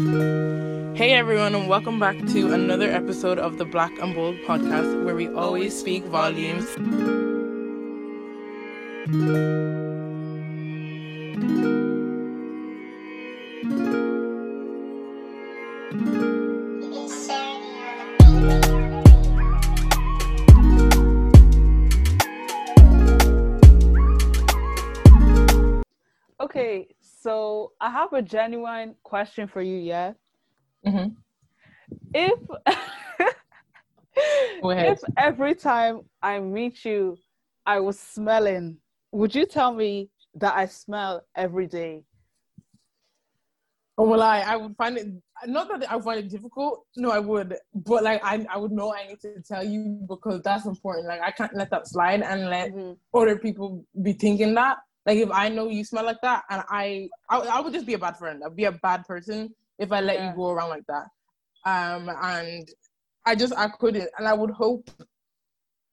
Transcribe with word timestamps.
Hey 0.00 1.12
everyone, 1.12 1.54
and 1.54 1.68
welcome 1.68 1.98
back 1.98 2.16
to 2.28 2.54
another 2.54 2.90
episode 2.90 3.38
of 3.38 3.58
the 3.58 3.66
Black 3.66 3.92
and 4.00 4.14
Bold 4.14 4.36
podcast 4.46 5.04
where 5.04 5.14
we 5.14 5.28
always 5.28 5.78
speak 5.78 6.04
volumes. 6.04 6.64
Have 28.10 28.24
a 28.24 28.26
genuine 28.26 28.94
question 29.02 29.46
for 29.46 29.62
you, 29.62 29.76
yeah? 29.76 30.12
Mhm. 30.86 31.16
If 32.14 32.38
if 34.16 35.00
every 35.16 35.54
time 35.54 36.02
I 36.22 36.40
meet 36.40 36.84
you 36.84 37.16
I 37.66 37.80
was 37.80 37.98
smelling, 37.98 38.78
would 39.12 39.34
you 39.34 39.46
tell 39.46 39.72
me 39.72 40.10
that 40.34 40.54
I 40.56 40.66
smell 40.66 41.22
every 41.36 41.66
day? 41.66 42.04
Oh, 43.98 44.04
well, 44.04 44.22
I, 44.22 44.40
I 44.40 44.56
would 44.56 44.74
find 44.76 44.96
it 44.96 45.08
not 45.46 45.68
that 45.68 45.90
I 45.90 45.96
would 45.96 46.04
find 46.04 46.20
it 46.20 46.30
difficult. 46.30 46.86
No, 46.96 47.10
I 47.10 47.18
would, 47.18 47.56
but 47.74 48.02
like 48.02 48.22
I, 48.24 48.44
I 48.50 48.56
would 48.56 48.72
know 48.72 48.94
I 48.94 49.06
need 49.08 49.20
to 49.20 49.40
tell 49.46 49.62
you 49.64 50.04
because 50.08 50.42
that's 50.42 50.66
important. 50.66 51.06
Like 51.06 51.20
I 51.20 51.30
can't 51.30 51.54
let 51.54 51.70
that 51.70 51.86
slide 51.86 52.22
and 52.22 52.48
let 52.48 52.72
Mhm. 52.72 52.96
other 53.14 53.36
people 53.38 53.84
be 54.02 54.12
thinking 54.14 54.54
that. 54.54 54.78
Like 55.06 55.18
if 55.18 55.30
I 55.30 55.48
know 55.48 55.68
you 55.68 55.84
smell 55.84 56.04
like 56.04 56.20
that, 56.22 56.44
and 56.50 56.62
I, 56.68 57.08
I, 57.28 57.38
I 57.38 57.60
would 57.60 57.72
just 57.72 57.86
be 57.86 57.94
a 57.94 57.98
bad 57.98 58.16
friend. 58.16 58.42
I'd 58.44 58.56
be 58.56 58.64
a 58.64 58.72
bad 58.72 59.04
person 59.06 59.54
if 59.78 59.92
I 59.92 60.00
let 60.00 60.16
Yeah. 60.16 60.30
you 60.30 60.36
go 60.36 60.50
around 60.50 60.68
like 60.68 60.86
that. 60.88 61.06
Um, 61.64 62.10
and 62.22 62.68
I 63.24 63.34
just 63.34 63.54
I 63.56 63.68
couldn't, 63.68 64.08
and 64.18 64.28
I 64.28 64.34
would 64.34 64.50
hope 64.50 64.90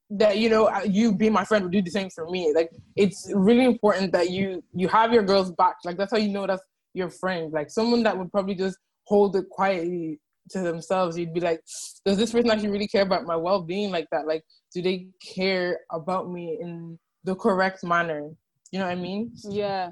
that 0.10 0.38
you 0.38 0.50
know 0.50 0.68
uh, 0.68 0.84
you 0.86 1.12
being 1.14 1.34
my 1.34 1.44
friend 1.44 1.64
would 1.64 1.74
do 1.74 1.82
the 1.82 1.92
same 1.92 2.10
for 2.10 2.30
me. 2.30 2.54
Like 2.54 2.70
it's 2.96 3.32
really 3.34 3.66
important 3.66 4.12
that 4.14 4.30
you 4.30 4.64
you 4.74 4.88
have 4.88 5.14
your 5.14 5.24
girls 5.24 5.52
back. 5.52 5.78
Like 5.84 5.98
that's 5.98 6.12
how 6.12 6.18
you 6.18 6.30
know 6.30 6.48
that's 6.48 6.64
your 6.94 7.10
friend. 7.10 7.52
Like 7.52 7.70
someone 7.70 8.04
that 8.04 8.18
would 8.18 8.32
probably 8.32 8.56
just 8.56 8.78
hold 9.06 9.36
it 9.36 9.50
quietly 9.50 10.20
to 10.50 10.60
themselves. 10.60 11.18
You'd 11.18 11.34
be 11.34 11.40
like, 11.40 11.62
does 12.06 12.18
this 12.18 12.32
person 12.32 12.50
actually 12.50 12.70
really 12.70 12.88
care 12.88 13.04
about 13.04 13.26
my 13.26 13.36
well 13.36 13.62
being 13.62 13.92
like 13.92 14.08
that? 14.12 14.28
Like, 14.28 14.44
do 14.74 14.82
they 14.82 15.08
care 15.36 15.80
about 15.92 16.32
me 16.32 16.58
in 16.62 16.98
the 17.24 17.36
correct 17.36 17.84
manner? 17.84 18.30
You 18.72 18.80
know 18.80 18.86
what 18.86 18.92
I 18.92 18.96
mean? 18.96 19.32
Yeah. 19.50 19.92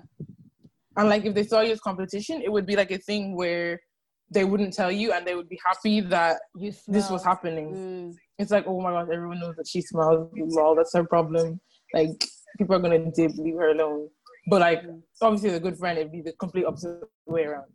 And 0.97 1.09
like 1.09 1.25
if 1.25 1.33
they 1.33 1.43
saw 1.43 1.61
you 1.61 1.71
as 1.71 1.79
competition, 1.79 2.41
it 2.41 2.51
would 2.51 2.65
be 2.65 2.75
like 2.75 2.91
a 2.91 2.97
thing 2.97 3.35
where 3.35 3.79
they 4.31 4.43
wouldn't 4.43 4.73
tell 4.73 4.91
you 4.91 5.11
and 5.13 5.25
they 5.25 5.35
would 5.35 5.49
be 5.49 5.59
happy 5.65 6.01
that 6.01 6.37
You 6.55 6.73
this 6.87 7.09
was 7.09 7.23
happening. 7.23 7.73
Mm, 7.73 8.15
It's 8.39 8.51
like, 8.51 8.65
oh 8.67 8.81
my 8.81 8.91
gosh, 8.91 9.07
everyone 9.13 9.39
knows 9.39 9.55
that 9.57 9.67
she 9.67 9.81
smells. 9.81 10.29
Well, 10.33 10.75
that's 10.75 10.93
her 10.93 11.03
problem. 11.03 11.59
Like 11.93 12.09
people 12.57 12.75
are 12.75 12.79
gonna 12.79 13.11
dip, 13.11 13.31
leave 13.37 13.55
her 13.55 13.69
alone. 13.71 14.09
But 14.47 14.61
like 14.61 14.83
obviously, 15.21 15.49
as 15.49 15.55
a 15.57 15.59
good 15.59 15.77
friend, 15.77 15.97
it'd 15.97 16.11
be 16.11 16.21
the 16.21 16.33
complete 16.33 16.65
opposite 16.65 17.01
way 17.25 17.43
around. 17.43 17.71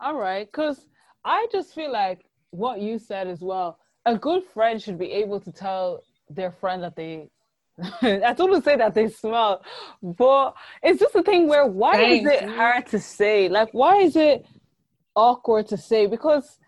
All 0.00 0.16
right, 0.16 0.46
because 0.46 0.86
I 1.24 1.46
just 1.50 1.74
feel 1.74 1.90
like 1.92 2.24
what 2.50 2.80
you 2.80 2.98
said 2.98 3.26
as 3.26 3.40
well. 3.40 3.78
A 4.06 4.16
good 4.16 4.44
friend 4.44 4.80
should 4.80 4.98
be 4.98 5.10
able 5.12 5.40
to 5.40 5.52
tell 5.52 6.02
their 6.30 6.52
friend 6.52 6.82
that 6.82 6.96
they. 6.96 7.28
I 8.02 8.32
don't 8.34 8.50
want 8.50 8.64
to 8.64 8.70
say 8.70 8.76
that 8.76 8.94
they 8.94 9.08
smell, 9.08 9.62
but 10.02 10.54
it's 10.82 10.98
just 11.00 11.14
a 11.14 11.22
thing 11.22 11.46
where 11.48 11.66
why 11.66 11.96
is 12.00 12.24
it 12.24 12.42
you. 12.44 12.50
hard 12.50 12.86
to 12.88 12.98
say? 12.98 13.48
Like, 13.48 13.68
why 13.72 13.98
is 13.98 14.16
it 14.16 14.44
awkward 15.14 15.68
to 15.68 15.76
say? 15.76 16.06
Because 16.06 16.58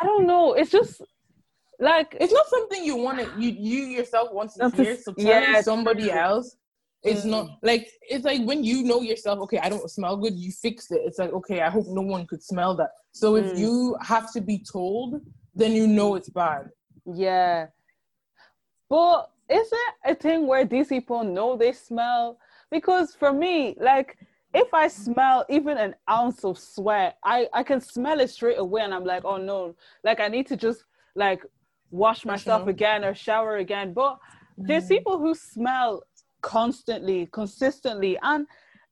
I 0.00 0.04
don't 0.04 0.26
know. 0.26 0.54
It's 0.54 0.70
just 0.70 1.02
like 1.78 2.16
It's 2.20 2.32
not 2.32 2.46
something 2.48 2.84
you 2.84 2.96
want 2.96 3.18
to 3.18 3.30
you 3.38 3.50
you 3.50 3.84
yourself 3.86 4.32
want 4.32 4.50
to 4.54 4.68
to 4.70 4.76
hear. 4.76 4.92
s- 4.92 5.04
So 5.04 5.12
telling 5.12 5.42
yeah, 5.52 5.60
somebody 5.62 6.10
else. 6.10 6.56
It's 7.02 7.24
Mm. 7.24 7.30
not 7.30 7.46
like 7.62 7.86
it's 8.08 8.24
like 8.24 8.42
when 8.44 8.64
you 8.64 8.82
know 8.82 9.02
yourself. 9.02 9.38
Okay, 9.40 9.58
I 9.58 9.68
don't 9.68 9.88
smell 9.88 10.16
good. 10.16 10.34
You 10.34 10.50
fix 10.50 10.90
it. 10.90 11.02
It's 11.04 11.18
like 11.18 11.32
okay, 11.32 11.60
I 11.60 11.70
hope 11.70 11.86
no 11.88 12.00
one 12.02 12.26
could 12.26 12.42
smell 12.42 12.74
that. 12.76 12.90
So 13.12 13.36
if 13.36 13.46
Mm. 13.46 13.58
you 13.58 13.96
have 14.02 14.32
to 14.32 14.40
be 14.40 14.58
told, 14.58 15.20
then 15.54 15.72
you 15.72 15.86
know 15.86 16.16
it's 16.16 16.30
bad. 16.30 16.70
Yeah. 17.04 17.68
But 18.88 19.30
is 19.48 19.68
it 19.72 19.94
a 20.04 20.14
thing 20.14 20.46
where 20.46 20.64
these 20.64 20.88
people 20.88 21.24
know 21.24 21.56
they 21.56 21.72
smell? 21.72 22.38
Because 22.70 23.14
for 23.14 23.32
me, 23.32 23.76
like 23.80 24.16
if 24.54 24.72
I 24.72 24.88
smell 24.88 25.44
even 25.48 25.78
an 25.78 25.94
ounce 26.10 26.44
of 26.44 26.58
sweat, 26.58 27.18
I, 27.24 27.48
I 27.52 27.62
can 27.62 27.80
smell 27.80 28.20
it 28.20 28.30
straight 28.30 28.58
away 28.58 28.82
and 28.82 28.94
I'm 28.94 29.04
like, 29.04 29.24
oh 29.24 29.36
no, 29.36 29.74
like 30.02 30.20
I 30.20 30.28
need 30.28 30.46
to 30.48 30.56
just 30.56 30.84
like 31.14 31.42
wash 31.90 32.24
myself 32.24 32.66
again 32.66 33.04
or 33.04 33.14
shower 33.14 33.56
again. 33.56 33.92
But 33.92 34.18
there's 34.66 34.84
Mm. 34.84 34.88
people 34.88 35.18
who 35.18 35.34
smell 35.34 36.02
constantly, 36.40 37.26
consistently. 37.32 38.18
And 38.22 38.46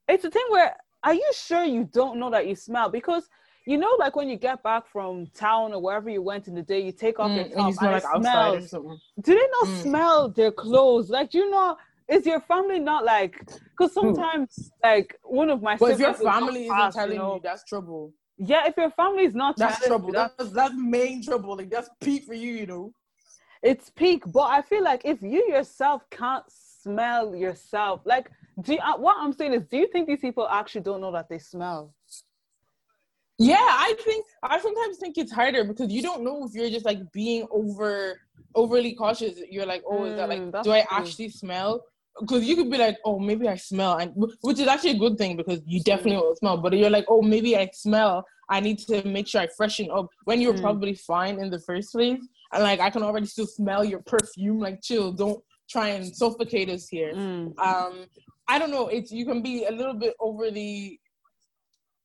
it's 0.09 0.25
a 0.25 0.31
thing 0.31 0.45
where 0.51 0.77
are 1.03 1.15
you 1.15 1.31
sure 1.35 1.65
you 1.65 1.89
don't 1.93 2.19
know 2.19 2.31
that 2.31 2.47
you 2.47 2.55
smell? 2.55 2.89
Because 2.89 3.29
you 3.67 3.79
know, 3.79 3.91
like 3.99 4.15
when 4.17 4.29
you 4.29 4.37
get 4.37 4.63
back 4.63 4.87
from 4.87 5.27
town 5.29 5.73
or 5.73 5.81
wherever 5.81 6.11
you 6.11 6.23
went 6.23 6.49
in 6.49 6.55
the 6.55 6.63
day, 6.63 6.81
you 6.81 6.93
take 6.93 7.19
off 7.19 7.35
your 7.35 7.45
Mm, 7.45 7.51
top 7.51 7.59
and 7.59 7.67
you 7.69 7.73
smell 7.73 7.93
and 7.95 8.03
like 8.03 8.23
smells 8.23 8.71
do 9.23 9.35
they 9.35 9.35
not 9.35 9.69
Mm. 9.69 9.83
smell 9.83 10.29
their 10.29 10.53
clothes? 10.53 11.11
Like, 11.11 11.31
do 11.31 11.39
you 11.39 11.51
know? 11.51 11.77
Is 12.09 12.27
your 12.27 12.41
family 12.41 12.79
not 12.81 13.05
like? 13.05 13.43
Because 13.77 13.95
sometimes, 13.95 14.71
like, 14.83 15.19
one 15.23 15.49
of 15.49 15.63
my 15.63 15.77
But 15.79 15.93
if 15.93 16.01
your 16.01 16.13
siblings 16.13 16.19
will 16.19 16.27
walk 16.27 16.35
family 16.35 16.67
isn't 16.67 16.93
telling 16.93 17.17
know, 17.17 17.35
you, 17.35 17.41
that's 17.43 17.65
trouble. 17.65 18.13
yeah, 18.37 18.67
if 18.67 18.77
your 18.77 18.91
family 18.91 19.25
is 19.25 19.35
not 19.35 19.57
That's 19.57 19.87
trouble. 19.87 20.09
you, 20.09 20.13
that- 20.13 20.33
That's 20.37 20.51
that's 20.53 20.75
main 20.77 21.23
trouble. 21.23 21.57
Like 21.57 21.71
that's 21.71 21.89
peak 22.03 22.25
for 22.25 22.35
you, 22.35 22.53
you 22.53 22.67
know. 22.67 22.93
it's 23.63 23.89
peak. 23.91 24.25
But 24.27 24.51
I 24.51 24.61
feel 24.61 24.85
like 24.85 25.03
if 25.05 25.23
you 25.23 25.47
yourself 25.49 26.03
can't 26.11 26.45
smell 26.49 27.35
yourself, 27.35 28.03
like, 28.05 28.31
do 28.61 28.75
you, 28.75 28.79
uh, 28.81 28.99
what 28.99 29.17
I'm 29.19 29.33
saying 29.33 29.55
is, 29.55 29.65
do 29.65 29.79
you 29.79 29.87
think 29.89 30.07
these 30.07 30.21
people 30.21 30.47
actually 30.49 30.83
don't 30.83 31.01
know 31.01 31.13
that 31.13 31.29
they 31.31 31.39
smell? 31.39 31.95
Yeah, 33.39 33.57
I 33.59 33.95
think 34.05 34.25
I 34.43 34.61
sometimes 34.61 34.99
think 34.99 35.19
it's 35.19 35.33
harder 35.33 35.65
because 35.65 35.91
you 35.93 36.03
don't 36.03 36.23
know 36.25 36.45
if 36.45 36.55
you're 36.55 36.71
just 36.71 36.85
like 36.85 37.01
being 37.13 37.47
over 37.51 38.21
overly 38.55 38.95
cautious. 38.95 39.39
You're 39.51 39.67
like, 39.67 39.83
oh, 39.87 40.05
is 40.05 40.15
that 40.17 40.29
Mm, 40.29 40.29
like, 40.29 40.45
that's 40.53 40.67
do 40.67 40.71
I 40.71 40.85
true. 40.89 40.89
actually 40.91 41.29
smell? 41.31 41.85
Because 42.21 42.45
you 42.45 42.55
could 42.55 42.71
be 42.71 42.79
like, 42.79 42.97
oh, 43.05 43.19
maybe 43.19 43.49
I 43.49 43.57
smell, 43.57 43.97
and 43.99 44.13
which 44.43 44.61
is 44.61 44.69
actually 44.69 44.93
a 44.93 44.99
good 44.99 45.19
thing 45.19 45.37
because 45.37 45.61
you 45.67 45.81
definitely 45.83 46.19
will 46.19 46.37
smell. 46.37 46.57
But 46.59 46.75
you're 46.75 46.91
like, 46.91 47.07
oh, 47.09 47.23
maybe 47.23 47.57
I 47.57 47.69
smell. 47.73 48.25
I 48.49 48.61
need 48.61 48.79
to 48.81 49.03
make 49.09 49.27
sure 49.27 49.41
I 49.41 49.49
freshen 49.57 49.91
up 49.91 50.07
when 50.25 50.41
you're 50.41 50.55
Mm. 50.55 50.61
probably 50.61 50.95
fine 50.95 51.41
in 51.41 51.51
the 51.51 51.59
first 51.59 51.93
place. 51.93 52.21
And 52.53 52.63
like, 52.63 52.79
I 52.79 52.91
can 52.91 53.03
already 53.03 53.27
still 53.27 53.47
smell 53.47 53.85
your 53.85 54.01
perfume. 54.07 54.61
Like, 54.61 54.81
chill, 54.83 55.13
don't 55.13 55.43
try 55.69 55.89
and 55.89 56.15
suffocate 56.15 56.69
us 56.69 56.89
here 56.89 57.15
Mm, 57.15 57.55
um 57.63 58.07
i 58.49 58.59
don't 58.59 58.71
know 58.71 58.89
it's 58.89 59.11
you 59.11 59.25
can 59.25 59.41
be 59.43 59.65
a 59.65 59.71
little 59.71 59.95
bit 59.95 60.15
overly 60.21 61.01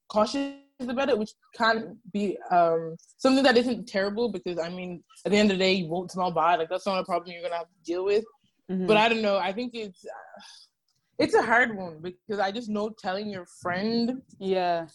cautious 0.07 0.53
about 0.87 1.09
it 1.09 1.17
which 1.17 1.31
can 1.53 1.97
be 2.13 2.37
um 2.51 2.95
something 3.17 3.43
that 3.43 3.57
isn't 3.57 3.85
terrible 3.87 4.31
because 4.31 4.57
i 4.57 4.69
mean 4.69 5.03
at 5.25 5.31
the 5.31 5.37
end 5.37 5.51
of 5.51 5.57
the 5.57 5.63
day 5.63 5.73
you 5.73 5.87
won't 5.89 6.09
smell 6.11 6.31
bad 6.31 6.59
like 6.59 6.69
that's 6.69 6.85
not 6.85 6.99
a 6.99 7.03
problem 7.03 7.33
you're 7.33 7.41
gonna 7.43 7.55
have 7.57 7.67
to 7.67 7.83
deal 7.83 8.05
with. 8.05 8.23
Mhm. 8.71 8.87
but 8.87 8.95
i 8.95 9.09
don't 9.09 9.21
know. 9.21 9.37
I 9.37 9.51
think 9.51 9.73
it's 9.73 10.05
uh, 10.05 10.41
it's 11.17 11.33
a 11.33 11.41
hard 11.41 11.75
one 11.75 11.99
because 12.01 12.39
i 12.39 12.49
just 12.51 12.69
know 12.69 12.89
telling 12.89 13.29
your 13.29 13.45
friend 13.61 14.21
yeah, 14.39 14.85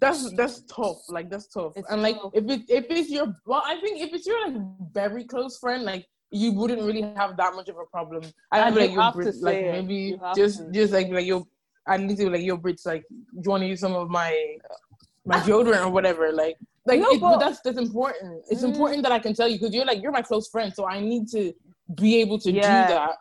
that's 0.00 0.32
that's 0.34 0.62
tough. 0.64 0.98
Like 1.08 1.30
that's 1.30 1.46
tough. 1.46 1.72
It's 1.76 1.88
and 1.90 2.02
like 2.02 2.20
tough. 2.20 2.32
if 2.34 2.44
it 2.50 2.60
if 2.68 2.86
it's 2.90 3.08
your 3.08 3.26
well 3.46 3.62
i 3.64 3.80
think 3.80 4.00
if 4.00 4.12
it's 4.12 4.26
your 4.26 4.40
like 4.48 4.56
very 4.92 5.24
close 5.24 5.58
friend 5.58 5.84
like 5.84 6.04
you 6.34 6.52
wouldn't 6.52 6.82
really 6.82 7.02
have 7.02 7.36
that 7.36 7.54
much 7.54 7.68
of 7.68 7.76
a 7.76 7.84
problem. 7.90 8.22
I 8.50 8.60
And 8.60 8.74
feel 8.74 8.82
you 8.82 8.88
like 8.88 8.94
your 8.94 9.02
have 9.02 9.14
to 9.22 9.32
say 9.32 9.40
like 9.42 9.60
maybe 9.76 9.94
You 9.94 10.20
just 10.34 10.58
to. 10.58 10.72
just 10.72 10.92
like 10.92 11.08
like 11.08 11.26
your 11.26 11.44
i 11.86 11.96
need 11.96 12.16
to 12.16 12.30
like 12.30 12.42
your 12.42 12.58
brits 12.58 12.86
like 12.86 13.04
do 13.10 13.42
you 13.44 13.50
want 13.50 13.62
to 13.62 13.66
use 13.68 13.80
some 13.80 13.94
of 13.94 14.08
my 14.10 14.56
my 15.24 15.36
deodorant 15.38 15.84
or 15.86 15.90
whatever 15.90 16.32
like 16.32 16.56
like 16.86 17.00
No, 17.00 17.06
it, 17.10 17.20
but 17.20 17.38
that's 17.38 17.60
that's 17.60 17.78
important 17.78 18.42
it's 18.50 18.62
Mm. 18.62 18.74
important 18.74 19.02
that 19.02 19.12
i 19.12 19.18
can 19.18 19.34
tell 19.34 19.48
you 19.48 19.58
because 19.58 19.74
you're 19.74 19.84
like 19.84 20.02
you're 20.02 20.12
my 20.12 20.22
close 20.22 20.48
friend 20.48 20.72
so 20.74 20.86
i 20.86 21.00
need 21.00 21.28
to 21.28 21.52
be 21.94 22.20
able 22.20 22.38
to 22.40 22.50
Yeah. 22.52 22.86
do 22.88 22.94
that 22.94 23.16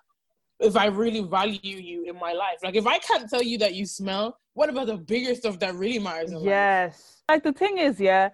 if 0.60 0.76
i 0.76 0.86
really 0.88 1.22
value 1.22 1.78
you 1.78 2.04
in 2.06 2.18
my 2.20 2.34
life 2.34 2.58
like 2.64 2.76
if 2.76 2.86
i 2.88 2.98
can't 3.00 3.30
tell 3.30 3.44
you 3.44 3.58
that 3.58 3.74
you 3.76 3.86
smell 3.86 4.38
what 4.54 4.70
about 4.70 4.88
the 4.88 4.98
bigger 4.98 5.34
stuff 5.36 5.60
that 5.60 5.76
really 5.76 6.00
matters 6.00 6.32
in 6.32 6.38
life? 6.38 6.46
Yes. 6.46 7.24
Like 7.30 7.44
the 7.44 7.54
thing 7.54 7.78
is, 7.78 8.00
yeah, 8.00 8.30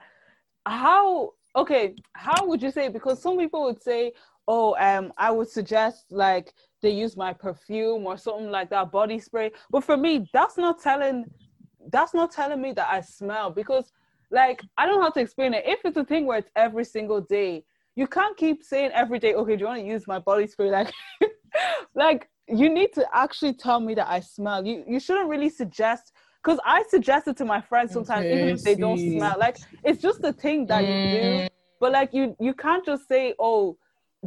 how 0.65 1.33
okay, 1.55 1.95
how 2.13 2.45
would 2.47 2.61
you 2.61 2.71
say 2.71 2.89
because 2.89 3.21
some 3.21 3.37
people 3.37 3.63
would 3.65 3.81
say, 3.81 4.13
Oh, 4.47 4.75
um, 4.79 5.13
I 5.17 5.29
would 5.29 5.49
suggest 5.49 6.05
like 6.09 6.53
they 6.81 6.91
use 6.91 7.17
my 7.17 7.33
perfume 7.33 8.05
or 8.05 8.17
something 8.17 8.51
like 8.51 8.69
that, 8.69 8.91
body 8.91 9.19
spray. 9.19 9.51
But 9.69 9.83
for 9.83 9.97
me, 9.97 10.29
that's 10.33 10.57
not 10.57 10.81
telling 10.81 11.25
that's 11.89 12.13
not 12.13 12.31
telling 12.31 12.61
me 12.61 12.73
that 12.73 12.87
I 12.91 13.01
smell 13.01 13.49
because 13.49 13.91
like 14.29 14.61
I 14.77 14.85
don't 14.85 14.97
know 14.97 15.03
how 15.03 15.11
to 15.11 15.21
explain 15.21 15.53
it. 15.53 15.63
If 15.65 15.79
it's 15.85 15.97
a 15.97 16.03
thing 16.03 16.25
where 16.25 16.39
it's 16.39 16.49
every 16.55 16.85
single 16.85 17.21
day, 17.21 17.63
you 17.95 18.07
can't 18.07 18.35
keep 18.37 18.63
saying 18.63 18.91
every 18.93 19.19
day, 19.19 19.33
okay, 19.33 19.55
do 19.55 19.61
you 19.61 19.67
want 19.67 19.79
to 19.79 19.85
use 19.85 20.07
my 20.07 20.19
body 20.19 20.47
spray? 20.47 20.69
Like 20.71 20.93
like 21.95 22.29
you 22.47 22.69
need 22.69 22.93
to 22.93 23.05
actually 23.13 23.53
tell 23.53 23.79
me 23.79 23.95
that 23.95 24.07
I 24.07 24.19
smell. 24.19 24.65
You 24.65 24.83
you 24.87 24.99
shouldn't 24.99 25.29
really 25.29 25.49
suggest 25.49 26.13
because 26.43 26.59
I 26.65 26.83
suggest 26.89 27.27
it 27.27 27.37
to 27.37 27.45
my 27.45 27.61
friends 27.61 27.93
sometimes, 27.93 28.25
okay, 28.25 28.35
even 28.35 28.49
if 28.49 28.63
they 28.63 28.75
don't 28.75 28.99
smell. 28.99 29.35
Like 29.39 29.57
it's 29.83 30.01
just 30.01 30.23
a 30.23 30.31
thing 30.31 30.65
that 30.67 30.83
mm. 30.83 30.87
you 30.87 31.21
do, 31.21 31.27
mm. 31.27 31.49
but 31.79 31.91
like 31.91 32.13
you 32.13 32.35
you 32.39 32.53
can't 32.53 32.85
just 32.85 33.07
say, 33.07 33.33
oh, 33.39 33.77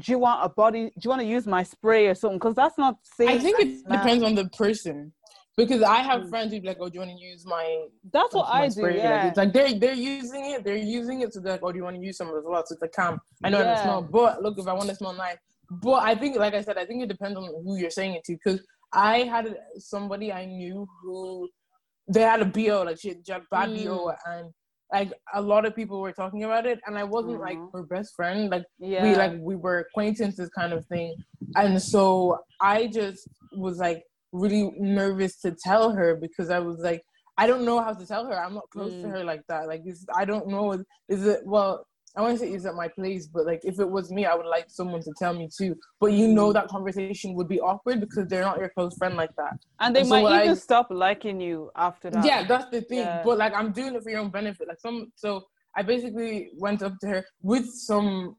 do 0.00 0.12
you 0.12 0.18
want 0.18 0.44
a 0.44 0.48
body? 0.48 0.86
Do 0.86 1.00
you 1.02 1.10
want 1.10 1.22
to 1.22 1.26
use 1.26 1.46
my 1.46 1.62
spray 1.62 2.06
or 2.06 2.14
something? 2.14 2.38
Because 2.38 2.54
that's 2.54 2.78
not 2.78 2.96
safe. 3.02 3.28
I 3.28 3.38
think 3.38 3.60
it 3.60 3.80
smell. 3.80 3.98
depends 3.98 4.24
on 4.24 4.34
the 4.34 4.48
person. 4.50 5.12
Because 5.56 5.82
I 5.82 5.96
have 5.96 6.22
mm. 6.22 6.30
friends 6.30 6.52
who 6.52 6.60
be 6.60 6.68
like, 6.68 6.78
"Oh, 6.80 6.88
do 6.88 6.94
you 6.94 7.00
want 7.00 7.18
to 7.18 7.22
use 7.22 7.44
my?" 7.44 7.86
That's 8.12 8.34
what 8.34 8.48
I 8.48 8.68
do. 8.68 8.80
Yeah, 8.82 9.16
like, 9.16 9.24
it's 9.26 9.36
like 9.36 9.52
they're 9.52 9.78
they're 9.78 9.94
using 9.94 10.52
it. 10.52 10.64
They're 10.64 10.76
using 10.76 11.20
it. 11.20 11.34
So 11.34 11.40
they're 11.40 11.52
like, 11.52 11.62
"Oh, 11.62 11.72
do 11.72 11.78
you 11.78 11.84
want 11.84 11.96
to 11.96 12.02
use 12.02 12.16
some 12.16 12.28
as 12.28 12.44
well?" 12.44 12.64
So 12.64 12.74
it's 12.74 12.82
a 12.82 12.88
calm. 12.88 13.20
I 13.44 13.50
know 13.50 13.60
yeah. 13.60 13.78
I 13.78 13.82
smell, 13.82 14.02
but 14.02 14.42
look, 14.42 14.58
if 14.58 14.66
I 14.66 14.72
want 14.72 14.88
to 14.88 14.94
smell 14.94 15.12
nice, 15.12 15.36
but 15.70 16.02
I 16.02 16.14
think, 16.14 16.36
like 16.36 16.54
I 16.54 16.62
said, 16.62 16.78
I 16.78 16.86
think 16.86 17.02
it 17.02 17.08
depends 17.08 17.36
on 17.36 17.44
who 17.64 17.76
you're 17.76 17.90
saying 17.90 18.14
it 18.14 18.24
to. 18.24 18.32
Because 18.32 18.60
I 18.92 19.18
had 19.24 19.54
somebody 19.76 20.32
I 20.32 20.46
knew 20.46 20.86
who 21.02 21.48
they 22.08 22.22
had 22.22 22.40
a 22.40 22.44
bo, 22.44 22.82
like 22.82 22.98
she 22.98 23.08
had 23.28 23.42
bad 23.50 23.70
mm. 23.70 23.84
bo, 23.84 24.12
and 24.26 24.52
like 24.92 25.12
a 25.34 25.40
lot 25.40 25.64
of 25.64 25.74
people 25.74 26.00
were 26.00 26.12
talking 26.12 26.44
about 26.44 26.66
it, 26.66 26.80
and 26.86 26.98
I 26.98 27.04
wasn't 27.04 27.34
mm-hmm. 27.40 27.42
like 27.42 27.58
her 27.72 27.82
best 27.82 28.14
friend. 28.14 28.50
Like 28.50 28.64
yeah. 28.78 29.02
we 29.02 29.14
like 29.14 29.32
we 29.38 29.56
were 29.56 29.78
acquaintances, 29.80 30.50
kind 30.50 30.72
of 30.72 30.84
thing. 30.86 31.14
And 31.56 31.80
so 31.80 32.38
I 32.60 32.88
just 32.88 33.28
was 33.52 33.78
like 33.78 34.02
really 34.32 34.72
nervous 34.78 35.40
to 35.40 35.52
tell 35.52 35.92
her 35.92 36.16
because 36.16 36.50
I 36.50 36.58
was 36.58 36.78
like, 36.78 37.02
I 37.38 37.46
don't 37.46 37.64
know 37.64 37.80
how 37.80 37.92
to 37.92 38.06
tell 38.06 38.26
her. 38.26 38.38
I'm 38.38 38.54
not 38.54 38.68
close 38.70 38.92
mm. 38.92 39.02
to 39.02 39.08
her 39.08 39.24
like 39.24 39.42
that. 39.48 39.66
Like, 39.66 39.84
this 39.84 40.04
I 40.14 40.24
don't 40.24 40.48
know. 40.48 40.72
Is 41.08 41.26
it 41.26 41.40
well? 41.44 41.86
I 42.16 42.22
want 42.22 42.38
to 42.38 42.44
say 42.44 42.52
is 42.52 42.66
at 42.66 42.74
my 42.74 42.88
place, 42.88 43.26
but 43.28 43.46
like 43.46 43.60
if 43.64 43.78
it 43.78 43.88
was 43.88 44.10
me, 44.10 44.26
I 44.26 44.34
would 44.34 44.46
like 44.46 44.66
someone 44.68 45.00
to 45.02 45.12
tell 45.16 45.32
me 45.32 45.48
too. 45.56 45.76
But 46.00 46.12
you 46.12 46.26
know 46.26 46.52
that 46.52 46.68
conversation 46.68 47.34
would 47.34 47.48
be 47.48 47.60
awkward 47.60 48.00
because 48.00 48.26
they're 48.26 48.42
not 48.42 48.58
your 48.58 48.70
close 48.70 48.96
friend 48.96 49.16
like 49.16 49.34
that. 49.36 49.58
And 49.78 49.94
they 49.94 50.00
and 50.00 50.08
might 50.08 50.22
so 50.22 50.34
even 50.34 50.48
I, 50.50 50.54
stop 50.54 50.88
liking 50.90 51.40
you 51.40 51.70
after 51.76 52.10
that. 52.10 52.24
Yeah, 52.24 52.46
that's 52.46 52.68
the 52.70 52.80
thing. 52.80 52.98
Yeah. 52.98 53.22
But 53.24 53.38
like 53.38 53.54
I'm 53.54 53.72
doing 53.72 53.94
it 53.94 54.02
for 54.02 54.10
your 54.10 54.20
own 54.20 54.30
benefit. 54.30 54.66
Like 54.66 54.80
some 54.80 55.12
so 55.14 55.44
I 55.76 55.82
basically 55.82 56.50
went 56.58 56.82
up 56.82 56.98
to 57.00 57.06
her 57.06 57.24
with 57.42 57.70
some 57.70 58.36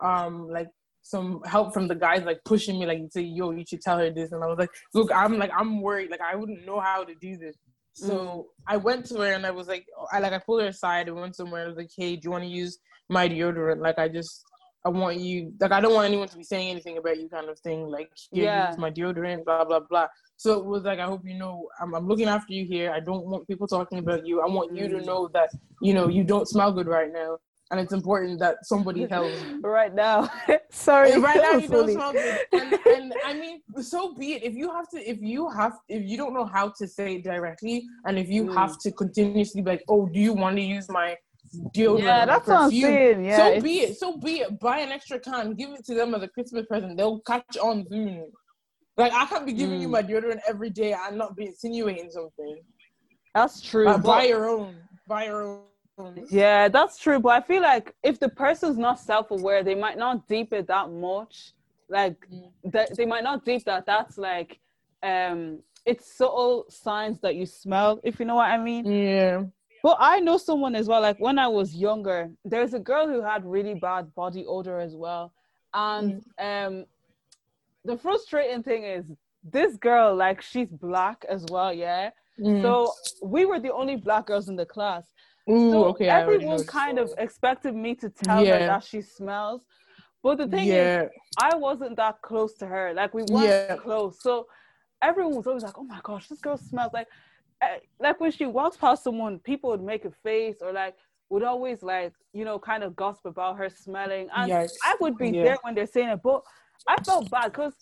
um 0.00 0.48
like 0.48 0.68
some 1.02 1.40
help 1.44 1.72
from 1.72 1.88
the 1.88 1.94
guys 1.94 2.22
like 2.24 2.38
pushing 2.44 2.78
me 2.78 2.86
like 2.86 2.98
you 2.98 3.08
say 3.10 3.22
yo 3.22 3.50
you 3.50 3.64
should 3.66 3.80
tell 3.80 3.98
her 3.98 4.10
this 4.10 4.30
and 4.32 4.44
i 4.44 4.46
was 4.46 4.58
like 4.58 4.70
look 4.92 5.10
i'm 5.12 5.38
like 5.38 5.50
i'm 5.56 5.80
worried 5.80 6.10
like 6.10 6.20
i 6.20 6.36
wouldn't 6.36 6.64
know 6.66 6.78
how 6.78 7.02
to 7.02 7.14
do 7.14 7.36
this 7.36 7.56
so 7.98 8.14
mm. 8.16 8.44
i 8.66 8.76
went 8.76 9.04
to 9.06 9.18
her 9.18 9.32
and 9.32 9.46
i 9.46 9.50
was 9.50 9.68
like 9.68 9.86
i 10.12 10.18
like 10.18 10.32
i 10.32 10.38
pulled 10.38 10.62
her 10.62 10.68
aside 10.68 11.08
and 11.08 11.16
went 11.16 11.36
somewhere. 11.36 11.64
I 11.64 11.68
was 11.68 11.76
like 11.76 11.90
hey 11.96 12.16
do 12.16 12.22
you 12.24 12.30
want 12.30 12.44
to 12.44 12.50
use 12.50 12.78
my 13.08 13.28
deodorant? 13.28 13.80
Like 13.80 13.98
i 13.98 14.08
just 14.08 14.44
i 14.84 14.88
want 14.88 15.18
you 15.18 15.52
like 15.60 15.72
i 15.72 15.80
don't 15.80 15.94
want 15.94 16.06
anyone 16.06 16.28
to 16.28 16.36
be 16.36 16.44
saying 16.44 16.70
anything 16.70 16.98
about 16.98 17.18
you 17.18 17.28
kind 17.28 17.48
of 17.48 17.58
thing. 17.60 17.88
Like 17.88 18.10
yeah. 18.32 18.68
use 18.68 18.78
my 18.78 18.90
deodorant 18.90 19.44
blah 19.44 19.64
blah 19.64 19.80
blah. 19.80 20.08
So 20.36 20.58
it 20.58 20.64
was 20.64 20.84
like 20.84 20.98
i 20.98 21.06
hope 21.06 21.22
you 21.24 21.38
know 21.38 21.68
I'm, 21.80 21.94
I'm 21.94 22.06
looking 22.06 22.28
after 22.28 22.52
you 22.52 22.64
here. 22.64 22.92
I 22.92 23.00
don't 23.00 23.26
want 23.26 23.48
people 23.48 23.66
talking 23.66 23.98
about 23.98 24.26
you. 24.26 24.40
I 24.40 24.46
want 24.46 24.74
you 24.76 24.88
to 24.88 24.96
mm. 24.96 25.06
know 25.06 25.28
that 25.34 25.50
you 25.82 25.94
know 25.94 26.08
you 26.08 26.24
don't 26.24 26.48
smell 26.48 26.72
good 26.72 26.86
right 26.86 27.12
now 27.12 27.38
and 27.70 27.80
it's 27.80 27.92
important 27.92 28.38
that 28.40 28.66
somebody 28.66 29.06
tells 29.12 29.32
you. 29.42 29.60
right 29.60 29.94
now. 29.94 30.30
Sorry. 30.70 31.18
right 31.18 31.36
now 31.36 31.52
you 31.52 31.68
don't 31.68 31.90
smell 31.90 32.12
good. 32.12 32.40
And, 32.52 32.72
and, 32.86 33.14
I 33.24 33.34
mean, 33.34 33.60
so 33.80 34.14
be 34.14 34.34
it. 34.34 34.42
If 34.42 34.54
you 34.54 34.70
have 34.70 34.88
to, 34.90 34.98
if 34.98 35.18
you 35.20 35.48
have, 35.50 35.74
if 35.88 36.08
you 36.08 36.16
don't 36.16 36.34
know 36.34 36.46
how 36.46 36.72
to 36.78 36.88
say 36.88 37.16
it 37.16 37.24
directly, 37.24 37.84
and 38.04 38.18
if 38.18 38.28
you 38.28 38.44
mm. 38.44 38.54
have 38.54 38.78
to 38.80 38.92
continuously 38.92 39.62
be 39.62 39.70
like, 39.72 39.84
oh, 39.88 40.06
do 40.06 40.18
you 40.18 40.32
want 40.32 40.56
to 40.56 40.62
use 40.62 40.88
my 40.88 41.16
deodorant? 41.74 42.02
Yeah, 42.02 42.26
that's 42.26 42.46
perfume? 42.46 42.56
what 42.56 42.62
I'm 42.62 42.70
saying. 42.70 43.24
Yeah, 43.24 43.36
so 43.36 43.60
be 43.60 43.80
it. 43.80 43.98
So 43.98 44.16
be 44.16 44.40
it. 44.40 44.60
Buy 44.60 44.78
an 44.78 44.90
extra 44.90 45.18
can, 45.18 45.54
give 45.54 45.70
it 45.70 45.84
to 45.86 45.94
them 45.94 46.14
as 46.14 46.22
a 46.22 46.28
Christmas 46.28 46.66
present. 46.66 46.96
They'll 46.96 47.20
catch 47.20 47.56
on 47.58 47.86
soon. 47.90 48.30
Like 48.96 49.12
I 49.12 49.26
can't 49.26 49.46
be 49.46 49.52
giving 49.52 49.78
mm. 49.78 49.82
you 49.82 49.88
my 49.88 50.02
deodorant 50.02 50.40
every 50.48 50.70
day 50.70 50.92
and 50.92 51.16
not 51.16 51.36
be 51.36 51.46
insinuating 51.46 52.10
something. 52.10 52.60
That's 53.34 53.60
true. 53.60 53.88
Uh, 53.88 53.98
buy 53.98 54.24
your 54.24 54.48
own. 54.48 54.76
Buy 55.06 55.26
your 55.26 55.42
own. 55.42 55.60
Yeah, 56.30 56.68
that's 56.68 56.98
true. 56.98 57.20
But 57.20 57.30
I 57.30 57.40
feel 57.46 57.62
like 57.62 57.94
if 58.02 58.18
the 58.18 58.28
person's 58.28 58.78
not 58.78 58.98
self-aware, 59.00 59.62
they 59.64 59.74
might 59.74 59.98
not 59.98 60.26
deep 60.28 60.52
it 60.52 60.66
that 60.66 60.90
much. 60.90 61.52
Like 61.88 62.16
mm. 62.32 62.50
that, 62.64 62.96
they 62.96 63.06
might 63.06 63.24
not 63.24 63.44
deep 63.44 63.64
that. 63.64 63.86
That's 63.86 64.18
like, 64.18 64.58
um, 65.02 65.60
it's 65.86 66.12
subtle 66.16 66.66
signs 66.68 67.18
that 67.20 67.34
you 67.34 67.46
smell. 67.46 68.00
If 68.02 68.20
you 68.20 68.26
know 68.26 68.34
what 68.34 68.50
I 68.50 68.58
mean. 68.58 68.84
Yeah. 68.84 69.44
But 69.82 69.96
I 70.00 70.18
know 70.18 70.38
someone 70.38 70.74
as 70.74 70.88
well. 70.88 71.00
Like 71.00 71.20
when 71.20 71.38
I 71.38 71.46
was 71.46 71.74
younger, 71.74 72.30
there's 72.44 72.74
a 72.74 72.80
girl 72.80 73.06
who 73.06 73.22
had 73.22 73.44
really 73.44 73.74
bad 73.74 74.12
body 74.14 74.44
odor 74.44 74.80
as 74.80 74.96
well, 74.96 75.32
and 75.72 76.24
mm. 76.38 76.66
um, 76.66 76.84
the 77.84 77.96
frustrating 77.96 78.62
thing 78.64 78.82
is 78.82 79.04
this 79.44 79.76
girl, 79.76 80.16
like 80.16 80.42
she's 80.42 80.68
black 80.68 81.24
as 81.28 81.46
well. 81.48 81.72
Yeah. 81.72 82.10
Mm. 82.40 82.60
So 82.60 82.92
we 83.22 83.46
were 83.46 83.60
the 83.60 83.72
only 83.72 83.96
black 83.96 84.26
girls 84.26 84.48
in 84.48 84.56
the 84.56 84.66
class. 84.66 85.04
Ooh, 85.50 85.70
so 85.70 85.84
okay. 85.86 86.08
Everyone 86.08 86.64
kind 86.64 86.98
of 86.98 87.12
expected 87.18 87.74
me 87.74 87.94
to 87.96 88.10
tell 88.10 88.44
yeah. 88.44 88.58
her 88.58 88.66
that 88.66 88.84
she 88.84 89.00
smells. 89.00 89.62
But 90.22 90.38
the 90.38 90.48
thing 90.48 90.68
yeah. 90.68 91.02
is, 91.02 91.10
I 91.40 91.56
wasn't 91.56 91.96
that 91.96 92.20
close 92.22 92.54
to 92.54 92.66
her. 92.66 92.92
Like 92.94 93.14
we 93.14 93.22
weren't 93.30 93.48
yeah. 93.48 93.76
close. 93.76 94.20
So 94.20 94.46
everyone 95.00 95.36
was 95.36 95.46
always 95.46 95.62
like, 95.62 95.78
"Oh 95.78 95.84
my 95.84 96.00
gosh, 96.02 96.28
this 96.28 96.40
girl 96.40 96.56
smells 96.56 96.92
like." 96.92 97.06
Eh, 97.60 97.78
like 97.98 98.20
when 98.20 98.30
she 98.30 98.46
walks 98.46 98.76
past 98.76 99.02
someone, 99.02 99.38
people 99.40 99.70
would 99.70 99.82
make 99.82 100.04
a 100.04 100.10
face 100.22 100.56
or 100.60 100.72
like 100.72 100.94
would 101.30 101.42
always 101.42 101.82
like 101.82 102.12
you 102.32 102.44
know 102.44 102.58
kind 102.58 102.82
of 102.82 102.94
gossip 102.96 103.26
about 103.26 103.56
her 103.58 103.68
smelling, 103.68 104.28
and 104.34 104.48
yes. 104.48 104.76
I 104.84 104.96
would 105.00 105.16
be 105.16 105.30
yeah. 105.30 105.44
there 105.44 105.58
when 105.62 105.74
they're 105.74 105.86
saying 105.86 106.08
it. 106.08 106.20
But 106.22 106.42
I 106.86 107.02
felt 107.02 107.30
bad 107.30 107.52
because 107.52 107.74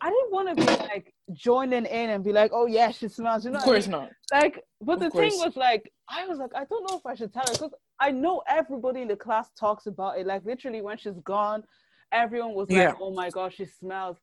I 0.00 0.10
didn't 0.10 0.32
want 0.32 0.48
to 0.48 0.54
be 0.54 0.64
like 0.84 1.12
joining 1.32 1.86
in 1.86 2.10
and 2.10 2.22
be 2.22 2.32
like, 2.32 2.52
oh 2.54 2.66
yeah, 2.66 2.90
she 2.90 3.08
smells. 3.08 3.44
You 3.44 3.50
know, 3.50 3.58
of 3.58 3.64
course 3.64 3.88
I 3.88 3.90
mean? 3.90 4.00
not. 4.00 4.10
Like, 4.32 4.62
but 4.80 5.00
the 5.00 5.10
thing 5.10 5.32
was 5.38 5.56
like, 5.56 5.92
I 6.08 6.26
was 6.26 6.38
like, 6.38 6.54
I 6.54 6.64
don't 6.64 6.88
know 6.88 6.98
if 6.98 7.06
I 7.06 7.14
should 7.14 7.32
tell 7.32 7.44
her 7.46 7.52
because 7.52 7.74
I 7.98 8.10
know 8.10 8.42
everybody 8.48 9.02
in 9.02 9.08
the 9.08 9.16
class 9.16 9.50
talks 9.58 9.86
about 9.86 10.18
it. 10.18 10.26
Like 10.26 10.44
literally, 10.44 10.82
when 10.82 10.98
she's 10.98 11.18
gone, 11.24 11.64
everyone 12.12 12.54
was 12.54 12.68
yeah. 12.70 12.88
like, 12.88 12.96
oh 13.00 13.12
my 13.12 13.30
gosh, 13.30 13.56
she 13.56 13.64
smells. 13.64 14.18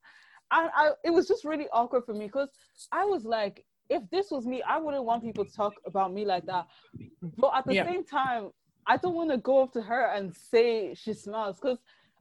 And 0.51 0.69
I, 0.73 0.91
it 1.03 1.11
was 1.11 1.27
just 1.27 1.43
really 1.43 1.67
awkward 1.73 2.05
for 2.05 2.13
me 2.13 2.25
because 2.25 2.49
I 2.91 3.05
was 3.05 3.25
like, 3.25 3.65
if 3.89 4.03
this 4.11 4.31
was 4.31 4.45
me, 4.45 4.61
I 4.61 4.77
wouldn't 4.77 5.03
want 5.03 5.23
people 5.23 5.45
to 5.45 5.51
talk 5.51 5.73
about 5.85 6.13
me 6.13 6.25
like 6.25 6.45
that. 6.45 6.67
But 7.37 7.51
at 7.55 7.65
the 7.65 7.75
yeah. 7.75 7.85
same 7.85 8.05
time, 8.05 8.49
I 8.87 8.97
don't 8.97 9.15
want 9.15 9.29
to 9.31 9.37
go 9.37 9.63
up 9.63 9.73
to 9.73 9.81
her 9.81 10.07
and 10.07 10.33
say 10.35 10.93
she 10.95 11.13
smells 11.13 11.59
because 11.59 11.79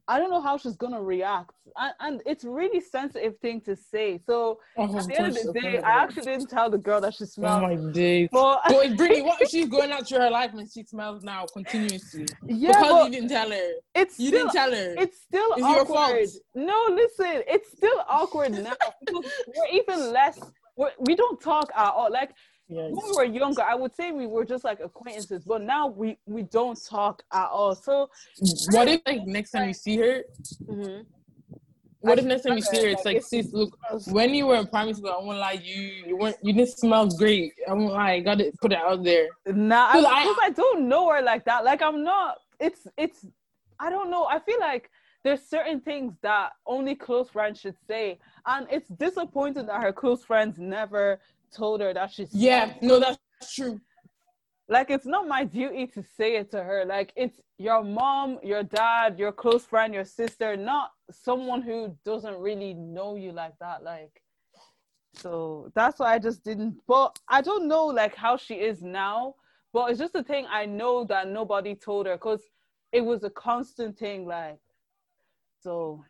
I 0.09 0.19
don't 0.19 0.31
know 0.31 0.41
how 0.41 0.57
she's 0.57 0.77
gonna 0.77 1.03
react, 1.03 1.53
and, 1.77 1.93
and 2.01 2.23
it's 2.25 2.43
really 2.43 2.81
sensitive 2.81 3.39
thing 3.41 3.61
to 3.63 3.77
say. 3.77 4.19
So 4.27 4.59
oh, 4.79 4.99
at 4.99 5.07
the 5.07 5.21
end 5.21 5.37
of 5.37 5.53
the 5.53 5.61
day, 5.61 5.79
I 5.83 6.03
actually 6.03 6.23
didn't 6.23 6.49
tell 6.49 6.71
the 6.71 6.79
girl 6.79 7.01
that 7.03 7.15
she 7.15 7.25
oh 7.25 7.27
smelled. 7.27 7.63
Oh 7.63 7.77
my 7.77 7.93
days! 7.93 8.31
But, 8.33 8.63
but 8.69 8.97
Brittany, 8.97 9.21
what 9.21 9.43
if 9.43 9.51
she's 9.51 9.69
going 9.69 9.93
out 9.93 10.09
through 10.09 10.21
her 10.21 10.31
life 10.31 10.55
and 10.55 10.67
she 10.71 10.83
smells 10.85 11.23
now 11.23 11.45
continuously? 11.53 12.27
Yeah, 12.47 12.69
because 12.69 13.05
you 13.05 13.13
didn't 13.13 13.29
tell 13.29 13.51
her. 13.51 13.71
It's 13.95 14.19
you 14.19 14.29
still, 14.29 14.41
didn't 14.41 14.53
tell 14.53 14.73
her. 14.73 14.95
It's 14.97 15.21
still 15.21 15.53
it's 15.53 15.63
awkward. 15.63 16.29
No, 16.55 16.85
listen, 16.91 17.43
it's 17.47 17.71
still 17.71 18.03
awkward 18.09 18.53
now 18.53 18.73
we're 19.13 19.23
even 19.73 20.13
less. 20.13 20.41
We're, 20.77 20.91
we 21.01 21.17
don't 21.17 21.41
talk 21.41 21.71
at 21.77 21.93
all. 21.93 22.11
Like 22.11 22.31
Yes. 22.69 22.91
When 22.93 23.07
we 23.07 23.17
were 23.17 23.25
younger, 23.25 23.63
I 23.63 23.75
would 23.75 23.95
say 23.95 24.13
we 24.13 24.27
were 24.27 24.45
just 24.45 24.63
like 24.63 24.81
acquaintances, 24.81 25.43
but 25.45 25.63
now 25.63 25.87
we 25.87 26.19
we 26.27 26.43
don't 26.43 26.79
talk 26.85 27.23
at 27.33 27.47
all. 27.47 27.75
So, 27.75 28.11
what 28.71 28.89
if 28.89 29.01
like 29.07 29.27
next 29.27 29.53
time 29.53 29.69
you 29.69 29.75
see 29.75 29.97
her? 29.97 30.23
Mm-hmm. 30.65 31.03
What 32.01 32.19
if 32.19 32.27
next 32.27 32.43
time 32.43 32.57
you 32.57 32.63
see 32.63 32.83
her, 32.83 32.89
it's 32.89 33.05
like, 33.05 33.23
sis, 33.23 33.53
look, 33.53 33.77
when 34.13 34.33
you 34.33 34.47
were 34.47 34.55
in 34.57 34.67
primary 34.69 34.95
school, 34.95 35.11
I 35.11 35.25
won't 35.25 35.39
lie, 35.39 35.61
you 35.65 35.83
you 36.07 36.17
weren't 36.17 36.37
you 36.43 36.53
didn't 36.53 36.79
smell 36.79 37.09
great. 37.09 37.55
I 37.69 37.73
won't 37.73 37.93
lie, 37.93 38.13
I 38.13 38.21
gotta 38.21 38.53
put 38.61 38.73
it 38.73 38.79
out 38.79 39.03
there. 39.03 39.29
Nah, 39.47 39.95
because 39.95 40.07
I, 40.07 40.35
I 40.45 40.51
don't 40.51 40.89
know 40.89 41.11
her 41.11 41.23
like 41.23 41.47
that. 41.47 41.65
Like 41.65 41.81
I'm 41.81 42.05
not. 42.05 42.37
It's 42.61 42.87
it's. 42.99 43.27
I 43.81 43.89
don't 43.89 44.11
know. 44.11 44.27
I 44.27 44.41
feel 44.41 44.61
like 44.61 44.91
there's 45.25 45.43
certain 45.43 45.81
things 45.81 46.15
that 46.23 46.51
only 46.67 46.95
close 46.95 47.31
friends 47.31 47.61
should 47.61 47.77
say, 47.87 48.19
and 48.47 48.67
it's 48.71 48.89
disappointing 48.89 49.67
that 49.67 49.81
her 49.81 49.93
close 49.93 50.23
friends 50.23 50.59
never 50.59 51.19
told 51.53 51.81
her 51.81 51.93
that 51.95 52.11
she's 52.13 52.33
yeah 52.33 52.75
no 52.83 52.99
that's 53.01 53.19
true. 53.55 53.81
Like 54.71 54.91
it's 54.91 55.07
not 55.07 55.27
my 55.27 55.45
duty 55.45 55.87
to 55.87 56.03
say 56.03 56.37
it 56.37 56.51
to 56.51 56.63
her. 56.63 56.85
Like 56.85 57.11
it's 57.17 57.41
your 57.59 57.83
mom 57.83 58.39
your 58.43 58.63
dad 58.63 59.19
your 59.19 59.33
close 59.33 59.65
friend 59.65 59.93
your 59.93 60.05
sister 60.05 60.57
not 60.57 60.93
someone 61.11 61.61
who 61.61 61.95
doesn't 62.05 62.39
really 62.39 62.73
know 62.73 63.17
you 63.17 63.33
like 63.33 63.55
that 63.59 63.83
like 63.83 64.23
so 65.15 65.71
that's 65.75 65.99
why 65.99 66.15
i 66.15 66.19
just 66.19 66.45
didn't 66.45 66.77
but 66.87 67.19
i 67.29 67.41
don't 67.41 67.67
know 67.67 67.87
like 67.87 68.15
how 68.15 68.37
she 68.37 68.55
is 68.55 68.81
now 68.81 69.35
but 69.73 69.91
it's 69.91 69.99
just 69.99 70.15
a 70.15 70.23
thing 70.23 70.47
i 70.51 70.65
know 70.65 71.05
that 71.05 71.27
nobody 71.29 71.75
told 71.75 72.07
her 72.07 72.15
because 72.15 72.43
it 72.93 73.01
was 73.01 73.25
a 73.25 73.31
constant 73.31 73.99
thing 73.99 74.25
like 74.25 74.61
so 75.61 76.05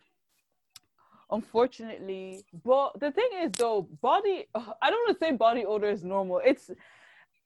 unfortunately. 1.30 2.44
But 2.64 2.98
the 3.00 3.10
thing 3.12 3.28
is, 3.42 3.52
though, 3.52 3.88
body, 4.00 4.46
I 4.54 4.90
don't 4.90 5.06
want 5.06 5.18
to 5.18 5.24
say 5.24 5.32
body 5.32 5.64
odor 5.64 5.88
is 5.88 6.04
normal. 6.04 6.40
It's, 6.44 6.70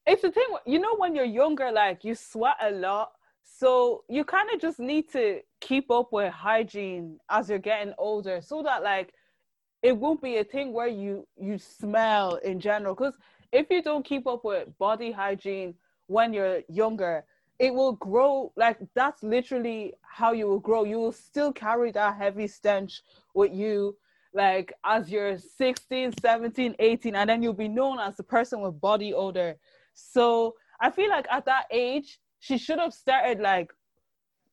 it's 0.07 0.23
the 0.23 0.31
thing, 0.31 0.47
you 0.67 0.79
know, 0.79 0.97
when 0.97 1.15
you're 1.15 1.25
younger, 1.25 1.71
like 1.71 2.05
you 2.05 2.15
sweat 2.15 2.57
a 2.63 2.71
lot. 2.71 3.13
So 3.45 4.05
you 4.09 4.25
kind 4.25 4.49
of 4.53 4.61
just 4.61 4.79
need 4.79 5.11
to 5.13 5.41
keep 5.61 5.91
up 5.91 6.13
with 6.13 6.33
hygiene 6.33 7.19
as 7.29 7.49
you're 7.49 7.59
getting 7.59 7.93
older 7.99 8.41
so 8.43 8.63
that, 8.63 8.83
like, 8.83 9.13
it 9.83 9.97
won't 9.97 10.23
be 10.23 10.39
a 10.39 10.45
thing 10.45 10.73
where 10.73 10.87
you 10.87 11.27
you 11.37 11.59
smell 11.59 12.37
in 12.37 12.61
general 12.61 12.95
because 12.95 13.17
if 13.53 13.69
you 13.69 13.83
don't 13.83 14.05
keep 14.05 14.27
up 14.27 14.45
with 14.45 14.69
body 14.79 15.11
hygiene 15.11 15.75
when 16.07 16.33
you're 16.33 16.61
younger, 16.69 17.25
it 17.63 17.73
will 17.73 17.93
grow 17.93 18.53
like 18.57 18.79
that's 18.93 19.23
literally 19.23 19.95
how 20.03 20.33
you 20.33 20.49
will 20.49 20.59
grow. 20.59 20.83
You 20.83 20.99
will 20.99 21.13
still 21.13 21.53
carry 21.53 21.93
that 21.93 22.17
heavy 22.17 22.49
stench 22.49 23.03
with 23.35 23.55
you 23.55 23.97
like 24.35 24.73
as 24.85 25.11
you're 25.11 25.39
16, 25.39 26.13
17, 26.21 26.75
18, 26.79 27.15
and 27.15 27.31
then 27.31 27.41
you'll 27.43 27.53
be 27.53 27.69
known 27.69 28.01
as 28.01 28.17
the 28.17 28.25
person 28.25 28.61
with 28.63 28.81
body 28.81 29.15
odor. 29.15 29.57
So 29.95 30.57
I 30.81 30.91
feel 30.91 31.09
like 31.09 31.27
at 31.31 31.45
that 31.45 31.67
age, 31.71 32.19
she 32.41 32.59
should 32.59 32.81
have 32.81 32.93
started 32.93 33.39
like 33.39 33.73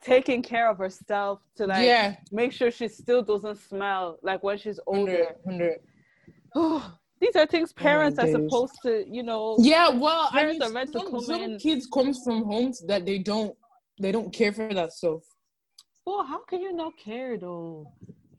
taking 0.03 0.43
care 0.43 0.69
of 0.69 0.77
herself 0.77 1.41
to 1.55 1.65
like 1.65 1.87
Yeah. 1.87 2.15
make 2.31 2.51
sure 2.51 2.69
she 2.69 2.87
still 2.87 3.23
doesn't 3.23 3.57
smell 3.57 4.19
like 4.21 4.43
when 4.43 4.59
she's 4.59 4.79
older. 4.85 5.35
100, 5.43 5.79
100. 6.53 6.91
These 7.21 7.35
are 7.35 7.45
things 7.45 7.73
parents 7.73 8.17
are 8.17 8.27
supposed 8.27 8.77
to, 8.83 9.05
you 9.09 9.23
know. 9.23 9.57
Yeah, 9.59 9.89
well, 9.89 10.29
I 10.31 10.39
Parents 10.39 10.59
mean, 10.59 10.69
are 10.69 10.73
meant 10.73 10.93
to 10.93 10.99
some, 10.99 11.11
come 11.11 11.21
some 11.21 11.41
in- 11.41 11.57
kids 11.59 11.87
comes 11.93 12.21
from 12.23 12.43
homes 12.45 12.81
that 12.87 13.05
they 13.05 13.19
don't 13.19 13.55
they 14.01 14.11
don't 14.13 14.31
care 14.33 14.53
for 14.53 14.73
that 14.73 14.93
stuff. 14.93 15.21
Well, 16.05 16.23
how 16.23 16.39
can 16.45 16.61
you 16.61 16.71
not 16.73 16.93
care 16.97 17.37
though? 17.37 17.91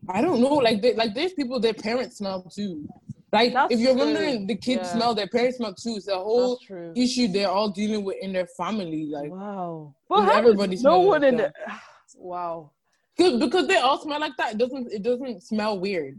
I 0.08 0.22
don't 0.22 0.40
know, 0.40 0.54
like 0.54 0.80
they, 0.80 0.94
like 0.94 1.14
there's 1.14 1.34
people 1.34 1.60
their 1.60 1.74
parents 1.74 2.16
smell 2.18 2.42
too. 2.42 2.88
Like 3.32 3.52
That's 3.52 3.72
if 3.72 3.78
you're 3.80 3.92
true. 3.92 4.04
wondering, 4.06 4.46
the 4.46 4.56
kids 4.56 4.88
Yeah. 4.88 4.92
smell, 4.94 5.14
their 5.14 5.28
parents 5.28 5.58
smell 5.58 5.74
too. 5.74 5.96
It's 5.96 6.08
a 6.08 6.16
whole 6.18 6.58
issue 6.96 7.28
they're 7.28 7.50
all 7.50 7.68
dealing 7.70 8.02
with 8.02 8.16
in 8.22 8.32
their 8.32 8.46
family. 8.56 9.04
Like 9.06 9.30
Wow. 9.30 9.94
Well, 10.08 10.20
Well, 10.20 10.30
how 10.32 10.38
everybody 10.38 10.76
does 10.76 10.82
no 10.82 11.00
one 11.00 11.20
like 11.20 11.28
in 11.32 11.36
the 11.36 11.52
wow. 12.16 12.70
Cause, 13.18 13.38
because 13.38 13.66
they 13.68 13.76
all 13.76 14.00
smell 14.02 14.18
like 14.20 14.36
that. 14.38 14.52
It 14.54 14.58
doesn't 14.58 14.90
it 14.90 15.02
doesn't 15.02 15.42
smell 15.42 15.78
weird. 15.78 16.18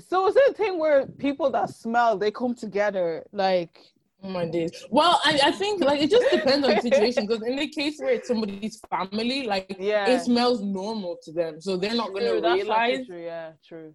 So 0.00 0.28
is 0.28 0.36
it 0.36 0.50
a 0.50 0.54
thing 0.54 0.78
where 0.78 1.06
people 1.06 1.50
that 1.50 1.70
smell 1.70 2.16
they 2.16 2.30
come 2.30 2.54
together 2.54 3.24
like 3.32 3.78
Oh 4.22 4.30
my 4.30 4.46
days. 4.46 4.84
Well, 4.90 5.20
I, 5.24 5.38
I 5.44 5.52
think 5.52 5.84
like 5.84 6.00
it 6.00 6.10
just 6.10 6.28
depends 6.30 6.66
on 6.66 6.74
the 6.74 6.80
situation. 6.80 7.26
Because 7.26 7.42
in 7.46 7.54
the 7.54 7.68
case 7.68 7.98
where 8.00 8.14
it's 8.14 8.26
somebody's 8.26 8.80
family, 8.90 9.46
like 9.46 9.76
yeah. 9.78 10.08
it 10.08 10.22
smells 10.22 10.60
normal 10.60 11.18
to 11.22 11.32
them, 11.32 11.60
so 11.60 11.76
they're 11.76 11.94
not 11.94 12.12
gonna 12.12 12.40
True, 12.40 12.52
realize. 12.52 13.06
true. 13.06 13.22
Yeah, 13.22 13.52
true. 13.64 13.94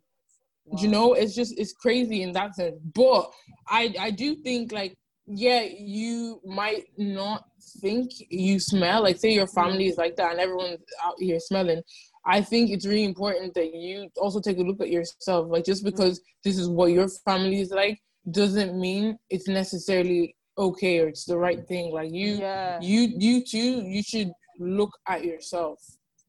You 0.77 0.87
know, 0.87 1.13
it's 1.13 1.35
just 1.35 1.59
it's 1.59 1.73
crazy 1.73 2.21
in 2.21 2.31
that 2.33 2.55
sense. 2.55 2.79
But 2.95 3.33
I 3.67 3.93
I 3.99 4.11
do 4.11 4.35
think 4.35 4.71
like 4.71 4.95
yeah, 5.25 5.63
you 5.63 6.39
might 6.45 6.85
not 6.97 7.43
think 7.81 8.11
you 8.29 8.59
smell 8.59 9.03
like 9.03 9.17
say 9.17 9.33
your 9.33 9.47
family 9.47 9.87
is 9.87 9.97
like 9.97 10.15
that 10.17 10.31
and 10.31 10.39
everyone's 10.39 10.79
out 11.03 11.15
here 11.19 11.39
smelling. 11.39 11.81
I 12.25 12.41
think 12.41 12.71
it's 12.71 12.85
really 12.85 13.03
important 13.03 13.53
that 13.55 13.73
you 13.73 14.09
also 14.17 14.39
take 14.39 14.57
a 14.57 14.61
look 14.61 14.81
at 14.81 14.89
yourself. 14.89 15.47
Like 15.49 15.65
just 15.65 15.83
because 15.83 16.21
this 16.43 16.57
is 16.57 16.69
what 16.69 16.91
your 16.91 17.07
family 17.09 17.59
is 17.61 17.71
like 17.71 17.99
doesn't 18.31 18.79
mean 18.79 19.17
it's 19.29 19.47
necessarily 19.47 20.35
okay 20.57 20.99
or 20.99 21.07
it's 21.09 21.25
the 21.25 21.37
right 21.37 21.65
thing. 21.67 21.91
Like 21.91 22.11
you 22.11 22.37
Yeah, 22.37 22.79
you 22.81 23.13
you 23.17 23.43
too 23.43 23.81
you 23.83 24.01
should 24.03 24.31
look 24.59 24.91
at 25.07 25.25
yourself. 25.25 25.79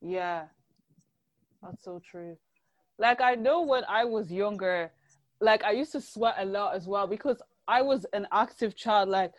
yeah. 0.01 0.45
That's 1.63 1.83
so 1.85 2.01
true. 2.11 2.37
Like 2.99 3.21
I 3.21 3.35
know 3.35 3.63
when 3.63 3.85
I 3.89 4.05
was 4.05 4.31
younger, 4.31 4.93
like 5.41 5.65
I 5.65 5.73
used 5.73 5.93
to 5.93 6.01
sweat 6.01 6.35
a 6.39 6.45
lot 6.45 6.75
as 6.75 6.87
well 6.87 7.07
because 7.07 7.41
I 7.67 7.83
was 7.83 8.05
an 8.13 8.27
active 8.33 8.77
child. 8.77 9.09
Like 9.09 9.33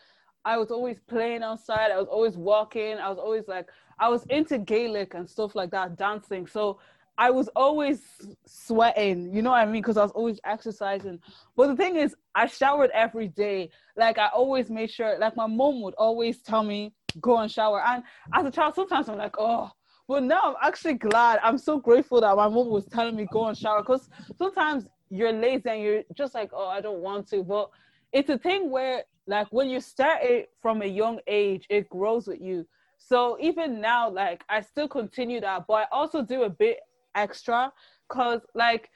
I 0.43 0.57
was 0.57 0.71
always 0.71 0.99
playing 0.99 1.43
outside. 1.43 1.91
I 1.91 1.97
was 1.97 2.07
always 2.07 2.37
walking. 2.37 2.97
I 2.97 3.09
was 3.09 3.17
always 3.17 3.47
like 3.47 3.67
I 3.99 4.09
was 4.09 4.23
into 4.29 4.57
Gaelic 4.57 5.13
and 5.13 5.29
stuff 5.29 5.55
like 5.55 5.71
that, 5.71 5.97
dancing. 5.97 6.47
So 6.47 6.79
I 7.17 7.31
was 7.31 7.47
always 7.55 8.01
sweating, 8.45 9.33
you 9.33 9.41
know 9.41 9.51
what 9.51 9.61
I 9.61 9.65
mean? 9.65 9.81
Because 9.81 9.97
I 9.97 10.03
was 10.03 10.11
always 10.11 10.39
exercising. 10.43 11.19
But 11.55 11.67
the 11.67 11.75
thing 11.75 11.95
is, 11.95 12.15
I 12.33 12.47
showered 12.47 12.91
every 12.93 13.29
day. 13.29 13.69
Like 13.95 14.17
I 14.17 14.27
always 14.27 14.69
made 14.69 14.91
sure, 14.91 15.17
like 15.17 15.35
my 15.37 15.47
mom 15.47 15.81
would 15.81 15.93
always 15.93 16.41
tell 16.41 16.63
me, 16.63 16.93
go 17.21 17.37
and 17.37 17.49
shower. 17.49 17.81
And 17.85 18.03
as 18.33 18.45
a 18.45 18.51
child, 18.51 18.75
sometimes 18.75 19.07
I'm 19.07 19.17
like, 19.17 19.35
oh. 19.39 19.71
But 20.07 20.23
now 20.23 20.39
I'm 20.43 20.55
actually 20.61 20.95
glad. 20.95 21.39
I'm 21.41 21.57
so 21.57 21.79
grateful 21.79 22.21
that 22.21 22.35
my 22.35 22.47
mom 22.47 22.67
was 22.67 22.85
telling 22.85 23.15
me 23.15 23.27
go 23.31 23.45
and 23.45 23.57
shower. 23.57 23.81
Because 23.81 24.09
sometimes 24.37 24.85
you're 25.09 25.31
lazy 25.31 25.69
and 25.69 25.81
you're 25.81 26.03
just 26.15 26.35
like, 26.35 26.51
oh, 26.53 26.67
I 26.67 26.81
don't 26.81 26.99
want 26.99 27.29
to. 27.29 27.43
But 27.43 27.69
it's 28.11 28.29
a 28.29 28.37
thing 28.37 28.69
where, 28.69 29.03
like, 29.25 29.47
when 29.51 29.69
you 29.69 29.79
start 29.79 30.19
it 30.21 30.49
from 30.61 30.81
a 30.81 30.85
young 30.85 31.19
age, 31.27 31.65
it 31.69 31.89
grows 31.89 32.27
with 32.27 32.39
you. 32.39 32.67
So 33.07 33.37
even 33.39 33.81
now, 33.81 34.09
like, 34.09 34.43
I 34.49 34.61
still 34.61 34.87
continue 34.87 35.39
that, 35.41 35.65
but 35.67 35.73
I 35.73 35.85
also 35.91 36.23
do 36.23 36.43
a 36.43 36.49
bit 36.49 36.79
extra 37.13 37.71
because, 38.09 38.41
like, 38.55 38.89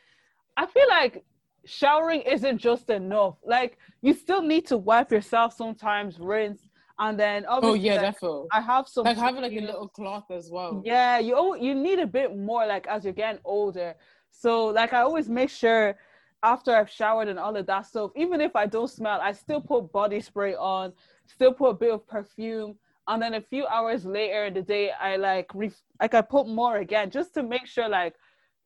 I 0.58 0.66
feel 0.66 0.88
like 0.90 1.24
showering 1.66 2.22
isn't 2.22 2.58
just 2.58 2.90
enough. 2.90 3.36
Like, 3.46 3.78
you 4.02 4.14
still 4.14 4.42
need 4.42 4.66
to 4.68 4.78
wipe 4.78 5.12
yourself 5.12 5.54
sometimes, 5.54 6.18
rinse, 6.20 6.62
and 6.98 7.20
then 7.20 7.46
Oh 7.48 7.76
yeah, 7.76 7.98
like, 7.98 8.02
definitely. 8.02 8.48
I 8.52 8.62
have 8.62 8.88
some 8.88 9.06
Like 9.06 9.18
having 9.18 9.42
like 9.44 9.52
a 9.54 9.62
little 9.62 9.88
cloth 9.90 10.32
as 10.32 10.50
well. 10.50 10.82
yeah, 10.84 11.20
you 11.20 11.56
you 11.58 11.76
need 11.76 12.00
a 12.00 12.08
bit 12.08 12.36
more 12.36 12.66
like 12.66 12.88
as 12.88 13.04
you're 13.04 13.14
getting 13.14 13.42
older. 13.46 13.96
So 14.32 14.66
like 14.68 14.92
I 14.94 15.02
always 15.02 15.30
make 15.30 15.50
sure 15.50 15.96
after 16.42 16.76
I've 16.76 16.90
showered 16.90 17.28
and 17.28 17.38
all 17.38 17.56
of 17.56 17.66
that 17.68 17.86
stuff, 17.86 18.12
even 18.16 18.42
if 18.42 18.56
I 18.56 18.66
don't 18.66 18.90
smell, 18.90 19.20
I 19.22 19.34
still 19.34 19.62
put 19.62 19.92
body 19.92 20.20
spray 20.20 20.56
on, 20.56 20.94
still 21.28 21.54
put 21.54 21.70
a 21.70 21.74
bit 21.74 21.92
of 21.92 22.08
perfume, 22.08 22.76
and 23.10 23.22
then 23.22 23.34
a 23.34 23.42
few 23.42 23.66
hours 23.68 24.06
later 24.06 24.46
in 24.46 24.54
the 24.54 24.62
day, 24.62 24.92
I 24.92 25.18
like 25.18 25.48
ref- 25.54 25.84
like 26.02 26.14
I 26.14 26.22
put 26.22 26.48
more 26.48 26.78
again 26.78 27.10
just 27.10 27.34
to 27.36 27.44
make 27.44 27.66
sure 27.66 27.90
like 27.90 28.16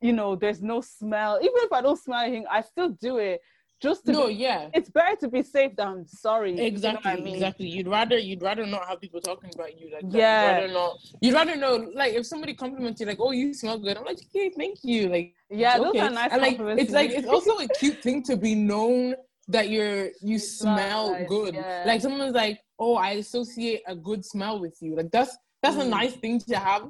you 0.02 0.14
know 0.14 0.36
there's 0.36 0.62
no 0.62 0.82
smell. 0.82 1.40
Even 1.42 1.60
if 1.68 1.72
I 1.72 1.82
don't 1.82 1.98
smell 2.00 2.20
anything, 2.20 2.46
I 2.52 2.62
still 2.62 2.90
do 2.90 3.18
it 3.18 3.40
just 3.82 4.06
to. 4.06 4.12
No, 4.12 4.28
be- 4.28 4.34
yeah. 4.36 4.70
it's 4.74 4.90
better 4.90 5.16
to 5.24 5.28
be 5.30 5.42
safe 5.44 5.76
than 5.76 6.06
sorry. 6.06 6.52
you 6.52 6.58
know 6.58 6.64
Exactly, 6.64 7.12
I 7.12 7.16
mean? 7.16 7.34
exactly. 7.34 7.68
You'd 7.68 7.88
rather 7.88 8.18
you'd 8.18 8.42
rather 8.42 8.66
not 8.66 8.88
have 8.88 9.00
people 9.02 9.22
talking 9.22 9.52
about 9.56 9.80
you 9.80 9.92
like 9.94 10.10
that. 10.10 10.18
Yeah. 10.18 10.42
You'd 10.42 10.56
rather 10.62 10.74
not. 10.74 10.98
You'd 11.22 11.34
rather 11.34 11.56
know 11.56 11.74
like 11.96 12.14
if 12.14 12.26
somebody 12.26 12.54
compliments 12.54 13.00
you 13.02 13.08
like, 13.08 13.20
"Oh, 13.20 13.32
you 13.32 13.54
smell 13.54 13.78
good." 13.80 13.98
I'm 13.98 14.06
like, 14.06 14.20
"Okay, 14.30 14.52
thank 14.58 14.80
you." 14.84 15.08
Like, 15.10 15.36
Yeah, 15.50 15.78
okay. 15.80 16.00
those 16.00 16.08
are 16.08 16.14
nice 16.22 16.32
and 16.34 16.42
like 16.42 16.58
compliments 16.58 16.84
it's 16.84 16.92
like 16.94 17.12
it's 17.12 17.28
also 17.28 17.58
a 17.60 17.68
cute 17.80 18.02
thing 18.04 18.24
to 18.24 18.36
be 18.36 18.56
known 18.56 19.16
that 19.48 19.70
you're 19.70 20.10
you 20.22 20.38
smell 20.60 20.76
smell 20.78 21.12
nice, 21.12 21.28
good. 21.30 21.54
yeah. 21.56 21.84
Like 21.86 22.02
someone's 22.02 22.34
like, 22.44 22.60
"Oh, 22.84 22.96
I 23.08 23.12
associate 23.24 23.82
a 23.94 23.96
good 23.96 24.22
smell 24.34 24.56
with 24.64 24.76
you." 24.84 24.92
Like 25.00 25.12
that's 25.16 25.34
that's 25.64 25.78
a 25.78 25.88
Mm. 25.88 25.96
nice 26.00 26.16
thing 26.24 26.36
to 26.52 26.58
have 26.70 26.84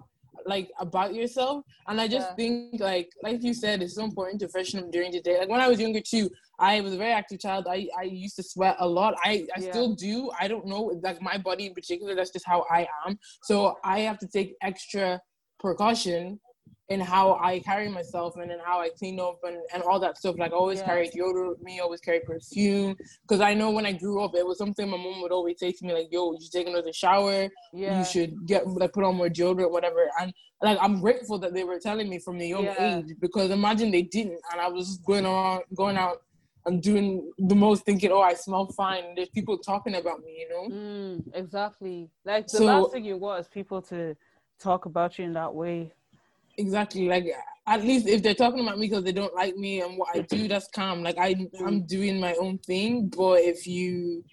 like 0.53 0.67
about 0.79 1.13
yourself 1.13 1.63
and 1.87 2.01
i 2.01 2.07
just 2.15 2.29
Yeah. 2.29 2.35
think 2.39 2.81
like 2.91 3.09
like 3.27 3.39
you 3.47 3.53
said 3.53 3.81
it's 3.83 3.95
so 3.99 4.03
important 4.03 4.37
to 4.41 4.47
freshen 4.53 4.79
up 4.81 4.91
during 4.95 5.11
the 5.11 5.21
day 5.27 5.35
like 5.39 5.47
when 5.53 5.61
i 5.65 5.69
was 5.73 5.79
younger 5.79 6.01
too 6.13 6.25
i 6.59 6.81
was 6.81 6.93
a 6.93 6.97
very 6.97 7.11
active 7.21 7.39
child 7.39 7.63
i 7.69 7.87
i 8.01 8.03
used 8.03 8.35
to 8.39 8.43
sweat 8.43 8.75
a 8.79 8.87
lot 8.99 9.13
i 9.23 9.33
i 9.55 9.59
Yeah. 9.59 9.69
still 9.71 9.89
do 10.07 10.15
i 10.43 10.45
don't 10.51 10.65
know 10.65 10.83
like 11.07 11.19
my 11.21 11.37
body 11.49 11.65
in 11.69 11.73
particular 11.79 12.11
that's 12.15 12.33
just 12.37 12.47
how 12.53 12.59
i 12.69 12.81
am 13.05 13.11
so 13.49 13.55
i 13.83 13.97
have 14.07 14.17
to 14.23 14.27
take 14.27 14.49
extra 14.69 15.21
precaution 15.59 16.39
in 16.89 16.99
how 16.99 17.35
i 17.41 17.59
carry 17.59 17.87
myself 17.87 18.35
and 18.35 18.51
in 18.51 18.59
how 18.63 18.81
i 18.81 18.89
clean 18.99 19.19
up 19.19 19.39
and, 19.43 19.57
and 19.73 19.81
all 19.83 19.99
that 19.99 20.17
stuff 20.17 20.35
like 20.37 20.51
I 20.51 20.55
always 20.55 20.79
Yeah. 20.79 20.85
carry 20.85 21.07
deodorant 21.09 21.49
with 21.49 21.61
me 21.61 21.79
always 21.79 22.01
carry 22.01 22.19
perfume 22.19 22.95
because 23.21 23.39
i 23.39 23.53
know 23.53 23.71
when 23.71 23.85
i 23.85 23.93
grew 23.93 24.21
up 24.21 24.35
it 24.35 24.45
was 24.45 24.57
something 24.57 24.89
my 24.89 24.97
mom 24.97 25.21
would 25.21 25.31
always 25.31 25.59
say 25.59 25.71
to 25.71 25.85
me 25.85 25.93
like 25.93 26.09
yo 26.11 26.33
you 26.33 26.39
should 26.41 26.51
take 26.51 26.67
another 26.67 26.91
shower 26.91 27.47
Yeah. 27.71 27.99
you 27.99 28.05
should 28.05 28.45
get 28.45 28.67
like 28.67 28.91
put 28.91 29.03
on 29.05 29.15
more 29.15 29.29
deodorant, 29.29 29.71
whatever. 29.71 30.09
And 30.19 30.33
like 30.61 30.77
I'm 30.81 30.99
grateful 30.99 31.37
that 31.39 31.53
they 31.53 31.63
were 31.63 31.79
telling 31.79 32.09
me 32.09 32.19
from 32.19 32.37
the 32.37 32.47
young 32.47 32.65
Yeah. 32.65 32.97
age 32.99 33.13
because 33.19 33.49
imagine 33.51 33.89
they 33.91 34.03
didn't, 34.03 34.39
and 34.51 34.59
I 34.61 34.67
was 34.67 34.87
just 34.87 35.05
going 35.05 35.25
around, 35.25 35.63
going 35.75 35.97
out 35.97 36.17
and 36.65 36.81
doing 36.81 37.31
the 37.37 37.55
most, 37.55 37.83
thinking, 37.85 38.11
oh, 38.11 38.21
I 38.21 38.33
smell 38.35 38.67
fine. 38.67 39.15
There's 39.15 39.29
people 39.29 39.57
talking 39.57 39.95
about 39.95 40.19
me, 40.23 40.31
you 40.41 40.49
know. 40.53 40.75
Mm, 40.75 41.23
exactly. 41.33 42.09
Like 42.23 42.45
the 42.47 42.57
So- 42.59 42.65
last 42.65 42.91
thing 42.93 43.03
you 43.03 43.17
want 43.17 43.41
is 43.41 43.47
people 43.49 43.81
to 43.83 44.15
talk 44.59 44.85
about 44.85 45.17
you 45.19 45.25
in 45.25 45.33
that 45.33 45.53
way. 45.53 45.91
Exactly. 46.57 47.07
Like 47.07 47.25
at 47.65 47.81
least 47.83 48.07
if 48.07 48.21
they're 48.21 48.33
talking 48.33 48.59
about 48.61 48.77
me 48.77 48.87
because 48.87 49.03
they 49.03 49.11
don't 49.13 49.33
like 49.35 49.55
me 49.55 49.81
and 49.81 49.97
what 49.97 50.15
I 50.15 50.21
do, 50.21 50.47
that's 50.47 50.67
calm. 50.67 51.01
Like 51.03 51.17
I, 51.17 51.35
I'm 51.65 51.85
doing 51.85 52.19
my 52.19 52.35
own 52.35 52.57
thing. 52.59 53.07
But 53.15 53.39
if 53.41 53.65
you 53.67 54.23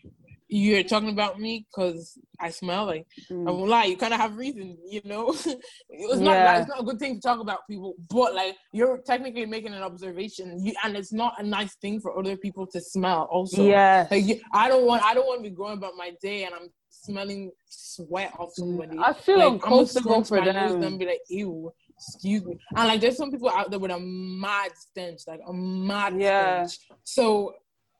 you're 0.52 0.82
talking 0.82 1.10
about 1.10 1.38
me 1.38 1.64
because 1.70 2.18
I 2.40 2.50
smell 2.50 2.86
like 2.86 3.06
I 3.30 3.32
Mm. 3.32 3.44
won't 3.56 3.68
lie, 3.70 3.84
you 3.84 3.96
kind 3.96 4.12
of 4.12 4.18
have 4.18 4.36
reason, 4.36 4.76
you 4.84 5.00
know. 5.04 5.30
it's 5.88 6.20
not 6.20 6.34
Yeah. 6.36 6.58
it's 6.58 6.68
not 6.68 6.80
a 6.80 6.82
good 6.82 6.98
thing 6.98 7.14
to 7.14 7.20
talk 7.20 7.38
about 7.38 7.60
people, 7.70 7.94
but 8.10 8.34
like 8.34 8.56
you're 8.72 8.98
technically 9.06 9.46
making 9.46 9.74
an 9.74 9.82
observation, 9.82 10.58
you, 10.64 10.72
and 10.82 10.96
it's 10.96 11.12
not 11.12 11.34
a 11.38 11.44
nice 11.44 11.76
thing 11.76 12.00
for 12.00 12.18
other 12.18 12.36
people 12.36 12.66
to 12.66 12.80
smell. 12.80 13.28
Also, 13.30 13.62
yeah. 13.64 14.08
like 14.10 14.24
you, 14.26 14.40
I 14.52 14.68
don't 14.68 14.86
want 14.86 15.04
I 15.04 15.14
don't 15.14 15.26
want 15.26 15.44
to 15.44 15.48
be 15.48 15.54
going 15.54 15.78
about 15.78 15.92
my 15.96 16.10
day 16.20 16.42
and 16.44 16.52
I'm 16.54 16.68
smelling 16.90 17.52
sweat 17.68 18.32
off 18.38 18.50
somebody. 18.54 18.98
I 18.98 19.12
feel 19.12 19.38
like, 19.38 19.52
uncomfortable 19.52 20.14
I'ma 20.14 20.18
for 20.24 20.24
scrunch 20.24 20.46
my 20.46 20.52
nose 20.52 20.72
them. 20.72 20.82
and 20.82 20.98
be 20.98 21.06
like, 21.06 21.20
ew, 21.28 21.72
excuse 22.00 22.44
me. 22.44 22.58
And 22.76 22.88
like 22.88 23.00
there's 23.00 23.16
some 23.16 23.30
people 23.30 23.50
out 23.50 23.70
there 23.70 23.78
with 23.78 23.90
a 23.90 24.00
mad 24.00 24.72
stench, 24.76 25.20
like 25.26 25.40
a 25.46 25.52
mad 25.52 26.18
Yeah. 26.18 26.66
stench. 26.66 26.88
So 27.04 27.54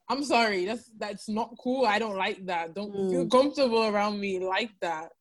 I'm 0.08 0.24
sorry, 0.24 0.64
that's 0.64 0.90
that's 0.98 1.28
not 1.28 1.54
cool. 1.62 1.86
I 1.86 1.98
don't 1.98 2.16
like 2.16 2.44
that. 2.46 2.74
Don't 2.74 2.92
feel 3.10 3.26
Mm. 3.26 3.30
comfortable 3.30 3.84
around 3.84 4.18
me 4.20 4.40
like 4.40 4.70
that. 4.80 5.12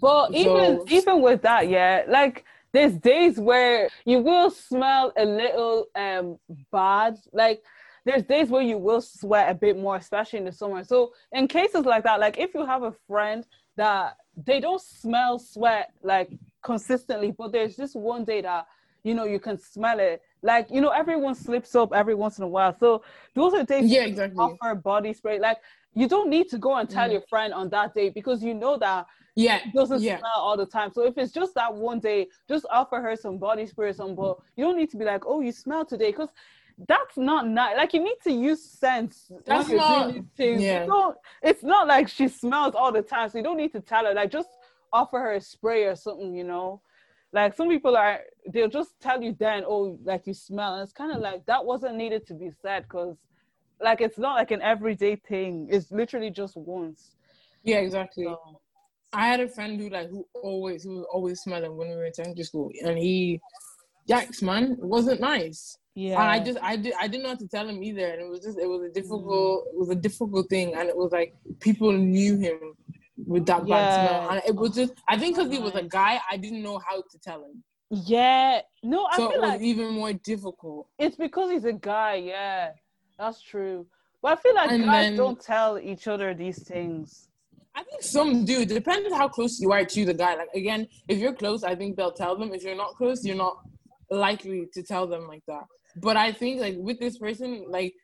But 0.00 0.34
even 0.34 0.80
So- 0.80 0.84
even 0.90 1.22
with 1.22 1.42
that, 1.42 1.68
yeah, 1.68 2.02
like 2.08 2.44
there's 2.72 2.94
days 2.98 3.38
where 3.38 3.88
you 4.04 4.18
will 4.20 4.50
smell 4.50 5.12
a 5.16 5.24
little 5.24 5.86
um 5.94 6.38
bad. 6.72 7.16
Like 7.32 7.62
there's 8.04 8.22
days 8.24 8.50
where 8.50 8.62
you 8.62 8.78
will 8.78 9.00
sweat 9.00 9.50
a 9.50 9.54
bit 9.54 9.76
more, 9.78 9.96
especially 9.96 10.40
in 10.40 10.44
the 10.44 10.52
summer. 10.52 10.84
So 10.84 11.12
in 11.32 11.48
cases 11.48 11.84
like 11.86 12.04
that, 12.04 12.20
like 12.20 12.38
if 12.38 12.52
you 12.54 12.66
have 12.66 12.82
a 12.82 12.92
friend 13.08 13.46
that 13.76 14.16
they 14.36 14.60
don't 14.60 14.80
smell 14.80 15.38
sweat 15.38 15.92
like 16.02 16.30
consistently, 16.66 17.30
but 17.30 17.52
there's 17.52 17.76
just 17.76 17.94
one 17.94 18.24
day 18.24 18.40
that 18.40 18.66
you 19.04 19.14
know 19.14 19.24
you 19.24 19.38
can 19.38 19.56
smell 19.56 20.00
it. 20.00 20.20
Like 20.42 20.66
you 20.68 20.80
know, 20.80 20.90
everyone 20.90 21.36
slips 21.36 21.76
up 21.76 21.92
every 21.94 22.16
once 22.16 22.38
in 22.38 22.44
a 22.44 22.48
while. 22.48 22.76
So 22.76 23.02
those 23.34 23.54
are 23.54 23.62
days 23.62 23.88
yeah, 23.88 24.04
exactly. 24.04 24.36
offer 24.36 24.74
body 24.74 25.12
spray. 25.14 25.38
Like 25.38 25.58
you 25.94 26.08
don't 26.08 26.28
need 26.28 26.48
to 26.50 26.58
go 26.58 26.74
and 26.74 26.90
tell 26.90 27.08
mm. 27.08 27.12
your 27.12 27.22
friend 27.30 27.54
on 27.54 27.70
that 27.70 27.94
day 27.94 28.10
because 28.10 28.42
you 28.42 28.52
know 28.52 28.76
that 28.78 29.06
yeah 29.36 29.60
doesn't 29.72 30.02
yeah. 30.02 30.18
smell 30.18 30.38
all 30.38 30.56
the 30.56 30.66
time. 30.66 30.90
So 30.92 31.06
if 31.06 31.16
it's 31.16 31.32
just 31.32 31.54
that 31.54 31.72
one 31.72 32.00
day, 32.00 32.26
just 32.48 32.66
offer 32.68 33.00
her 33.00 33.14
some 33.14 33.38
body 33.38 33.64
spray 33.66 33.90
or 33.90 33.92
some. 33.92 34.16
But 34.16 34.38
you 34.56 34.64
don't 34.64 34.76
need 34.76 34.90
to 34.90 34.96
be 34.96 35.04
like, 35.04 35.22
oh, 35.24 35.40
you 35.40 35.52
smell 35.52 35.84
today, 35.84 36.10
because 36.10 36.30
that's 36.88 37.16
not 37.16 37.46
nice. 37.46 37.76
Like 37.76 37.94
you 37.94 38.02
need 38.02 38.18
to 38.24 38.32
use 38.32 38.62
sense. 38.62 39.30
That's 39.46 39.68
not. 39.68 40.14
Yeah. 40.36 41.12
it's 41.42 41.62
not 41.62 41.86
like 41.86 42.08
she 42.08 42.26
smells 42.26 42.74
all 42.74 42.90
the 42.90 43.02
time, 43.02 43.30
so 43.30 43.38
you 43.38 43.44
don't 43.44 43.56
need 43.56 43.72
to 43.72 43.80
tell 43.80 44.04
her. 44.04 44.14
Like 44.14 44.32
just 44.32 44.48
offer 44.96 45.18
her 45.18 45.32
a 45.34 45.40
spray 45.40 45.84
or 45.84 45.96
something, 45.96 46.34
you 46.34 46.44
know. 46.44 46.80
Like 47.32 47.54
some 47.54 47.68
people 47.68 47.96
are, 47.96 48.20
they'll 48.52 48.68
just 48.68 48.98
tell 49.00 49.22
you 49.22 49.36
then, 49.38 49.64
oh, 49.66 49.98
like 50.04 50.26
you 50.26 50.34
smell, 50.34 50.74
and 50.74 50.82
it's 50.82 50.92
kind 50.92 51.12
of 51.12 51.20
like 51.20 51.44
that 51.46 51.64
wasn't 51.64 51.96
needed 51.96 52.26
to 52.28 52.34
be 52.34 52.50
said 52.62 52.84
because, 52.84 53.16
like, 53.80 54.00
it's 54.00 54.18
not 54.18 54.36
like 54.36 54.52
an 54.52 54.62
everyday 54.62 55.16
thing. 55.16 55.68
It's 55.70 55.90
literally 55.90 56.30
just 56.30 56.56
once. 56.56 57.10
Yeah, 57.62 57.78
exactly. 57.78 58.24
So, 58.24 58.38
I 59.12 59.26
had 59.26 59.40
a 59.40 59.48
friend 59.48 59.78
who 59.78 59.88
like 59.90 60.08
who 60.08 60.26
always 60.42 60.84
who 60.84 60.96
was 60.96 61.06
always 61.12 61.40
smelling 61.40 61.76
when 61.76 61.88
we 61.88 61.96
were 61.96 62.06
in 62.06 62.14
secondary 62.14 62.44
school, 62.44 62.70
and 62.84 62.96
he, 62.96 63.40
yikes, 64.08 64.42
man, 64.42 64.72
it 64.72 64.84
wasn't 64.84 65.20
nice. 65.20 65.78
Yeah. 65.94 66.20
And 66.20 66.30
I 66.30 66.38
just 66.44 66.58
I 66.62 66.76
did 66.76 66.94
I 67.00 67.08
didn't 67.08 67.24
know 67.24 67.30
what 67.30 67.38
to 67.40 67.48
tell 67.48 67.68
him 67.68 67.82
either, 67.82 68.06
and 68.06 68.20
it 68.22 68.28
was 68.28 68.40
just 68.40 68.58
it 68.58 68.66
was 68.66 68.82
a 68.82 68.90
difficult 68.90 69.66
mm. 69.66 69.68
it 69.72 69.78
was 69.78 69.90
a 69.90 69.94
difficult 69.94 70.48
thing, 70.48 70.74
and 70.74 70.88
it 70.88 70.96
was 70.96 71.12
like 71.12 71.34
people 71.60 71.92
knew 71.92 72.36
him 72.38 72.58
with 73.26 73.46
that 73.46 73.66
yeah. 73.66 73.74
bad 73.74 74.08
smell, 74.08 74.30
and 74.30 74.42
it 74.46 74.54
was 74.54 74.74
just 74.74 74.92
I 75.08 75.18
think 75.18 75.36
because 75.36 75.50
he 75.50 75.58
was 75.58 75.74
a 75.74 75.82
guy, 75.82 76.20
I 76.30 76.36
didn't 76.36 76.62
know 76.62 76.78
how 76.78 76.96
to 76.96 77.18
tell 77.22 77.44
him. 77.44 77.62
Yeah, 77.90 78.60
no, 78.82 79.06
I 79.06 79.16
so 79.16 79.30
feel 79.30 79.38
it 79.38 79.40
was 79.40 79.50
like 79.50 79.60
even 79.60 79.94
more 79.94 80.12
difficult. 80.12 80.88
It's 80.98 81.16
because 81.16 81.50
he's 81.50 81.64
a 81.64 81.72
guy. 81.72 82.16
Yeah, 82.16 82.70
that's 83.18 83.40
true. 83.40 83.86
But 84.22 84.38
I 84.38 84.42
feel 84.42 84.54
like 84.54 84.70
and 84.70 84.84
guys 84.84 85.04
then, 85.04 85.16
don't 85.16 85.40
tell 85.40 85.78
each 85.78 86.08
other 86.08 86.34
these 86.34 86.62
things. 86.62 87.28
I 87.74 87.82
think 87.82 88.02
some 88.02 88.44
do. 88.44 88.64
Depends 88.64 89.14
how 89.14 89.28
close 89.28 89.60
you 89.60 89.70
are 89.70 89.84
to 89.84 90.04
the 90.04 90.14
guy. 90.14 90.34
Like 90.34 90.48
again, 90.54 90.88
if 91.08 91.18
you're 91.18 91.34
close, 91.34 91.62
I 91.62 91.74
think 91.74 91.96
they'll 91.96 92.12
tell 92.12 92.36
them. 92.36 92.52
If 92.52 92.64
you're 92.64 92.76
not 92.76 92.94
close, 92.96 93.24
you're 93.24 93.36
not 93.36 93.58
likely 94.10 94.66
to 94.72 94.82
tell 94.82 95.06
them 95.06 95.28
like 95.28 95.42
that. 95.46 95.64
But 95.96 96.16
I 96.16 96.32
think 96.32 96.60
like 96.60 96.74
with 96.78 96.98
this 96.98 97.18
person, 97.18 97.66
like 97.68 97.94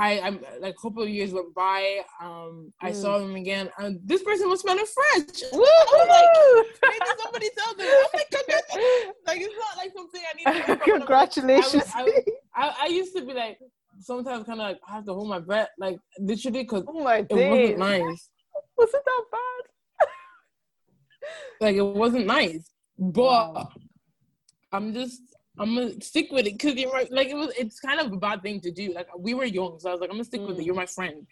I 0.00 0.20
I'm 0.20 0.40
like 0.60 0.74
a 0.74 0.80
couple 0.80 1.02
of 1.02 1.08
years 1.08 1.32
went 1.32 1.54
by. 1.54 2.00
Um, 2.22 2.72
I 2.80 2.90
mm. 2.90 2.94
saw 2.94 3.18
them 3.18 3.34
again, 3.36 3.70
and 3.78 4.00
this 4.04 4.22
person 4.22 4.48
was 4.48 4.60
smelling 4.60 4.84
fresh. 4.86 5.42
Woo! 5.52 5.62
I 5.62 5.86
was 5.92 6.68
like, 6.80 7.18
somebody 7.20 7.50
tell 7.56 7.74
them. 7.74 7.86
I'm 7.86 8.06
like, 8.14 8.30
congratulations. 8.30 9.14
like 9.26 9.40
it's 9.40 9.54
not 9.58 9.76
like 9.76 9.92
something 9.96 10.22
I 10.28 10.58
need. 10.58 10.66
to 10.66 10.76
Congratulations. 10.76 11.84
I, 11.94 12.22
I, 12.54 12.74
I, 12.82 12.86
used 12.86 13.14
to 13.16 13.24
be 13.24 13.34
like 13.34 13.58
sometimes 14.00 14.46
kind 14.46 14.60
of 14.60 14.68
like 14.68 14.80
I 14.88 14.94
have 14.94 15.04
to 15.06 15.14
hold 15.14 15.28
my 15.28 15.40
breath, 15.40 15.68
like 15.78 15.98
literally, 16.18 16.62
because 16.62 16.84
oh 16.88 17.04
my 17.04 17.18
it 17.18 17.30
wasn't 17.30 17.78
nice 17.78 18.30
was 18.80 18.94
it 18.94 19.02
that 19.04 19.24
bad? 19.30 20.08
like 21.60 21.76
it 21.76 21.82
wasn't 21.82 22.26
nice, 22.26 22.70
but 22.98 23.22
wow. 23.22 23.68
I'm 24.72 24.94
just 24.94 25.20
I'm 25.60 25.74
gonna 25.74 26.00
stick 26.00 26.28
with 26.32 26.46
it 26.46 26.58
because 26.58 26.74
you're 26.74 26.90
right. 26.90 27.10
Like 27.12 27.28
it 27.28 27.36
was, 27.36 27.52
it's 27.58 27.80
kind 27.80 28.00
of 28.00 28.12
a 28.12 28.16
bad 28.16 28.42
thing 28.42 28.60
to 28.62 28.70
do. 28.70 28.92
Like 28.94 29.08
we 29.16 29.34
were 29.34 29.44
young, 29.44 29.78
so 29.78 29.90
I 29.90 29.92
was 29.92 30.00
like, 30.00 30.10
I'm 30.10 30.16
gonna 30.16 30.24
stick 30.24 30.40
mm. 30.40 30.48
with 30.48 30.58
it. 30.58 30.62
Mm. 30.62 30.66
You're 30.66 30.74
my 30.74 30.86
friend. 30.86 31.26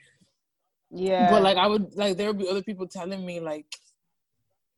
Yeah. 0.91 1.31
But 1.31 1.43
like 1.43 1.57
I 1.57 1.67
would 1.67 1.95
like 1.97 2.17
there 2.17 2.29
would 2.29 2.39
be 2.39 2.49
other 2.49 2.63
people 2.63 2.87
telling 2.87 3.25
me 3.25 3.41
like, 3.41 3.67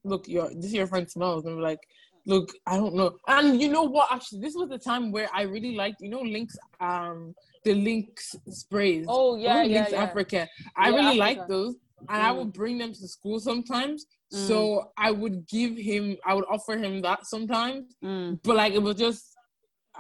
look, 0.05 0.29
your 0.29 0.51
this 0.55 0.73
your 0.73 0.87
friend 0.87 1.11
smells, 1.11 1.45
and 1.45 1.55
I'm 1.55 1.61
like, 1.61 1.81
look, 2.27 2.53
I 2.67 2.77
don't 2.77 2.95
know. 2.95 3.17
And 3.27 3.61
you 3.61 3.69
know 3.69 3.83
what? 3.83 4.13
Actually, 4.13 4.41
this 4.41 4.55
was 4.55 4.69
the 4.69 4.79
time 4.79 5.11
where 5.11 5.29
I 5.35 5.43
really 5.43 5.75
liked, 5.75 6.01
you 6.01 6.11
know, 6.11 6.23
Lynx 6.23 6.57
um, 6.81 7.35
the 7.65 7.75
Lynx 7.75 8.37
sprays. 8.49 9.07
Oh 9.09 9.37
yeah, 9.37 9.63
yeah, 9.63 9.79
Lynx 9.81 9.93
yeah. 9.93 10.03
Africa. 10.03 10.49
I 10.77 10.91
yeah, 10.91 10.97
really 10.97 11.19
like 11.19 11.49
those 11.49 11.75
and 12.09 12.23
mm. 12.23 12.25
I 12.25 12.33
would 12.33 12.49
mm. 12.49 12.55
bring 12.55 12.79
them 12.79 12.93
to 12.93 13.09
school 13.09 13.41
sometimes. 13.41 14.07
Mm. 14.33 14.47
So 14.47 14.93
I 14.97 15.11
would 15.11 15.47
give 15.47 15.77
him, 15.77 16.17
I 16.25 16.35
would 16.35 16.45
offer 16.49 16.77
him 16.77 17.03
that 17.03 17.27
sometimes. 17.27 17.95
Mm. 18.03 18.41
But 18.43 18.57
like 18.57 18.73
it 18.73 18.83
was 18.83 18.97
just 18.97 19.37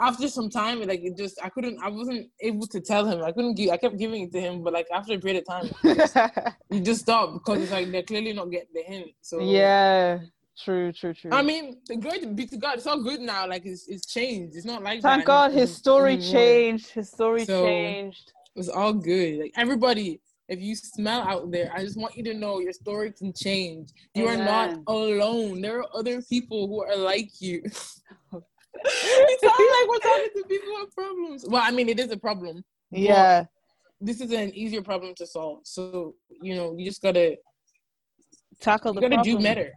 after 0.00 0.28
some 0.28 0.48
time, 0.48 0.80
like 0.82 1.02
it 1.04 1.16
just 1.16 1.38
I 1.42 1.50
couldn't, 1.50 1.78
I 1.82 1.88
wasn't 1.88 2.30
able 2.40 2.66
to 2.66 2.80
tell 2.80 3.04
him. 3.04 3.22
I 3.22 3.32
couldn't 3.32 3.54
give, 3.54 3.70
I 3.70 3.76
kept 3.76 3.98
giving 3.98 4.22
it 4.22 4.32
to 4.32 4.40
him, 4.40 4.62
but 4.62 4.72
like 4.72 4.86
after 4.92 5.14
a 5.14 5.18
period 5.18 5.42
of 5.42 5.46
time, 5.46 5.70
you 5.84 5.94
just, 5.94 6.16
you 6.70 6.80
just 6.80 7.02
stop 7.02 7.34
because 7.34 7.62
it's 7.62 7.72
like 7.72 7.90
they're 7.92 8.02
clearly 8.02 8.32
not 8.32 8.50
getting 8.50 8.68
the 8.74 8.82
hint. 8.82 9.10
So 9.20 9.40
yeah. 9.40 10.18
True, 10.64 10.92
true, 10.92 11.14
true. 11.14 11.30
I 11.32 11.40
mean, 11.40 11.78
the 11.86 11.96
glory 11.96 12.26
be 12.26 12.44
to 12.46 12.56
God. 12.58 12.76
It's 12.76 12.86
all 12.86 13.02
good 13.02 13.20
now. 13.20 13.48
Like 13.48 13.64
it's, 13.64 13.88
it's 13.88 14.04
changed. 14.04 14.56
It's 14.56 14.66
not 14.66 14.82
like 14.82 15.00
thank 15.00 15.24
God 15.24 15.52
his 15.52 15.74
story 15.74 16.18
mm-hmm. 16.18 16.32
changed. 16.32 16.90
His 16.90 17.08
story 17.08 17.46
so, 17.46 17.64
changed. 17.64 18.32
It's 18.56 18.68
all 18.68 18.92
good. 18.92 19.40
Like 19.40 19.52
everybody, 19.56 20.20
if 20.48 20.60
you 20.60 20.74
smell 20.74 21.22
out 21.22 21.50
there, 21.50 21.72
I 21.74 21.82
just 21.82 21.98
want 21.98 22.14
you 22.14 22.24
to 22.24 22.34
know 22.34 22.58
your 22.58 22.74
story 22.74 23.12
can 23.12 23.32
change. 23.32 23.90
You 24.14 24.28
Amen. 24.28 24.40
are 24.40 24.44
not 24.44 24.82
alone. 24.86 25.62
There 25.62 25.78
are 25.78 25.88
other 25.94 26.20
people 26.20 26.66
who 26.68 26.82
are 26.82 26.96
like 26.96 27.40
you. 27.40 27.62
it 28.84 29.40
sounds 29.40 29.54
like 29.58 29.88
we're 29.88 29.98
talking 29.98 30.30
to 30.36 30.48
people 30.48 30.74
with 30.80 30.94
problems. 30.94 31.44
Well, 31.48 31.62
I 31.64 31.70
mean, 31.70 31.88
it 31.88 32.00
is 32.00 32.10
a 32.10 32.16
problem. 32.16 32.64
Yeah. 32.90 33.44
This 34.00 34.20
is 34.20 34.32
an 34.32 34.54
easier 34.54 34.82
problem 34.82 35.14
to 35.16 35.26
solve. 35.26 35.60
So, 35.64 36.14
you 36.40 36.54
know, 36.54 36.74
you 36.76 36.86
just 36.86 37.02
gotta 37.02 37.36
tackle 38.60 38.94
the 38.94 39.00
you 39.00 39.08
gotta 39.08 39.22
problem. 39.22 39.36
do 39.38 39.42
better. 39.42 39.72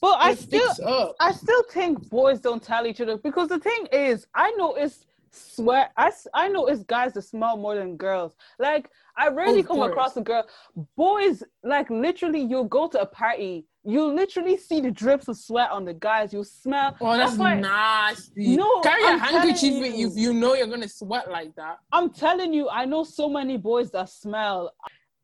But 0.00 0.18
I 0.20 0.34
still, 0.34 1.14
I 1.20 1.32
still 1.32 1.62
think 1.70 2.08
boys 2.10 2.40
don't 2.40 2.62
tell 2.62 2.86
each 2.86 3.00
other 3.00 3.16
because 3.16 3.48
the 3.48 3.58
thing 3.58 3.86
is, 3.92 4.26
I 4.34 4.50
know 4.52 4.74
it's 4.74 5.06
swear 5.32 5.88
I, 5.96 6.12
I 6.34 6.48
know 6.48 6.66
it's 6.66 6.82
guys 6.84 7.14
that 7.14 7.22
smell 7.22 7.56
more 7.56 7.74
than 7.74 7.96
girls 7.96 8.36
like 8.58 8.90
i 9.16 9.28
rarely 9.28 9.62
come 9.62 9.76
course. 9.78 9.90
across 9.90 10.16
a 10.16 10.20
girl 10.20 10.46
boys 10.94 11.42
like 11.64 11.88
literally 11.88 12.40
you'll 12.40 12.64
go 12.64 12.86
to 12.88 13.00
a 13.00 13.06
party 13.06 13.66
you 13.84 14.06
literally 14.06 14.56
see 14.56 14.80
the 14.80 14.90
drips 14.90 15.28
of 15.28 15.36
sweat 15.36 15.70
on 15.70 15.84
the 15.84 15.94
guys 15.94 16.32
you 16.32 16.44
smell 16.44 16.96
oh 17.00 17.16
that's, 17.16 17.30
that's 17.30 17.38
why, 17.38 17.54
nasty 17.54 18.56
no 18.56 18.80
carry 18.80 19.04
I'm 19.04 19.16
a 19.16 19.18
handkerchief 19.18 19.72
you, 19.72 20.08
if 20.08 20.16
you 20.16 20.32
know 20.32 20.54
you're 20.54 20.68
gonna 20.68 20.88
sweat 20.88 21.30
like 21.30 21.54
that 21.56 21.78
i'm 21.90 22.10
telling 22.10 22.52
you 22.52 22.68
i 22.68 22.84
know 22.84 23.02
so 23.04 23.28
many 23.28 23.56
boys 23.56 23.90
that 23.90 24.08
smell 24.08 24.72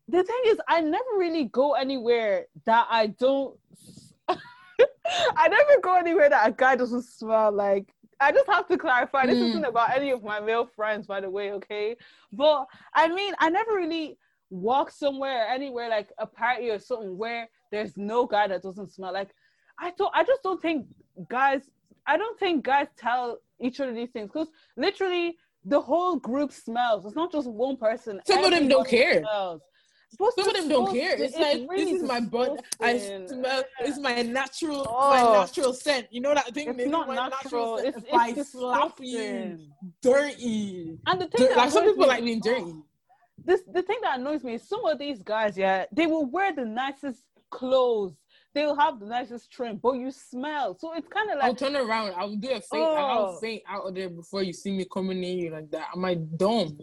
the 0.07 0.23
thing 0.23 0.41
is 0.47 0.57
i 0.67 0.81
never 0.81 1.17
really 1.17 1.45
go 1.45 1.73
anywhere 1.73 2.47
that 2.65 2.87
i 2.89 3.07
don't 3.07 3.57
I 5.35 5.47
never 5.47 5.81
go 5.81 5.95
anywhere 5.95 6.29
that 6.29 6.47
a 6.47 6.51
guy 6.51 6.75
doesn't 6.75 7.03
smell 7.03 7.51
like 7.51 7.93
I 8.21 8.31
just 8.31 8.49
have 8.49 8.67
to 8.67 8.77
clarify. 8.77 9.25
This 9.25 9.37
mm. 9.37 9.49
isn't 9.49 9.63
about 9.63 9.95
any 9.95 10.11
of 10.11 10.23
my 10.23 10.41
male 10.41 10.65
friends, 10.65 11.07
by 11.07 11.21
the 11.21 11.29
way, 11.29 11.53
okay? 11.53 11.95
But 12.33 12.65
I 12.93 13.07
mean, 13.07 13.33
I 13.39 13.49
never 13.49 13.73
really 13.73 14.17
walk 14.49 14.91
somewhere, 14.91 15.47
anywhere 15.47 15.89
like 15.89 16.09
a 16.17 16.27
party 16.27 16.69
or 16.69 16.79
something 16.79 17.17
where 17.17 17.47
there's 17.71 17.97
no 17.97 18.25
guy 18.25 18.47
that 18.47 18.63
doesn't 18.63 18.91
smell. 18.91 19.13
Like, 19.13 19.29
I 19.79 19.91
don't. 19.97 20.11
I 20.15 20.23
just 20.23 20.43
don't 20.43 20.61
think 20.61 20.87
guys. 21.29 21.61
I 22.07 22.17
don't 22.17 22.39
think 22.39 22.65
guys 22.65 22.87
tell 22.97 23.39
each 23.59 23.79
other 23.79 23.93
these 23.93 24.09
things 24.09 24.29
because 24.31 24.49
literally 24.77 25.37
the 25.65 25.79
whole 25.79 26.15
group 26.17 26.51
smells. 26.51 27.05
It's 27.05 27.15
not 27.15 27.31
just 27.31 27.47
one 27.47 27.77
person. 27.77 28.19
Some 28.25 28.43
of 28.43 28.51
them 28.51 28.67
don't 28.67 28.87
care. 28.87 29.21
Smells. 29.21 29.61
Some 30.17 30.47
of 30.47 30.53
them 30.53 30.69
don't 30.69 30.91
care. 30.91 31.13
It's, 31.13 31.35
it's 31.35 31.37
like 31.37 31.69
really 31.69 31.85
this 31.85 32.01
is 32.01 32.07
my 32.07 32.19
butt. 32.19 32.63
I 32.81 32.97
smell. 33.27 33.63
It's 33.81 33.99
my 33.99 34.21
natural, 34.23 34.87
oh. 34.89 35.09
my 35.11 35.39
natural 35.39 35.73
scent. 35.73 36.07
You 36.09 36.21
know 36.21 36.33
that 36.33 36.53
thing. 36.53 36.69
It's 36.69 36.89
not 36.89 37.07
natural. 37.07 37.29
natural 37.29 37.77
it's, 37.77 37.97
it's 37.97 38.07
I 38.11 38.33
slap 38.41 38.97
dirty. 40.01 40.97
And 41.05 41.21
the 41.21 41.27
thing 41.27 41.47
dirty. 41.47 41.55
like 41.55 41.71
some 41.71 41.83
people 41.83 42.03
me, 42.03 42.07
like 42.07 42.23
being 42.23 42.39
dirty. 42.39 42.73
This 43.45 43.61
the 43.71 43.83
thing 43.83 43.99
that 44.01 44.19
annoys 44.19 44.43
me 44.43 44.55
is 44.55 44.67
some 44.67 44.83
of 44.83 44.97
these 44.97 45.21
guys. 45.21 45.55
Yeah, 45.57 45.85
they 45.91 46.07
will 46.07 46.25
wear 46.25 46.53
the 46.55 46.65
nicest 46.65 47.23
clothes 47.49 48.15
they'll 48.53 48.75
have 48.75 48.99
the 48.99 49.05
nicest 49.05 49.51
trim, 49.51 49.79
but 49.81 49.93
you 49.93 50.11
smell. 50.11 50.75
So 50.79 50.93
it's 50.93 51.07
kind 51.07 51.29
of 51.29 51.37
like 51.37 51.45
I'll 51.45 51.55
turn 51.55 51.75
around. 51.75 52.13
I'll 52.17 52.35
do 52.35 52.49
a 52.49 52.53
faint. 52.53 52.65
Oh. 52.73 52.95
I'll 52.95 53.39
faint 53.39 53.63
out 53.67 53.87
of 53.87 53.95
there 53.95 54.09
before 54.09 54.43
you 54.43 54.53
see 54.53 54.71
me 54.71 54.85
coming 54.91 55.23
in 55.23 55.37
you 55.37 55.51
like 55.51 55.69
that. 55.71 55.87
I'm 55.93 56.01
like, 56.01 56.37
dumb. 56.37 56.77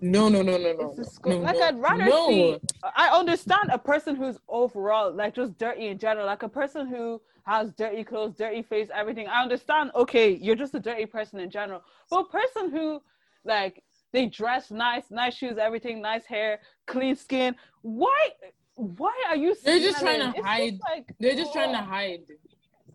No, 0.00 0.28
no, 0.28 0.42
no, 0.42 0.56
no, 0.56 0.72
no. 0.72 0.94
no 1.26 1.36
like 1.38 1.56
no, 1.56 1.62
I'd 1.62 1.78
rather 1.78 2.04
no. 2.04 2.28
see. 2.28 2.58
I 2.96 3.08
understand 3.08 3.70
a 3.72 3.78
person 3.78 4.16
who's 4.16 4.38
overall 4.48 5.12
like 5.12 5.34
just 5.34 5.56
dirty 5.58 5.88
in 5.88 5.98
general, 5.98 6.26
like 6.26 6.42
a 6.42 6.48
person 6.48 6.88
who 6.88 7.20
has 7.44 7.72
dirty 7.72 8.04
clothes, 8.04 8.34
dirty 8.36 8.62
face, 8.62 8.88
everything. 8.94 9.26
I 9.26 9.42
understand. 9.42 9.90
Okay, 9.94 10.32
you're 10.32 10.56
just 10.56 10.74
a 10.74 10.80
dirty 10.80 11.06
person 11.06 11.40
in 11.40 11.50
general, 11.50 11.82
but 12.10 12.20
a 12.20 12.28
person 12.28 12.70
who 12.70 13.00
like 13.44 13.82
they 14.12 14.26
dress 14.26 14.70
nice, 14.70 15.04
nice 15.10 15.34
shoes, 15.34 15.56
everything, 15.58 16.02
nice 16.02 16.26
hair, 16.26 16.60
clean 16.86 17.16
skin. 17.16 17.54
Why? 17.82 18.28
Why 18.74 19.12
are 19.28 19.36
you? 19.36 19.54
They're 19.64 19.78
just 19.78 20.00
trying 20.00 20.20
to 20.20 20.38
it's 20.38 20.46
hide. 20.46 20.78
Like, 20.88 21.14
they're 21.18 21.36
just 21.36 21.50
oh, 21.50 21.52
trying 21.52 21.72
to 21.72 21.80
oh. 21.80 21.84
hide. 21.84 22.20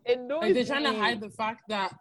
Like 0.07 0.53
they're 0.53 0.65
trying 0.65 0.83
to 0.83 0.93
hide 0.93 1.19
the 1.19 1.29
fact 1.29 1.63
that 1.67 1.93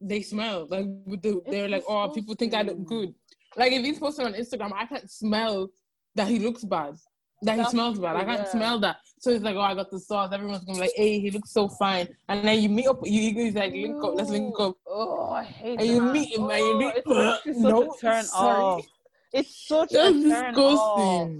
they 0.00 0.22
smell. 0.22 0.66
Like 0.68 0.86
the, 1.06 1.42
they're 1.46 1.68
like, 1.68 1.84
oh, 1.88 2.08
people 2.08 2.34
think 2.34 2.54
I 2.54 2.62
look 2.62 2.84
good. 2.84 3.14
Like 3.56 3.72
if 3.72 3.84
he's 3.84 3.98
posting 3.98 4.26
on 4.26 4.34
Instagram, 4.34 4.72
I 4.74 4.86
can't 4.86 5.10
smell 5.10 5.70
that 6.14 6.28
he 6.28 6.38
looks 6.38 6.64
bad. 6.64 6.96
That 7.42 7.58
he 7.58 7.64
smells 7.66 7.98
bad. 7.98 8.16
I 8.16 8.24
can't 8.24 8.40
yeah. 8.40 8.50
smell 8.50 8.78
that. 8.80 8.96
So 9.18 9.30
it's 9.30 9.44
like, 9.44 9.56
oh, 9.56 9.60
I 9.60 9.74
got 9.74 9.90
the 9.90 9.98
sauce. 9.98 10.32
Everyone's 10.32 10.64
gonna 10.64 10.78
be 10.78 10.82
like, 10.82 10.92
hey, 10.96 11.20
he 11.20 11.30
looks 11.30 11.50
so 11.50 11.68
fine. 11.68 12.08
And 12.28 12.46
then 12.46 12.62
you 12.62 12.70
meet 12.70 12.86
up, 12.86 13.00
you 13.04 13.34
he's 13.34 13.54
like, 13.54 13.72
link 13.72 14.02
up, 14.02 14.14
let's 14.14 14.30
link 14.30 14.54
up. 14.58 14.76
Oh, 14.86 15.30
I 15.30 15.44
hate 15.44 15.80
And 15.80 15.88
you 15.88 16.00
meet 16.00 16.34
him, 16.34 16.48
and 16.48 16.58
you 16.58 16.72
Oh, 16.72 16.78
meet- 16.78 16.94
it's 16.96 17.06
such 17.44 17.56
No, 17.56 17.94
turn 18.00 18.24
sorry. 18.24 18.62
off. 18.62 18.86
It's 19.32 19.66
such 19.66 19.92
a 19.92 19.94
That's 19.94 20.22
turn 20.22 20.54
off. 20.54 21.30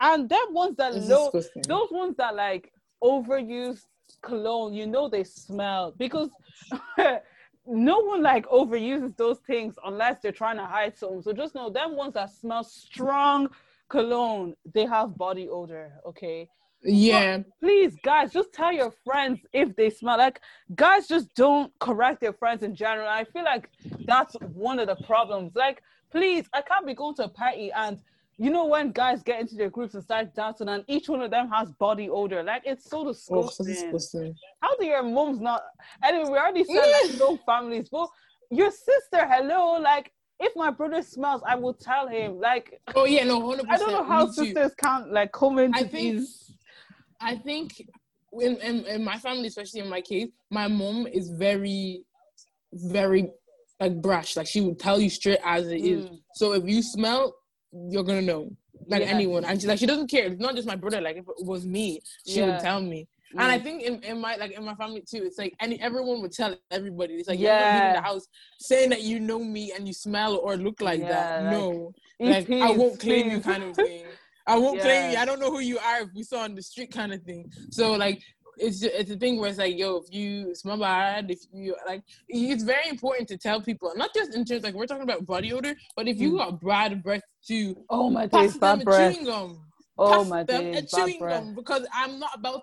And 0.00 0.28
them 0.28 0.46
ones 0.50 0.76
that 0.76 0.94
low, 0.94 1.30
those 1.32 1.88
ones 1.90 2.16
that 2.18 2.34
like 2.34 2.72
overuse 3.02 3.80
cologne, 4.22 4.72
you 4.74 4.86
know 4.86 5.08
they 5.08 5.24
smell 5.24 5.94
because 5.98 6.30
no 7.66 7.98
one 8.00 8.22
like 8.22 8.46
overuses 8.48 9.16
those 9.16 9.38
things 9.46 9.74
unless 9.84 10.20
they're 10.20 10.32
trying 10.32 10.56
to 10.56 10.64
hide 10.64 10.96
something. 10.96 11.22
So 11.22 11.32
just 11.32 11.54
know 11.54 11.70
them 11.70 11.96
ones 11.96 12.14
that 12.14 12.30
smell 12.30 12.64
strong 12.64 13.48
cologne, 13.88 14.54
they 14.72 14.86
have 14.86 15.16
body 15.16 15.48
odor. 15.48 15.92
Okay. 16.06 16.48
Yeah. 16.82 17.42
Please, 17.60 17.96
guys, 18.04 18.32
just 18.32 18.52
tell 18.52 18.72
your 18.72 18.92
friends 19.04 19.40
if 19.52 19.74
they 19.74 19.90
smell 19.90 20.18
like 20.18 20.40
guys 20.74 21.08
just 21.08 21.34
don't 21.34 21.72
correct 21.80 22.20
their 22.20 22.32
friends 22.32 22.62
in 22.62 22.74
general. 22.74 23.08
I 23.08 23.24
feel 23.24 23.44
like 23.44 23.68
that's 24.06 24.34
one 24.52 24.78
of 24.78 24.86
the 24.86 24.96
problems. 25.04 25.52
Like, 25.56 25.82
please, 26.12 26.46
I 26.52 26.62
can't 26.62 26.86
be 26.86 26.94
going 26.94 27.16
to 27.16 27.24
a 27.24 27.28
party 27.28 27.72
and 27.72 27.98
you 28.38 28.50
know 28.50 28.66
when 28.66 28.92
guys 28.92 29.22
get 29.22 29.40
into 29.40 29.56
their 29.56 29.68
groups 29.70 29.94
and 29.94 30.02
start 30.02 30.34
dancing 30.34 30.68
and 30.68 30.84
each 30.86 31.08
one 31.08 31.20
of 31.20 31.30
them 31.30 31.48
has 31.50 31.72
body 31.72 32.08
odor. 32.08 32.42
Like 32.42 32.62
it's 32.64 32.88
so 32.88 33.00
Oh, 33.00 33.08
disgusting. 33.12 33.66
disgusting. 33.66 34.34
How 34.62 34.76
do 34.76 34.86
your 34.86 35.02
moms 35.02 35.40
not 35.40 35.62
anyway, 36.04 36.30
we 36.30 36.38
already 36.38 36.64
said 36.64 36.86
like 37.02 37.14
no 37.18 37.36
families, 37.44 37.88
but 37.90 38.08
your 38.50 38.70
sister, 38.70 39.26
hello, 39.28 39.80
like 39.80 40.12
if 40.40 40.52
my 40.54 40.70
brother 40.70 41.02
smells, 41.02 41.42
I 41.46 41.56
will 41.56 41.74
tell 41.74 42.06
him. 42.06 42.38
Like 42.38 42.80
Oh 42.94 43.04
yeah, 43.04 43.24
no, 43.24 43.44
hundred 43.48 43.66
I 43.68 43.76
don't 43.76 43.90
know 43.92 44.04
how 44.04 44.26
sisters 44.28 44.72
can't 44.76 45.12
like 45.12 45.32
come 45.32 45.58
into 45.58 45.78
I 45.78 45.82
think- 45.82 46.18
these 46.18 46.52
I 47.20 47.34
think 47.34 47.82
in, 48.40 48.56
in 48.58 48.84
in 48.84 49.04
my 49.04 49.18
family, 49.18 49.48
especially 49.48 49.80
in 49.80 49.88
my 49.88 50.00
case, 50.00 50.28
my 50.50 50.68
mom 50.68 51.08
is 51.08 51.30
very, 51.30 52.04
very 52.72 53.30
like 53.80 54.00
brash. 54.00 54.36
Like 54.36 54.46
she 54.46 54.60
would 54.60 54.78
tell 54.78 55.00
you 55.00 55.10
straight 55.10 55.40
as 55.44 55.66
it 55.66 55.80
is. 55.80 56.04
Mm. 56.04 56.20
So 56.34 56.52
if 56.52 56.64
you 56.68 56.82
smell, 56.82 57.34
you're 57.72 58.04
gonna 58.04 58.22
know. 58.22 58.50
Like 58.86 59.02
Yeah. 59.02 59.08
anyone, 59.08 59.44
and 59.44 59.60
she, 59.60 59.66
like 59.66 59.78
she 59.78 59.86
doesn't 59.86 60.08
care. 60.08 60.26
It's 60.26 60.40
not 60.40 60.54
just 60.54 60.66
my 60.66 60.76
brother. 60.76 61.00
Like 61.00 61.16
if 61.16 61.24
it 61.28 61.44
was 61.44 61.66
me, 61.66 62.00
she 62.26 62.38
Yeah. 62.38 62.46
would 62.46 62.60
tell 62.60 62.80
me. 62.80 63.06
And 63.32 63.42
I 63.52 63.58
Mm. 63.58 63.62
think 63.62 63.82
in, 63.82 64.02
in 64.04 64.20
my 64.20 64.36
like 64.36 64.52
in 64.52 64.64
my 64.64 64.74
family 64.76 65.02
too, 65.02 65.22
it's 65.24 65.36
like 65.38 65.52
any 65.60 65.78
everyone 65.82 66.22
would 66.22 66.32
tell 66.32 66.56
everybody. 66.70 67.14
It's 67.14 67.28
like 67.28 67.38
you're 67.38 67.54
not 67.58 67.72
leaving 67.74 67.92
the 67.92 68.00
house 68.00 68.26
saying 68.58 68.90
that 68.90 69.02
you 69.02 69.20
know 69.20 69.40
me 69.40 69.72
and 69.72 69.86
you 69.86 69.92
smell 69.92 70.36
or 70.36 70.56
look 70.56 70.80
like 70.80 71.00
Yeah, 71.00 71.08
that. 71.08 71.42
like, 71.42 71.50
no, 71.52 71.92
like 72.20 72.50
I 72.50 72.70
won't 72.70 72.98
claim 73.00 73.30
you 73.30 73.40
kind 73.40 73.62
of 73.64 73.74
thing. 73.76 74.06
I 74.46 74.56
won't 74.58 74.80
claim 74.80 75.10
you. 75.10 75.18
I 75.18 75.24
don't 75.26 75.40
know 75.40 75.50
who 75.50 75.60
you 75.60 75.78
are 75.78 76.02
if 76.02 76.08
we 76.14 76.22
saw 76.22 76.40
on 76.44 76.54
the 76.54 76.62
street 76.62 76.90
kind 76.90 77.12
of 77.12 77.22
thing. 77.22 77.50
So 77.70 77.92
like 77.92 78.22
it's 78.60 78.80
just, 78.80 78.94
it's 78.94 79.10
a 79.10 79.16
thing 79.16 79.38
where 79.38 79.48
it's 79.50 79.58
like 79.58 79.76
yo, 79.76 79.96
if 79.96 80.12
you 80.12 80.54
smell 80.54 80.78
bad, 80.78 81.30
if 81.30 81.40
you 81.52 81.74
like, 81.86 82.02
it's 82.28 82.62
very 82.62 82.88
important 82.88 83.28
to 83.28 83.38
tell 83.38 83.60
people, 83.60 83.92
not 83.96 84.10
just 84.14 84.34
in 84.34 84.44
terms 84.44 84.62
like 84.64 84.74
we're 84.74 84.86
talking 84.86 85.02
about 85.02 85.26
body 85.26 85.52
odor, 85.52 85.74
but 85.96 86.08
if 86.08 86.18
you 86.20 86.32
Mm. 86.32 86.38
got 86.38 86.60
bad 86.60 87.02
breath 87.02 87.22
too, 87.46 87.76
Oh 87.90 88.10
my 88.10 88.26
pass 88.26 88.52
days, 88.52 88.58
them 88.58 88.78
bad 88.78 88.84
breath. 88.84 89.12
chewing 89.14 89.24
gum. 89.26 89.60
Oh 89.96 90.10
Pass 90.22 90.28
my 90.30 90.42
them 90.44 90.62
days, 90.62 90.76
a 90.76 90.96
chewing 90.96 91.18
breath. 91.18 91.44
gum 91.44 91.54
because 91.54 91.86
I'm 91.92 92.18
not 92.18 92.30
about 92.34 92.62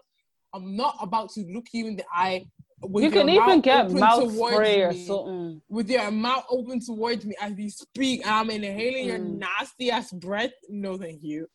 I'm 0.53 0.75
not 0.75 0.95
about 1.01 1.31
to 1.31 1.41
look 1.41 1.65
you 1.73 1.88
in 1.88 1.95
the 1.97 2.05
eye. 2.13 2.45
With 2.81 3.03
You 3.03 3.12
can 3.12 3.29
even 3.29 3.62
get 3.62 3.91
mouth 3.91 4.31
spray 4.34 4.84
or 4.84 4.91
me, 4.93 5.08
something. 5.08 5.62
With 5.69 5.89
your 5.89 6.12
mouth 6.12 6.45
open 6.49 6.79
towards 6.79 7.25
me 7.25 7.36
as 7.41 7.58
you 7.58 7.69
speak, 7.69 8.21
I'm 8.25 8.49
inhaling 8.49 9.05
your 9.08 9.17
Mm. 9.17 9.39
nasty 9.39 9.91
ass 9.91 10.12
breath. 10.12 10.51
No, 10.69 10.97
thank 10.97 11.23
you. 11.23 11.47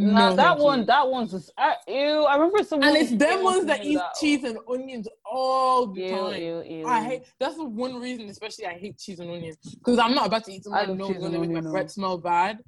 Nah, 0.00 0.30
No, 0.30 0.36
that 0.36 0.58
one, 0.58 0.78
you. 0.80 0.84
that 0.86 1.08
one's 1.08 1.32
just, 1.32 1.50
uh, 1.58 1.72
ew. 1.88 2.22
I 2.22 2.36
remember 2.36 2.62
someone. 2.62 2.88
And 2.88 2.96
it's 2.96 3.10
them 3.10 3.42
ones 3.42 3.64
that 3.66 3.84
eat 3.84 3.98
cheese 4.20 4.44
and 4.44 4.56
onions 4.70 5.08
all 5.28 5.88
the 5.88 6.02
Ew, 6.02 6.08
time. 6.16 6.40
ew, 6.40 6.62
ew. 6.62 6.86
I 6.86 7.02
hate. 7.02 7.22
That's 7.40 7.56
the 7.56 7.64
one 7.64 7.96
reason, 8.00 8.28
especially 8.28 8.66
I 8.66 8.74
hate 8.74 8.96
cheese 8.96 9.18
and 9.18 9.28
onions, 9.28 9.56
because 9.74 9.98
I'm 9.98 10.14
not 10.14 10.28
about 10.28 10.44
to 10.44 10.52
eat 10.52 10.62
I 10.70 10.70
something 10.70 10.78
I 10.78 10.84
love 10.86 10.98
know 10.98 11.10
is 11.10 11.18
gonna 11.22 11.38
make 11.40 11.50
my 11.64 11.68
breath 11.68 11.90
smell 11.90 12.16
bad, 12.16 12.60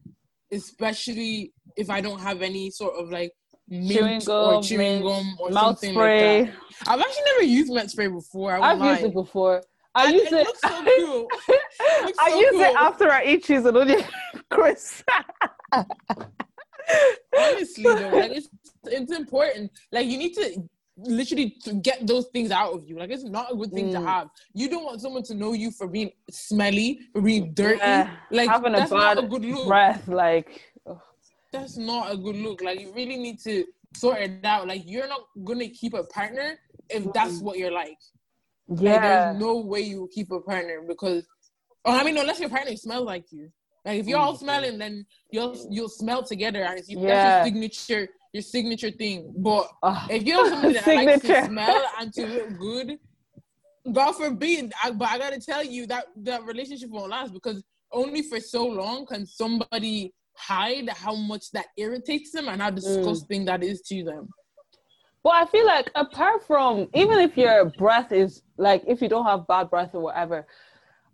especially 0.50 1.52
if 1.76 1.88
I 1.88 2.00
don't 2.00 2.18
have 2.18 2.42
any 2.42 2.68
sort 2.70 2.94
of 2.96 3.10
like 3.10 3.32
mint 3.68 4.24
Chewing 4.24 4.28
or 4.28 4.60
chewing 4.62 5.02
gum 5.02 5.36
or 5.38 5.50
mouth 5.50 5.78
something 5.78 5.92
spray. 5.94 6.40
like 6.42 6.50
that. 6.50 6.88
I've 6.88 7.00
actually 7.00 7.22
never 7.26 7.44
used 7.44 7.72
mouth 7.72 7.90
spray 7.90 8.08
before. 8.08 8.54
I 8.54 8.72
I've 8.72 8.80
used 8.82 9.04
it 9.04 9.14
before. 9.14 9.62
I 9.94 10.10
use 10.10 10.22
it 10.22 10.32
it. 10.32 10.46
looks 10.46 10.60
so 10.62 10.68
cool. 10.98 11.28
I 12.18 12.30
so 12.30 12.40
use 12.40 12.60
it 12.60 12.74
after 12.76 13.08
I 13.12 13.24
eat 13.24 13.44
cheese 13.44 13.64
and 13.64 13.76
onion, 13.76 14.02
Chris. 14.50 15.04
Though, 17.82 18.08
like 18.18 18.32
it's 18.32 18.48
it's 18.86 19.12
important. 19.16 19.70
Like 19.92 20.06
you 20.06 20.18
need 20.18 20.34
to 20.34 20.62
literally 20.96 21.56
to 21.64 21.74
get 21.74 22.06
those 22.06 22.26
things 22.32 22.50
out 22.50 22.72
of 22.74 22.84
you. 22.86 22.98
Like 22.98 23.10
it's 23.10 23.24
not 23.24 23.52
a 23.52 23.56
good 23.56 23.72
thing 23.72 23.90
to 23.92 23.98
Mm. 23.98 24.04
have. 24.06 24.28
You 24.54 24.68
don't 24.68 24.84
want 24.84 25.00
someone 25.00 25.22
to 25.24 25.34
know 25.34 25.52
you 25.52 25.70
for 25.70 25.86
being 25.86 26.10
smelly, 26.30 27.00
for 27.12 27.22
being 27.22 27.54
dirty. 27.54 27.78
Yeah, 27.78 28.10
like 28.30 28.48
having 28.50 28.74
a 28.74 28.78
that's 28.78 28.90
not 28.90 29.18
a 29.18 29.26
good 29.26 29.44
look. 29.44 29.66
breath, 29.66 30.08
like. 30.08 30.62
ugh. 30.86 30.98
That's 31.52 31.76
not 31.76 32.12
a 32.12 32.16
good 32.16 32.36
look. 32.36 32.62
Like 32.62 32.80
you 32.80 32.92
really 32.92 33.16
need 33.16 33.40
to 33.40 33.64
sort 33.96 34.18
it 34.20 34.44
out. 34.44 34.68
Like 34.68 34.82
you're 34.84 35.08
not 35.08 35.22
gonna 35.44 35.68
keep 35.68 35.94
a 35.94 36.04
partner 36.04 36.58
if 36.90 37.10
that's 37.12 37.40
what 37.40 37.58
you're 37.58 37.72
like. 37.72 37.96
Like, 38.68 38.82
Yeah. 38.82 39.00
there's 39.32 39.40
no 39.40 39.56
way 39.58 39.80
you 39.80 40.00
will 40.00 40.08
keep 40.08 40.30
a 40.30 40.40
partner 40.40 40.82
because, 40.86 41.26
oh, 41.84 41.98
I 41.98 42.04
mean, 42.04 42.16
unless 42.18 42.38
your 42.40 42.50
partner 42.50 42.76
smells 42.76 43.04
like 43.06 43.32
you. 43.32 43.50
Like 43.84 44.00
if 44.00 44.06
you're 44.06 44.18
all 44.18 44.36
smelling, 44.36 44.78
then 44.78 45.06
you'll 45.30 45.56
you'll 45.70 45.88
smell 45.88 46.22
together, 46.22 46.62
and 46.62 46.78
it's, 46.78 46.88
Yeah. 46.90 47.06
that's 47.06 47.24
your 47.24 47.44
signature 47.44 48.08
your 48.32 48.42
signature 48.42 48.90
thing. 48.90 49.32
But 49.38 49.68
Ugh. 49.82 50.10
if 50.10 50.22
you're 50.22 50.48
somebody 50.48 50.74
that 50.74 50.86
likes 50.86 51.22
to 51.22 51.44
smell 51.46 51.84
and 52.00 52.12
to 52.12 52.26
look 52.26 52.58
good, 52.58 52.98
God 53.92 54.12
forbid. 54.12 54.72
I, 54.84 54.90
but 54.92 55.08
I 55.08 55.18
gotta 55.18 55.40
tell 55.40 55.64
you 55.64 55.86
that 55.86 56.06
that 56.18 56.44
relationship 56.44 56.90
won't 56.90 57.10
last 57.10 57.32
because 57.32 57.64
only 57.92 58.22
for 58.22 58.38
so 58.38 58.66
long 58.66 59.06
can 59.06 59.26
somebody 59.26 60.12
hide 60.36 60.88
how 60.90 61.14
much 61.14 61.50
that 61.52 61.66
irritates 61.76 62.32
them 62.32 62.44
Mm. 62.46 62.52
and 62.52 62.62
how 62.62 62.70
disgusting 62.70 63.44
that 63.46 63.62
is 63.64 63.80
to 63.82 64.04
them. 64.04 64.28
But 65.24 65.30
I 65.30 65.46
feel 65.46 65.66
like 65.66 65.90
apart 65.96 66.46
from 66.46 66.88
even 66.94 67.18
if 67.18 67.36
your 67.36 67.66
breath 67.78 68.12
is 68.12 68.42
like 68.58 68.82
if 68.86 69.02
you 69.02 69.08
don't 69.08 69.26
have 69.26 69.46
bad 69.46 69.68
breath 69.70 69.94
or 69.94 70.02
whatever, 70.02 70.46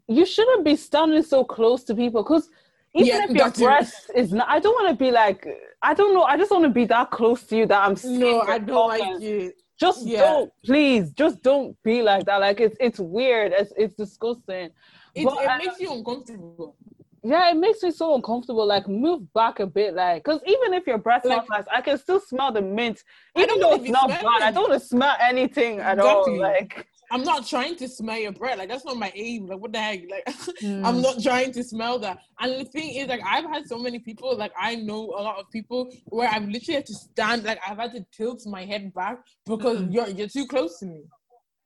you 0.09 0.25
shouldn't 0.27 0.65
be 0.65 0.77
standing 0.77 1.23
so 1.23 1.45
close 1.45 1.85
to 1.85 1.95
people 1.95 2.23
because 2.23 2.49
even 2.95 3.07
Yeah, 3.09 3.25
if 3.25 3.31
your 3.31 3.49
it. 3.49 3.57
breath 3.57 4.11
is 4.15 4.33
not, 4.33 4.49
I 4.49 4.59
don't 4.59 4.75
want 4.75 4.89
to 4.97 5.05
be 5.05 5.11
like 5.11 5.47
I 5.83 5.95
don't 5.95 6.15
know. 6.15 6.23
I 6.23 6.37
just 6.37 6.51
want 6.51 6.65
to 6.65 6.71
be 6.71 6.85
that 6.87 7.11
close 7.11 7.43
to 7.45 7.57
you 7.57 7.67
that 7.67 7.81
I'm. 7.87 7.97
No, 8.19 8.41
I 8.43 8.59
don't 8.59 8.89
like 8.89 9.01
comments. 9.03 9.25
it. 9.25 9.55
Just 9.79 10.07
Yeah. 10.07 10.21
don't, 10.21 10.53
please. 10.65 11.11
Just 11.13 11.43
don't 11.43 11.77
be 11.83 12.01
like 12.03 12.25
that. 12.27 12.39
Like 12.41 12.61
it's 12.61 12.77
it's 12.81 12.99
weird. 12.99 13.53
It's 13.53 13.73
it's 13.77 13.95
disgusting. 13.95 14.71
It, 15.15 15.25
But, 15.25 15.43
it 15.43 15.47
uh, 15.49 15.59
makes 15.59 15.79
you 15.81 15.93
uncomfortable. 15.93 16.77
Yeah, 17.23 17.51
it 17.51 17.57
makes 17.57 17.83
me 17.83 17.91
so 17.91 18.15
uncomfortable. 18.15 18.65
Like 18.67 18.89
move 18.89 19.31
back 19.35 19.61
a 19.61 19.67
bit, 19.67 19.95
like 19.95 20.25
because 20.25 20.41
even 20.47 20.73
if 20.73 20.87
your 20.87 20.97
breath 20.99 21.23
smells 21.25 21.43
Like- 21.51 21.67
nice, 21.67 21.67
I 21.71 21.81
can 21.83 21.99
still 21.99 22.21
smell 22.21 22.53
the 22.53 22.63
mint. 22.63 23.03
Even 23.37 23.61
though 23.61 23.75
it's 23.75 23.89
not 23.91 24.09
bad, 24.09 24.43
I 24.43 24.51
don't 24.51 24.71
want 24.71 24.81
to 24.81 24.89
smell 24.89 25.15
anything 25.21 25.81
at 25.81 25.99
all. 25.99 26.25
Like 26.39 26.87
I'm 27.11 27.23
not 27.23 27.47
trying 27.47 27.77
to 27.77 27.89
smell 27.89 28.19
your 28.19 28.33
breath. 28.33 28.59
Like 28.59 28.69
that's 28.69 28.85
not 28.85 28.97
my 28.97 29.13
aim. 29.15 29.47
Like 29.47 29.59
what 29.59 29.73
the 29.73 29.79
heck? 29.79 30.01
Like 30.11 30.29
Hmm. 30.61 30.85
I'm 30.87 31.03
not 31.03 31.23
trying 31.23 31.53
to 31.53 31.63
smell 31.63 31.99
that. 32.01 32.19
And 32.41 32.61
the 32.61 32.65
thing 32.65 32.95
is, 32.95 33.09
like 33.09 33.21
I've 33.25 33.45
had 33.45 33.67
so 33.67 33.79
many 33.79 33.99
people. 33.99 34.37
Like 34.37 34.53
I 34.59 34.77
know 34.77 35.05
a 35.17 35.23
lot 35.23 35.39
of 35.39 35.51
people 35.51 35.93
where 36.07 36.29
I've 36.29 36.49
literally 36.49 36.77
had 36.77 36.87
to 36.87 36.95
stand. 36.95 37.45
Like 37.45 37.59
I've 37.69 37.77
had 37.79 37.93
to 37.93 38.05
tilt 38.17 38.43
my 38.47 38.65
head 38.65 38.93
back 38.95 39.19
because 39.47 39.79
Mm. 39.83 39.93
you're 39.93 40.09
you're 40.09 40.29
too 40.29 40.47
close 40.47 40.79
to 40.81 40.87
me. 40.87 41.03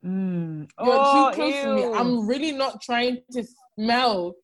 Mm. 0.05 0.68
You're 0.83 0.98
Oh, 0.98 1.31
too 1.31 1.37
close 1.37 1.61
to 1.62 1.68
me. 1.74 1.85
I'm 1.85 2.26
really 2.26 2.53
not 2.53 2.81
trying 2.83 3.18
to 3.33 3.44
smell 3.76 4.35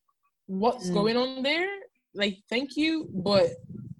what's 0.46 0.88
Mm. 0.90 0.94
going 0.94 1.16
on 1.16 1.42
there. 1.42 1.68
Like 2.14 2.38
thank 2.48 2.76
you, 2.76 3.08
but 3.12 3.50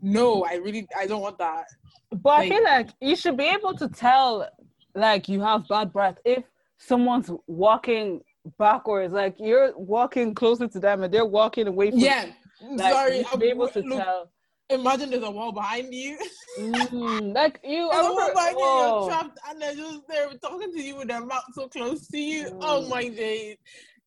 no, 0.00 0.44
I 0.44 0.54
really 0.56 0.86
I 0.96 1.06
don't 1.06 1.20
want 1.22 1.38
that. 1.38 1.64
But 2.10 2.30
I 2.44 2.48
feel 2.48 2.64
like 2.64 2.90
you 3.00 3.16
should 3.16 3.36
be 3.36 3.44
able 3.44 3.74
to 3.74 3.88
tell, 3.88 4.48
like 4.94 5.28
you 5.28 5.40
have 5.40 5.66
bad 5.68 5.92
breath 5.92 6.18
if 6.24 6.44
someone's 6.78 7.30
walking 7.46 8.20
backwards. 8.58 9.12
Like 9.12 9.36
you're 9.38 9.76
walking 9.76 10.34
closer 10.34 10.68
to 10.68 10.78
them 10.80 11.02
and 11.02 11.12
they're 11.12 11.24
walking 11.24 11.66
away 11.66 11.90
from. 11.90 12.00
Yeah. 12.00 12.26
you. 12.60 12.76
Like, 12.76 12.92
Sorry, 12.92 13.18
you 13.18 13.24
should 13.30 13.40
be 13.40 13.46
I'm- 13.48 13.56
able 13.56 13.68
to 13.68 13.80
look, 13.82 14.02
tell. 14.02 14.30
Imagine 14.68 15.10
there's 15.10 15.22
a 15.22 15.30
wall 15.30 15.52
behind 15.52 15.94
you. 15.94 16.18
Mm, 16.58 17.34
like 17.34 17.60
you, 17.62 17.88
remember, 17.88 18.32
behind 18.34 18.56
you, 18.56 18.64
oh. 18.64 19.00
you're 19.02 19.10
trapped, 19.10 19.38
and 19.48 19.62
they're 19.62 19.74
just 19.76 20.00
there 20.08 20.28
talking 20.42 20.72
to 20.72 20.82
you 20.82 20.96
with 20.96 21.06
their 21.06 21.24
mouth 21.24 21.44
so 21.52 21.68
close 21.68 22.08
to 22.08 22.18
you. 22.18 22.48
Oh 22.60 22.82
Mm. 22.82 22.88
my 22.90 23.08
days. 23.08 23.56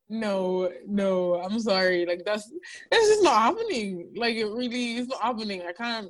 No, 0.09 0.69
no, 0.87 1.35
I'm 1.35 1.59
sorry. 1.59 2.05
Like 2.05 2.23
that's 2.25 2.51
it's 2.91 3.07
just 3.09 3.23
not 3.23 3.41
happening. 3.41 4.11
Like 4.17 4.35
it 4.35 4.47
really 4.47 4.97
is 4.97 5.07
not 5.07 5.21
happening. 5.21 5.61
I 5.61 5.71
can't. 5.71 6.09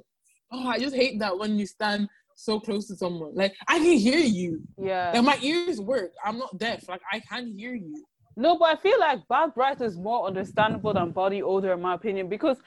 Oh, 0.51 0.67
I 0.67 0.79
just 0.79 0.95
hate 0.95 1.19
that 1.19 1.37
when 1.37 1.59
you 1.59 1.67
stand 1.67 2.09
so 2.39 2.59
close 2.59 2.87
to 2.87 2.95
someone. 2.95 3.33
Like 3.35 3.53
I 3.67 3.77
can 3.79 3.97
hear 3.97 4.19
you. 4.19 4.61
yeah. 4.77 5.11
Like 5.13 5.23
my 5.23 5.37
ears 5.41 5.81
work. 5.81 6.11
I'm 6.25 6.37
not 6.37 6.57
deaf. 6.57 6.87
Like 6.87 7.01
I 7.11 7.19
can 7.19 7.53
hear 7.57 7.75
you. 7.75 8.03
No, 8.37 8.57
but 8.57 8.69
I 8.69 8.81
feel 8.81 8.99
like 8.99 9.27
bad 9.27 9.53
breath 9.53 9.81
is 9.81 9.97
more 9.97 10.25
understandable 10.25 10.93
than 10.93 11.11
body 11.11 11.43
odor, 11.43 11.73
in 11.73 11.81
my 11.81 11.95
opinion, 11.95 12.29
because 12.29 12.57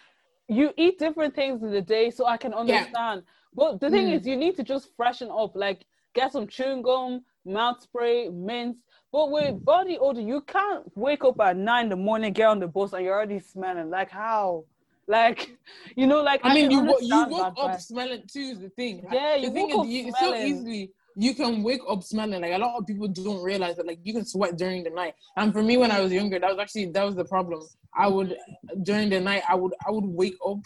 you 0.49 0.73
eat 0.77 0.99
different 0.99 1.35
things 1.35 1.63
in 1.63 1.71
the 1.71 1.81
day, 1.81 2.11
so 2.11 2.27
I 2.27 2.37
can 2.37 2.53
understand. 2.53 3.23
But 3.55 3.81
the 3.81 3.89
thing 3.91 4.07
Mm. 4.09 4.15
is, 4.19 4.27
you 4.27 4.37
need 4.37 4.57
to 4.57 4.63
just 4.63 4.95
freshen 4.97 5.31
up, 5.31 5.57
like 5.57 5.87
get 6.15 6.33
some 6.33 6.47
chewing 6.47 6.83
gum, 6.83 7.25
mouth 7.47 7.81
spray, 7.81 8.29
mints. 8.29 8.81
But 9.13 9.31
with 9.31 9.65
body 9.65 9.97
odor, 9.99 10.21
you 10.21 10.43
can't 10.43 10.85
wake 10.95 11.25
up 11.25 11.41
at 11.41 11.57
nine 11.57 11.85
in 11.85 11.91
the 11.91 11.97
morning, 11.97 12.33
get 12.35 12.49
on 12.49 12.59
the 12.61 12.67
bus, 12.67 12.93
and 12.93 13.05
you're 13.05 13.15
already 13.15 13.41
smelling. 13.41 13.89
Like 13.89 14.11
how? 14.11 14.65
Like, 15.09 15.57
you 15.97 16.07
know, 16.07 16.23
like 16.23 16.41
I 16.45 16.55
mean, 16.55 16.71
you 16.71 16.83
wo- 16.85 16.99
you 17.01 17.27
woke 17.29 17.55
up 17.59 17.81
smelling 17.81 18.23
too. 18.33 18.41
Is 18.41 18.61
the 18.61 18.71
thing. 18.71 19.05
Yeah, 19.13 19.37
the 19.37 19.43
you 19.43 19.51
thing 19.53 19.73
up 19.73 19.85
is, 19.87 19.93
you, 19.93 20.09
it's 20.09 20.21
so 20.21 20.35
easily 20.35 20.93
you 21.17 21.35
can 21.35 21.63
wake 21.63 21.81
up 21.89 22.03
smelling. 22.03 22.41
Like 22.41 22.53
a 22.53 22.59
lot 22.59 22.79
of 22.79 22.87
people 22.87 23.09
don't 23.09 23.43
realize 23.43 23.77
that. 23.77 23.87
Like 23.87 23.99
you 24.03 24.13
can 24.13 24.25
sweat 24.25 24.57
during 24.57 24.85
the 24.85 24.91
night. 24.91 25.15
And 25.37 25.53
for 25.53 25.63
me, 25.63 25.77
when 25.77 25.91
I 25.91 26.01
was 26.01 26.13
younger, 26.13 26.39
that 26.39 26.49
was 26.49 26.59
actually 26.59 26.87
that 26.87 27.05
was 27.05 27.15
the 27.15 27.25
problem. 27.25 27.63
I 27.95 28.09
would 28.09 28.37
during 28.83 29.11
the 29.11 29.21
night, 29.21 29.43
I 29.49 29.55
would 29.55 29.73
I 29.87 29.91
would 29.91 30.05
wake 30.05 30.37
up 30.47 30.59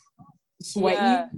sweaty. 0.62 0.96
Yeah. 0.96 1.28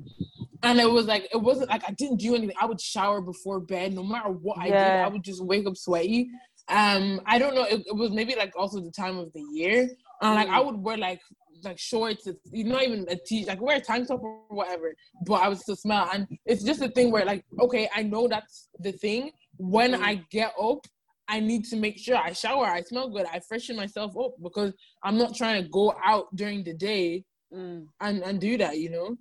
And 0.62 0.80
it 0.80 0.90
was 0.90 1.06
like 1.06 1.28
it 1.32 1.40
wasn't 1.40 1.70
like 1.70 1.88
I 1.88 1.92
didn't 1.92 2.18
do 2.18 2.34
anything. 2.34 2.56
I 2.61 2.66
would 2.66 2.80
shower 2.80 3.20
before 3.20 3.61
bed, 3.61 3.94
no 3.94 4.02
matter 4.02 4.30
what 4.30 4.58
I 4.58 4.68
did. 4.68 4.76
I 4.76 5.08
would 5.08 5.22
just 5.22 5.42
wake 5.42 5.66
up 5.66 5.76
sweaty. 5.76 6.30
Um, 6.68 7.22
I 7.24 7.38
don't 7.38 7.54
know. 7.54 7.62
It, 7.62 7.87
it 7.87 7.96
was 7.96 8.11
maybe 8.11 8.34
like 8.34 8.52
also 8.56 8.80
the 8.80 8.90
time 8.90 9.16
of 9.18 9.32
the 9.32 9.40
year. 9.52 9.88
And 10.20 10.34
like 10.34 10.48
I 10.48 10.61
would 10.61 10.76
wear 10.76 10.96
like 10.96 11.20
like 11.64 11.79
shorts. 11.79 12.27
It's 12.27 12.40
you 12.53 12.64
not 12.64 12.83
even 12.83 13.07
a 13.09 13.16
t 13.16 13.44
like 13.47 13.61
wear 13.61 13.77
a 13.77 13.81
tank 13.81 14.09
top 14.09 14.23
or 14.23 14.40
whatever. 14.49 14.94
But 15.27 15.35
I 15.42 15.49
would 15.49 15.59
still 15.59 15.77
smell. 15.77 16.09
And 16.12 16.27
it's 16.47 16.62
just 16.62 16.83
a 16.83 16.88
thing 16.88 17.11
where 17.11 17.25
like 17.25 17.44
okay, 17.61 17.88
I 17.94 18.03
know 18.03 18.29
that's 18.29 18.68
the 18.81 18.92
thing. 18.92 19.33
When 19.59 19.92
Mm. 19.92 20.03
I 20.03 20.14
get 20.31 20.53
up, 20.61 20.87
I 21.29 21.40
need 21.40 21.64
to 21.66 21.77
make 21.77 21.99
sure 21.99 22.16
I 22.16 22.33
shower. 22.33 22.66
I 22.66 22.83
smell 22.83 23.09
good. 23.11 23.27
I 23.33 23.40
freshen 23.40 23.77
myself 23.77 24.16
up 24.16 24.33
because 24.42 24.73
I'm 25.03 25.18
not 25.18 25.35
trying 25.35 25.62
to 25.62 25.68
go 25.68 25.94
out 26.05 26.35
during 26.35 26.64
the 26.64 26.75
day 26.75 27.25
Mm. 27.53 27.87
and 28.01 28.23
and 28.23 28.40
do 28.40 28.57
that. 28.59 28.79
You 28.79 28.90
know. 28.90 29.16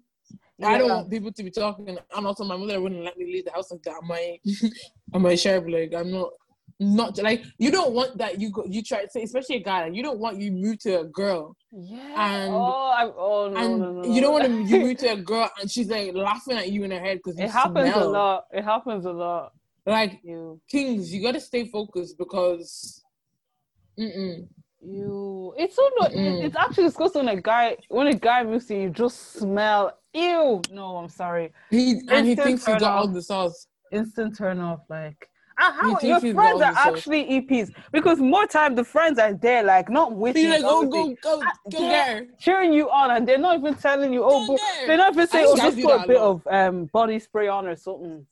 I 0.64 0.78
don't 0.80 0.90
want 0.90 1.12
people 1.12 1.32
to 1.32 1.44
be 1.44 1.52
talking, 1.52 1.88
and 1.90 2.26
also 2.26 2.44
my 2.44 2.58
mother 2.58 2.82
wouldn't 2.82 3.04
let 3.04 3.16
me 3.16 3.26
leave 3.26 3.46
the 3.46 3.52
house 3.52 3.70
like 3.72 3.84
that. 3.84 4.02
I 4.02 4.06
might, 4.08 4.40
I 5.32 5.36
share 5.36 5.62
like 5.62 5.94
I'm 5.94 6.10
not, 6.12 6.32
not 6.80 7.18
like 7.18 7.44
you 7.58 7.72
don't 7.72 7.94
want 7.94 8.18
that. 8.20 8.40
You 8.40 8.52
go, 8.52 8.64
you 8.68 8.84
try 8.84 9.06
to 9.06 9.22
especially 9.22 9.58
a 9.58 9.64
guy, 9.64 9.86
like, 9.86 9.96
you 9.96 10.04
don't 10.04 10.20
want 10.20 10.40
you 10.40 10.52
move 10.52 10.80
to 10.80 11.00
a 11.00 11.06
girl, 11.06 11.56
Yeah. 11.72 11.98
And- 12.18 12.54
oh, 12.54 12.92
I, 12.96 13.12
oh 13.18 13.50
no, 13.52 13.58
and 13.58 13.80
no, 13.80 13.92
no, 13.94 14.14
you 14.14 14.22
don't 14.22 14.34
want 14.34 14.46
to 14.46 14.64
you 14.64 14.82
move 14.82 14.98
to 14.98 15.08
a 15.14 15.16
girl, 15.32 15.50
and 15.60 15.70
she's 15.70 15.90
like 15.90 16.14
laughing 16.14 16.58
at 16.58 16.70
you 16.70 16.84
in 16.84 16.92
her 16.92 17.00
head 17.00 17.18
because 17.18 17.40
It 17.40 17.50
happens 17.50 17.96
a 17.96 18.06
lot. 18.08 18.46
It 18.52 18.64
happens 18.64 19.06
a 19.06 19.12
lot. 19.12 19.54
Like 19.86 20.20
You, 20.24 20.62
kings, 20.70 21.14
you 21.14 21.22
gotta 21.22 21.40
stay 21.40 21.66
focused 21.68 22.18
because, 22.18 23.04
mm-mm. 23.98 24.48
you. 24.82 25.54
It's 25.58 25.76
so 25.76 25.90
no. 26.00 26.08
Mm-mm. 26.10 26.44
It's 26.44 26.56
actually 26.56 26.84
disgusting 26.86 27.26
when 27.26 27.38
a 27.38 27.42
guy 27.42 27.78
when 27.90 28.08
a 28.08 28.14
guy 28.14 28.44
moves 28.44 28.68
to 28.68 28.76
you, 28.80 28.90
just 28.92 29.34
smell. 29.34 29.98
Ew. 30.14 30.62
No, 30.72 30.98
I'm 30.98 31.10
sorry. 31.10 31.54
he 31.72 32.02
and 32.10 32.28
he 32.28 32.36
thinks 32.36 32.66
he 32.66 32.74
got 32.74 32.84
all 32.84 33.08
the 33.08 33.22
sauce. 33.22 33.68
Instant 33.92 34.38
turn 34.38 34.60
off. 34.60 34.82
Like. 34.90 35.28
He 35.58 35.64
how 35.64 36.00
your 36.02 36.20
friends 36.20 36.62
are 36.62 36.72
all 36.72 36.96
actually 36.96 37.26
EPs 37.26 37.74
because 37.92 38.20
more 38.20 38.46
time 38.46 38.76
the 38.76 38.84
friends 38.84 39.18
are 39.18 39.34
there, 39.34 39.64
like 39.64 39.90
not 39.90 40.14
with 40.14 40.38
you, 40.38 40.50
like, 40.50 40.62
oh, 40.64 40.86
go, 40.86 41.16
go, 41.24 41.42
go 41.72 41.80
there. 41.80 42.28
cheering 42.40 42.74
you 42.74 42.92
on, 42.92 43.10
and 43.10 43.28
they're 43.28 43.40
not 43.40 43.58
even 43.58 43.74
telling 43.74 44.14
you, 44.14 44.24
oh, 44.24 44.46
Go 44.46 44.58
they're 44.86 44.98
not 44.98 45.14
even 45.14 45.28
saying, 45.28 45.48
oh, 45.50 45.58
just 45.58 45.82
put 45.82 45.90
a 45.92 46.04
a 46.04 46.08
bit 46.08 46.20
lot. 46.20 46.46
of 46.46 46.48
um 46.48 46.86
body 46.86 47.18
spray 47.18 47.48
on 47.48 47.66
or 47.66 47.76
something. 47.76 48.28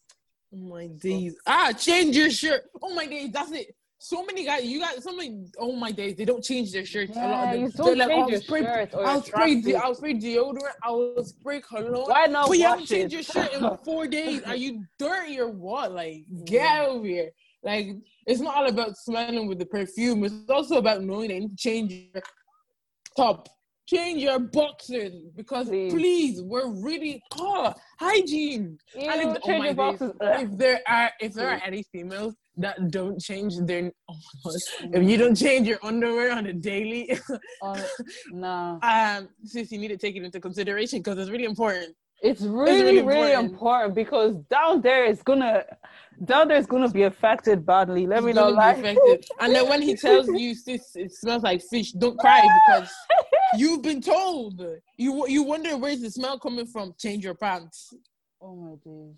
Oh 0.54 0.58
my 0.58 0.86
days. 0.88 1.36
Ah, 1.48 1.72
change 1.72 2.16
your 2.16 2.30
shirt. 2.30 2.70
Oh 2.80 2.94
my 2.94 3.08
days. 3.08 3.32
That's 3.32 3.52
it. 3.52 3.76
So 4.08 4.24
many 4.24 4.46
guys, 4.46 4.63
you 4.65 4.80
got 4.80 5.02
so 5.02 5.15
many. 5.15 5.48
Oh 5.58 5.76
my 5.76 5.91
days, 5.91 6.15
they 6.15 6.26
don't 6.26 6.44
change 6.44 6.72
their 6.72 6.86
shirts. 6.86 7.18
a 7.18 7.22
lot 7.22 7.28
Yeah, 7.28 7.44
of 7.46 7.52
them. 7.54 7.62
you 7.62 7.70
don't 7.72 8.02
oh, 8.02 8.08
change 8.08 8.12
I'll 8.12 8.30
your 8.30 8.39
spray, 8.39 8.88
I'll 9.04 9.24
spray, 9.24 9.62
de- 9.62 9.76
I'll 9.76 9.96
spray 9.96 10.13
deodorant. 10.13 10.76
I'll 10.84 11.24
spray 11.24 11.60
cologne. 11.62 12.08
Why 12.08 12.28
not 12.28 12.48
But 12.48 12.58
you 12.60 12.65
haven't 12.65 12.86
changed 12.86 13.13
your 13.13 13.24
shirt 13.24 13.52
in 13.54 13.68
four 13.84 14.06
days. 14.06 14.44
Are 14.44 14.56
you 14.56 14.84
dirty 15.00 15.39
or 15.39 15.50
what? 15.50 15.91
Like, 15.91 16.18
get 16.46 16.68
out 16.68 16.98
of 16.98 17.04
here. 17.04 17.32
Like, 17.63 17.88
it's 18.28 18.41
not 18.41 18.56
all 18.58 18.68
about 18.68 18.96
smelling 18.96 19.48
with 19.48 19.58
the 19.58 19.65
perfume. 19.65 20.24
It's 20.24 20.36
also 20.50 20.76
about 20.78 21.02
knowing 21.02 21.30
that 21.30 21.34
you 21.34 21.39
need 21.41 21.58
to 21.58 21.63
change 21.70 21.91
your 21.91 22.22
top, 23.18 23.50
change 23.88 24.22
your 24.22 24.38
boxers 24.38 25.13
because 25.36 25.68
Please. 25.68 25.91
please, 25.91 26.41
we're 26.44 26.70
really 26.70 27.24
oh 27.39 27.74
hygiene. 28.00 28.78
You 28.94 29.10
And 29.10 29.32
if, 29.32 29.38
oh 29.46 29.58
my 29.58 29.74
days, 29.74 30.00
if 30.22 30.58
there 30.60 30.82
are 30.88 31.10
if 31.20 31.34
there 31.34 31.50
are 31.50 31.62
any 31.65 31.82
females 31.91 32.36
that 32.58 32.89
don't 32.91 33.20
change 33.20 33.54
their 33.62 33.91
oh 34.10 34.52
if 34.94 35.04
you 35.10 35.18
don't 35.18 35.36
change 35.36 35.68
your 35.68 35.80
underwear 35.84 36.32
on 36.32 36.46
a 36.48 36.54
daily, 36.54 37.20
Oh, 37.62 37.86
no. 38.32 38.80
um, 38.84 39.30
sis, 39.44 39.72
you 39.72 39.78
need 39.80 39.89
to 39.89 39.98
take 39.98 40.15
it 40.15 40.24
into 40.24 40.39
consideration 40.39 41.00
because 41.00 41.18
it's 41.20 41.30
really 41.30 41.46
important. 41.46 41.96
It's 42.22 42.41
really, 42.41 42.82
really 42.82 43.02
really 43.02 43.34
important. 43.34 43.52
important 43.52 43.96
because 43.96 44.36
down 44.50 44.82
there 44.82 45.06
is 45.06 45.22
gonna 45.22 45.63
down 46.24 46.48
there 46.48 46.58
is 46.58 46.65
gonna 46.65 46.89
be 46.89 47.04
affected 47.04 47.65
badly. 47.65 48.08
Let 48.08 48.24
me 48.24 48.32
It's 48.32 48.39
gonna 48.39 48.56
affected. 48.72 49.26
And 49.39 49.54
then 49.54 49.68
when 49.68 49.82
he 49.82 49.96
tells 50.06 50.28
you, 50.28 50.56
sis, 50.56 50.96
it 50.96 51.13
smells 51.13 51.44
like 51.44 51.62
fish, 51.62 51.91
don't 51.91 52.18
cry 52.18 52.41
because 52.68 52.89
you've 53.58 53.82
been 53.82 54.02
told. 54.02 54.62
You 54.98 55.28
you 55.28 55.44
wonder 55.44 55.78
where's 55.78 56.02
the 56.02 56.10
smell 56.10 56.39
coming 56.39 56.65
from? 56.68 56.96
Change 56.98 57.24
your 57.26 57.36
pants. 57.36 57.94
Oh 58.41 58.56
my 58.56 58.76
days. 58.86 59.18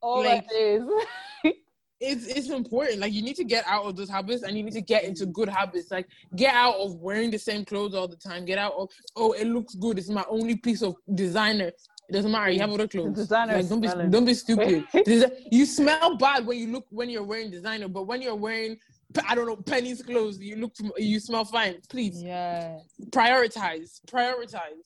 Oh 0.00 0.20
Like- 0.20 0.46
my 0.46 0.52
days. 0.54 1.54
It's 2.00 2.26
it's 2.26 2.48
important. 2.48 3.00
Like 3.00 3.12
you 3.12 3.22
need 3.22 3.36
to 3.36 3.44
get 3.44 3.64
out 3.66 3.84
of 3.84 3.96
those 3.96 4.08
habits 4.08 4.42
and 4.42 4.56
you 4.56 4.62
need 4.62 4.74
to 4.74 4.80
get 4.80 5.04
into 5.04 5.26
good 5.26 5.48
habits. 5.48 5.90
Like 5.90 6.06
get 6.36 6.54
out 6.54 6.76
of 6.76 6.94
wearing 6.96 7.30
the 7.30 7.38
same 7.38 7.64
clothes 7.64 7.94
all 7.94 8.06
the 8.06 8.16
time. 8.16 8.44
Get 8.44 8.58
out 8.58 8.74
of 8.78 8.90
oh 9.16 9.32
it 9.32 9.46
looks 9.46 9.74
good. 9.74 9.98
It's 9.98 10.08
my 10.08 10.24
only 10.28 10.56
piece 10.56 10.82
of 10.82 10.94
designer. 11.14 11.72
It 12.08 12.12
doesn't 12.12 12.30
matter. 12.30 12.50
You 12.50 12.60
have 12.60 12.70
other 12.70 12.88
clothes. 12.88 13.16
designer 13.16 13.56
like, 13.56 13.68
don't 13.68 13.80
be 13.80 13.88
smelling. 13.88 14.10
don't 14.10 14.24
be 14.24 14.34
stupid. 14.34 14.84
You 15.50 15.66
smell 15.66 16.16
bad 16.16 16.46
when 16.46 16.58
you 16.58 16.68
look 16.68 16.86
when 16.90 17.10
you're 17.10 17.24
wearing 17.24 17.50
designer, 17.50 17.88
but 17.88 18.04
when 18.04 18.22
you're 18.22 18.36
wearing 18.36 18.78
I 19.26 19.34
don't 19.34 19.46
know 19.46 19.56
Penneys 19.56 20.04
clothes, 20.04 20.38
you 20.38 20.56
look 20.56 20.74
you 20.96 21.18
smell 21.18 21.44
fine. 21.44 21.76
Please 21.88 22.22
yeah. 22.22 22.78
prioritize. 23.10 24.00
Prioritize. 24.06 24.82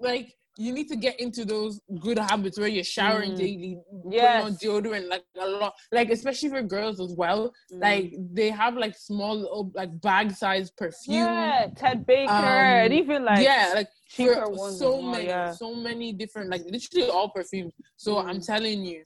Like 0.00 0.34
you 0.60 0.72
need 0.72 0.88
to 0.88 0.96
get 0.96 1.18
into 1.20 1.44
those 1.44 1.80
good 2.00 2.18
habits 2.18 2.58
where 2.58 2.66
you're 2.68 2.82
showering 2.98 3.32
Mm. 3.32 3.38
daily, 3.38 3.78
Yes. 4.10 4.42
putting 4.42 4.46
on 4.46 4.82
deodorant 4.82 5.08
like 5.08 5.24
a 5.40 5.46
lot. 5.46 5.72
Like 5.92 6.10
especially 6.10 6.48
for 6.48 6.62
girls 6.62 7.00
as 7.00 7.12
well. 7.14 7.42
Mm. 7.72 7.80
Like 7.80 8.06
they 8.38 8.50
have 8.50 8.74
like 8.76 8.96
small 8.96 9.34
little 9.38 9.70
like 9.74 9.92
bag 10.00 10.32
size 10.32 10.70
perfume. 10.72 11.16
Yeah, 11.16 11.68
Ted 11.76 12.04
Baker, 12.04 12.32
Um, 12.32 12.44
and 12.44 12.92
even 12.92 13.24
like 13.24 13.44
yeah, 13.44 13.70
like 13.74 13.88
cheaper 14.08 14.48
ones 14.50 14.78
so 14.80 15.00
many, 15.00 15.26
yeah. 15.26 15.52
so 15.52 15.74
many 15.74 16.12
different, 16.12 16.50
like 16.50 16.62
literally 16.66 17.08
all 17.08 17.28
perfumes. 17.30 17.72
So 17.96 18.16
Mm. 18.16 18.24
I'm 18.28 18.40
telling 18.40 18.84
you, 18.84 19.04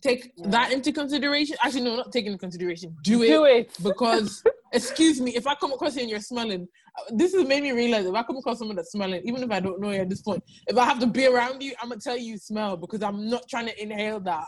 take 0.00 0.32
Yeah. 0.36 0.48
that 0.48 0.72
into 0.72 0.92
consideration. 0.92 1.56
Actually, 1.62 1.82
no, 1.82 1.96
not 1.96 2.12
taking 2.12 2.32
into 2.32 2.40
consideration. 2.40 2.96
Do 3.02 3.22
it, 3.22 3.26
do 3.28 3.44
it. 3.44 3.76
because, 3.82 4.42
excuse 4.72 5.20
me, 5.20 5.34
if 5.34 5.46
I 5.46 5.54
come 5.54 5.72
across 5.72 5.96
you 5.96 6.02
and 6.02 6.10
you're 6.10 6.20
smelling, 6.20 6.68
uh, 6.98 7.02
this 7.10 7.34
has 7.34 7.46
made 7.46 7.62
me 7.62 7.72
realize 7.72 8.06
if 8.06 8.14
I 8.14 8.22
come 8.22 8.36
across 8.36 8.58
someone 8.58 8.76
that's 8.76 8.92
smelling, 8.92 9.22
even 9.24 9.42
if 9.42 9.50
I 9.50 9.60
don't 9.60 9.80
know 9.80 9.90
you 9.90 10.00
at 10.00 10.08
this 10.08 10.22
point, 10.22 10.42
if 10.66 10.76
I 10.76 10.84
have 10.84 10.98
to 11.00 11.06
be 11.06 11.26
around 11.26 11.62
you, 11.62 11.72
I'm 11.82 11.88
gonna 11.88 12.00
tell 12.00 12.16
you 12.16 12.32
you 12.32 12.38
smell 12.38 12.76
because 12.76 13.02
I'm 13.02 13.28
not 13.28 13.48
trying 13.48 13.66
to 13.66 13.82
inhale 13.82 14.20
that. 14.20 14.46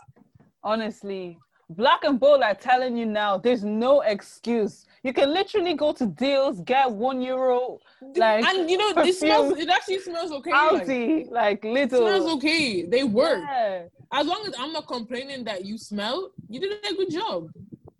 Honestly, 0.62 1.38
Black 1.70 2.05
and 2.05 2.18
Bold 2.18 2.42
are 2.42 2.55
telling 2.55 2.96
you 2.96 3.07
now. 3.07 3.38
There's 3.38 3.64
no 3.64 4.00
excuse. 4.00 4.87
You 5.03 5.12
can 5.12 5.33
literally 5.33 5.74
go 5.74 5.92
to 5.92 6.07
Dealz, 6.07 6.61
get 6.64 6.90
one 6.90 7.22
euro, 7.22 7.79
like 8.16 8.44
and 8.44 8.68
you 8.68 8.76
know, 8.76 8.88
it 8.88 8.96
perfume. 8.96 9.14
smells. 9.14 9.59
It 9.59 9.68
actually 9.68 10.00
smells 10.00 10.33
okay. 10.33 10.50
like, 10.50 10.87
Aldi, 10.87 11.31
like 11.31 11.64
it 11.64 11.72
little. 11.72 12.00
smells 12.00 12.33
okay. 12.35 12.83
They 12.83 13.05
work. 13.05 13.40
Yeah. 13.42 13.83
As 14.12 14.26
long 14.26 14.44
as 14.46 14.54
I'm 14.58 14.72
not 14.72 14.86
complaining 14.86 15.44
that 15.44 15.64
you 15.64 15.78
smell, 15.78 16.32
you 16.48 16.60
did 16.60 16.72
a 16.84 16.94
good 16.94 17.10
job. 17.10 17.50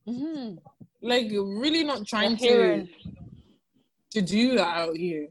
Mhm. 0.08 0.58
like 1.02 1.30
really 1.30 1.82
not 1.84 2.06
trying 2.06 2.36
to 2.36 2.86
to 4.10 4.20
do 4.20 4.56
that 4.56 4.76
out 4.76 4.96
here. 4.96 5.28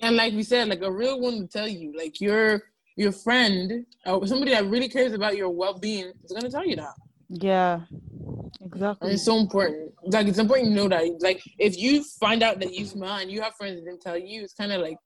And 0.00 0.16
like 0.16 0.32
we 0.32 0.42
said, 0.42 0.68
like 0.68 0.82
a 0.82 0.90
real 0.90 1.20
one 1.20 1.40
will 1.40 1.48
tell 1.48 1.68
you, 1.68 1.92
like 1.96 2.20
your 2.20 2.62
your 2.96 3.12
friend 3.12 3.84
or 4.06 4.26
somebody 4.26 4.52
that 4.52 4.66
really 4.66 4.88
cares 4.88 5.12
about 5.12 5.36
your 5.36 5.50
well 5.50 5.78
being 5.78 6.12
is 6.24 6.32
gonna 6.32 6.50
tell 6.50 6.66
you 6.66 6.76
that. 6.76 6.94
Yeah, 7.28 7.82
And 7.90 8.50
exactly. 8.72 9.12
it's 9.12 9.24
so 9.24 9.36
important. 9.38 9.92
Like 10.04 10.26
it's 10.26 10.38
important 10.38 10.68
to 10.70 10.74
know 10.74 10.88
that. 10.88 11.20
Like 11.20 11.42
if 11.58 11.76
you 11.76 12.02
find 12.02 12.42
out 12.42 12.58
that 12.60 12.72
you 12.72 12.86
smell 12.86 13.16
and 13.16 13.30
you 13.30 13.42
have 13.42 13.54
friends 13.56 13.76
that 13.78 13.84
didn't 13.84 14.00
tell 14.00 14.16
you, 14.16 14.42
it's 14.42 14.54
kind 14.54 14.72
of 14.72 14.80
like 14.80 14.98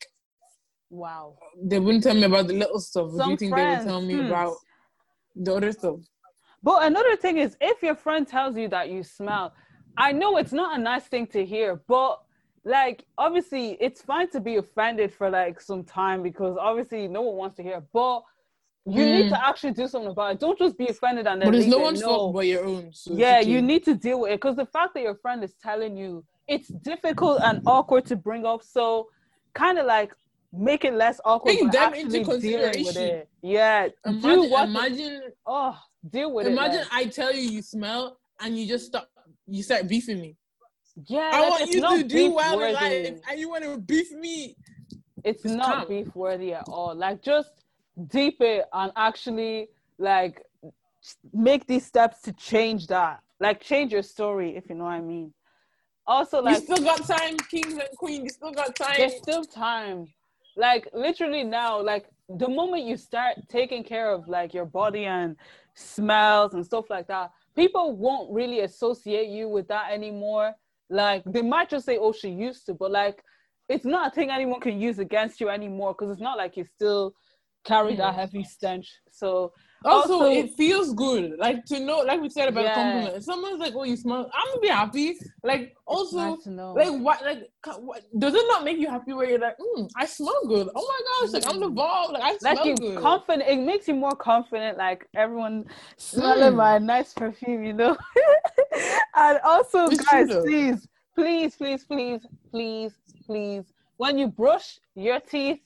Wow. 0.91 1.37
they 1.61 1.81
wouldn't 1.81 2.05
tell 2.05 2.15
me 2.15 2.25
about 2.25 2.47
the 2.47 2.55
little 2.55 2.79
stuff. 2.79 3.07
What 3.07 3.13
do 3.13 3.19
Some 3.19 3.31
you 3.33 3.37
think 3.39 3.53
friends, 3.55 3.85
they 3.85 3.91
would 3.91 3.93
tell 3.93 4.03
me 4.03 4.15
hmm. 4.15 4.27
about 4.27 4.55
stuff? 5.73 5.97
But 6.63 6.85
another 6.85 7.17
thing 7.17 7.39
is, 7.39 7.57
if 7.61 7.83
your 7.83 7.97
friend 7.97 8.27
tells 8.27 8.57
you 8.57 8.69
that 8.69 8.89
you 8.89 9.03
smell, 9.03 9.53
I 9.97 10.13
know 10.13 10.37
it's 10.37 10.53
not 10.53 10.79
a 10.79 10.83
nice 10.83 11.05
thing 11.05 11.27
to 11.29 11.45
hear, 11.45 11.83
but 11.89 12.19
like 12.65 13.05
obviously 13.19 13.77
it's 13.81 14.01
fine 14.03 14.31
to 14.31 14.41
be 14.41 14.57
offended 14.57 15.13
for 15.13 15.29
like 15.29 15.61
some 15.61 15.83
time 15.85 16.23
because 16.23 16.57
obviously 16.61 17.09
no 17.09 17.23
one 17.23 17.37
wants 17.37 17.57
to 17.57 17.63
hear. 17.63 17.83
But 17.93 18.23
you 18.87 19.05
need 19.05 19.27
Mm. 19.27 19.31
to 19.31 19.47
actually 19.47 19.73
do 19.73 19.87
something 19.89 20.11
about 20.11 20.33
it. 20.35 20.41
Don't 20.41 20.59
just 20.59 20.79
be 20.79 20.89
offended 20.89 21.27
and 21.27 21.43
then 21.43 21.51
But 21.51 21.59
it's 21.59 21.69
no 21.69 21.79
one's 21.79 22.03
fault 22.03 22.33
but 22.33 22.47
your 22.47 22.65
own. 22.65 22.93
So 22.93 23.15
yeah, 23.17 23.41
you 23.41 23.61
need 23.61 23.85
to 23.85 23.95
deal 23.95 24.21
with 24.21 24.33
it 24.33 24.41
because 24.41 24.57
the 24.57 24.67
fact 24.67 24.95
that 24.95 25.03
your 25.03 25.17
friend 25.17 25.43
is 25.43 25.55
telling 25.63 25.97
you 25.97 26.25
it's 26.49 26.69
difficult 26.69 27.41
and 27.43 27.61
awkward 27.67 28.07
to 28.07 28.17
bring 28.17 28.45
up. 28.45 28.63
So 28.63 29.09
kind 29.55 29.79
of 29.79 29.87
like 29.87 30.13
make 30.53 30.85
it 30.85 30.95
less 30.95 31.21
awkward. 31.25 31.53
Take 31.53 31.73
them 31.73 31.95
into 31.95 32.25
consideration. 32.25 33.23
Yeah. 33.43 33.89
Imagine, 34.05 34.21
do 34.23 34.51
what 34.51 34.69
imagine, 34.69 35.23
oh 35.47 35.79
deal 36.11 36.33
with 36.33 36.47
imagine 36.47 36.81
it. 36.81 36.89
I 36.93 37.07
tell 37.07 37.35
you 37.35 37.43
you 37.49 37.63
smell 37.63 38.19
and 38.41 38.59
you 38.59 38.67
just 38.67 38.87
stop. 38.87 39.09
You 39.47 39.63
start 39.63 39.89
beefing 39.89 40.21
me. 40.21 40.37
yeah, 41.07 41.31
I 41.33 41.49
want 41.49 41.71
you 41.71 41.81
to 41.81 42.05
do 42.05 42.33
well 42.33 42.55
in 42.55 42.59
worthy. 42.61 42.75
life, 43.11 43.21
and 43.31 43.41
you 43.41 43.49
want 43.49 43.65
to 43.65 43.79
beef 43.79 44.13
me. 44.13 44.57
it's 45.25 45.45
It's 45.45 45.55
not 45.55 45.79
calm. 45.79 45.89
beef 45.89 46.15
worthy 46.15 46.55
at 46.55 46.65
all. 46.69 46.95
Like 46.95 47.23
just 47.23 47.51
deep 48.09 48.41
it 48.41 48.65
and 48.73 48.93
actually 48.97 49.69
like 49.99 50.43
make 51.33 51.67
these 51.67 51.85
steps 51.87 52.21
to 52.23 52.33
change 52.33 52.87
that. 52.89 53.21
Like 53.41 53.61
change 53.61 53.93
your 53.93 54.03
story, 54.03 54.57
if 54.57 54.69
you 54.69 54.77
know 54.77 54.85
what 54.85 54.93
I 54.93 55.01
mean. 55.01 55.33
Also, 56.07 56.41
like 56.43 56.59
you 56.59 56.75
still 56.75 56.85
got 56.85 57.05
time, 57.07 57.37
kings 57.51 57.73
and 57.75 57.89
queens. 57.97 58.25
You 58.25 58.29
still 58.31 58.53
got 58.53 58.75
time. 58.77 58.95
there's 58.97 59.17
still 59.17 59.45
time. 59.45 60.07
Like 60.57 60.89
literally 60.93 61.45
now, 61.45 61.81
like 61.83 62.07
the 62.29 62.49
moment 62.49 62.85
you 62.85 62.97
start 62.97 63.37
taking 63.49 63.83
care 63.85 64.11
of 64.11 64.29
like 64.29 64.53
your 64.53 64.67
body 64.67 65.05
and 65.07 65.37
smells 65.75 66.55
and 66.55 66.65
stuff 66.65 66.91
like 66.91 67.07
that, 67.09 67.31
people 67.57 67.97
won't 67.97 68.33
really 68.33 68.61
associate 68.61 69.29
you 69.29 69.49
with 69.49 69.69
that 69.69 69.91
anymore. 69.91 70.53
Like 70.91 71.23
they 71.25 71.43
might 71.43 71.71
just 71.71 71.87
say, 71.87 71.97
"Oh, 71.99 72.13
she 72.13 72.29
used 72.29 72.67
to," 72.67 72.75
but 72.75 72.91
like 72.91 73.23
it's 73.69 73.85
not 73.85 74.09
a 74.09 74.11
thing 74.15 74.31
anyone 74.31 74.61
can 74.61 74.79
use 74.81 74.99
against 74.99 75.41
you 75.41 75.49
anymore 75.49 75.95
because 75.95 76.11
it's 76.11 76.21
not 76.21 76.37
like 76.37 76.57
you 76.57 76.65
still 76.65 77.15
carry 77.65 77.97
that 77.97 78.15
heavy 78.15 78.45
stench. 78.45 78.93
So 79.11 79.53
also, 79.85 80.15
also- 80.15 80.31
it 80.31 80.55
feels 80.55 80.93
good, 80.95 81.39
like 81.39 81.65
to 81.67 81.81
know, 81.81 81.99
like 82.01 82.21
we 82.21 82.29
said 82.29 82.49
about 82.49 82.65
Yeah. 82.65 82.75
compliment. 82.75 83.17
If 83.17 83.25
someone's 83.25 83.59
like, 83.61 83.75
"Oh, 83.75 83.85
you 83.85 83.97
smell," 83.97 84.31
I'm 84.33 84.47
gonna 84.49 84.61
be 84.61 84.69
happy. 84.69 85.19
Like 85.43 85.75
also, 85.87 86.17
nice 86.19 86.47
like 86.47 87.01
what, 87.01 87.23
like 87.25 87.51
what, 87.79 88.03
does 88.19 88.35
it 88.35 88.45
not 88.49 88.65
make 88.65 88.79
you 88.79 88.89
happy 88.89 89.13
where 89.13 89.29
you're 89.29 89.39
like, 89.39 89.57
mm, 89.59 89.89
"I 89.97 90.07
smell 90.07 90.41
good." 90.47 90.69
Oh 90.75 90.87
my 90.93 91.01
gosh, 91.27 91.33
like 91.35 91.53
I'm 91.53 91.61
the 91.61 91.69
ball. 91.69 92.13
Like 92.13 92.23
I 92.23 92.37
smell 92.39 92.55
like 92.65 92.81
good. 92.81 92.99
confident 92.99 93.49
it 93.49 93.59
makes 93.59 93.89
you 93.89 93.95
more 93.95 94.17
confident 94.17 94.79
like 94.79 95.07
everyone 95.15 95.67
smelling 95.97 96.53
Mm. 96.53 96.57
my 96.57 96.79
nice 96.79 97.13
perfume 97.13 97.65
you 97.65 97.73
know 97.73 97.97
and 99.17 99.39
also 99.45 99.87
It's 99.87 100.05
guys 100.05 100.29
though. 100.29 100.43
please 100.43 100.87
please 101.15 101.55
please 101.57 101.85
please 101.85 102.21
please 102.51 102.93
please 103.27 103.65
when 103.97 104.19
you 104.19 104.29
brush 104.29 104.79
your 104.95 105.21
teeth 105.21 105.61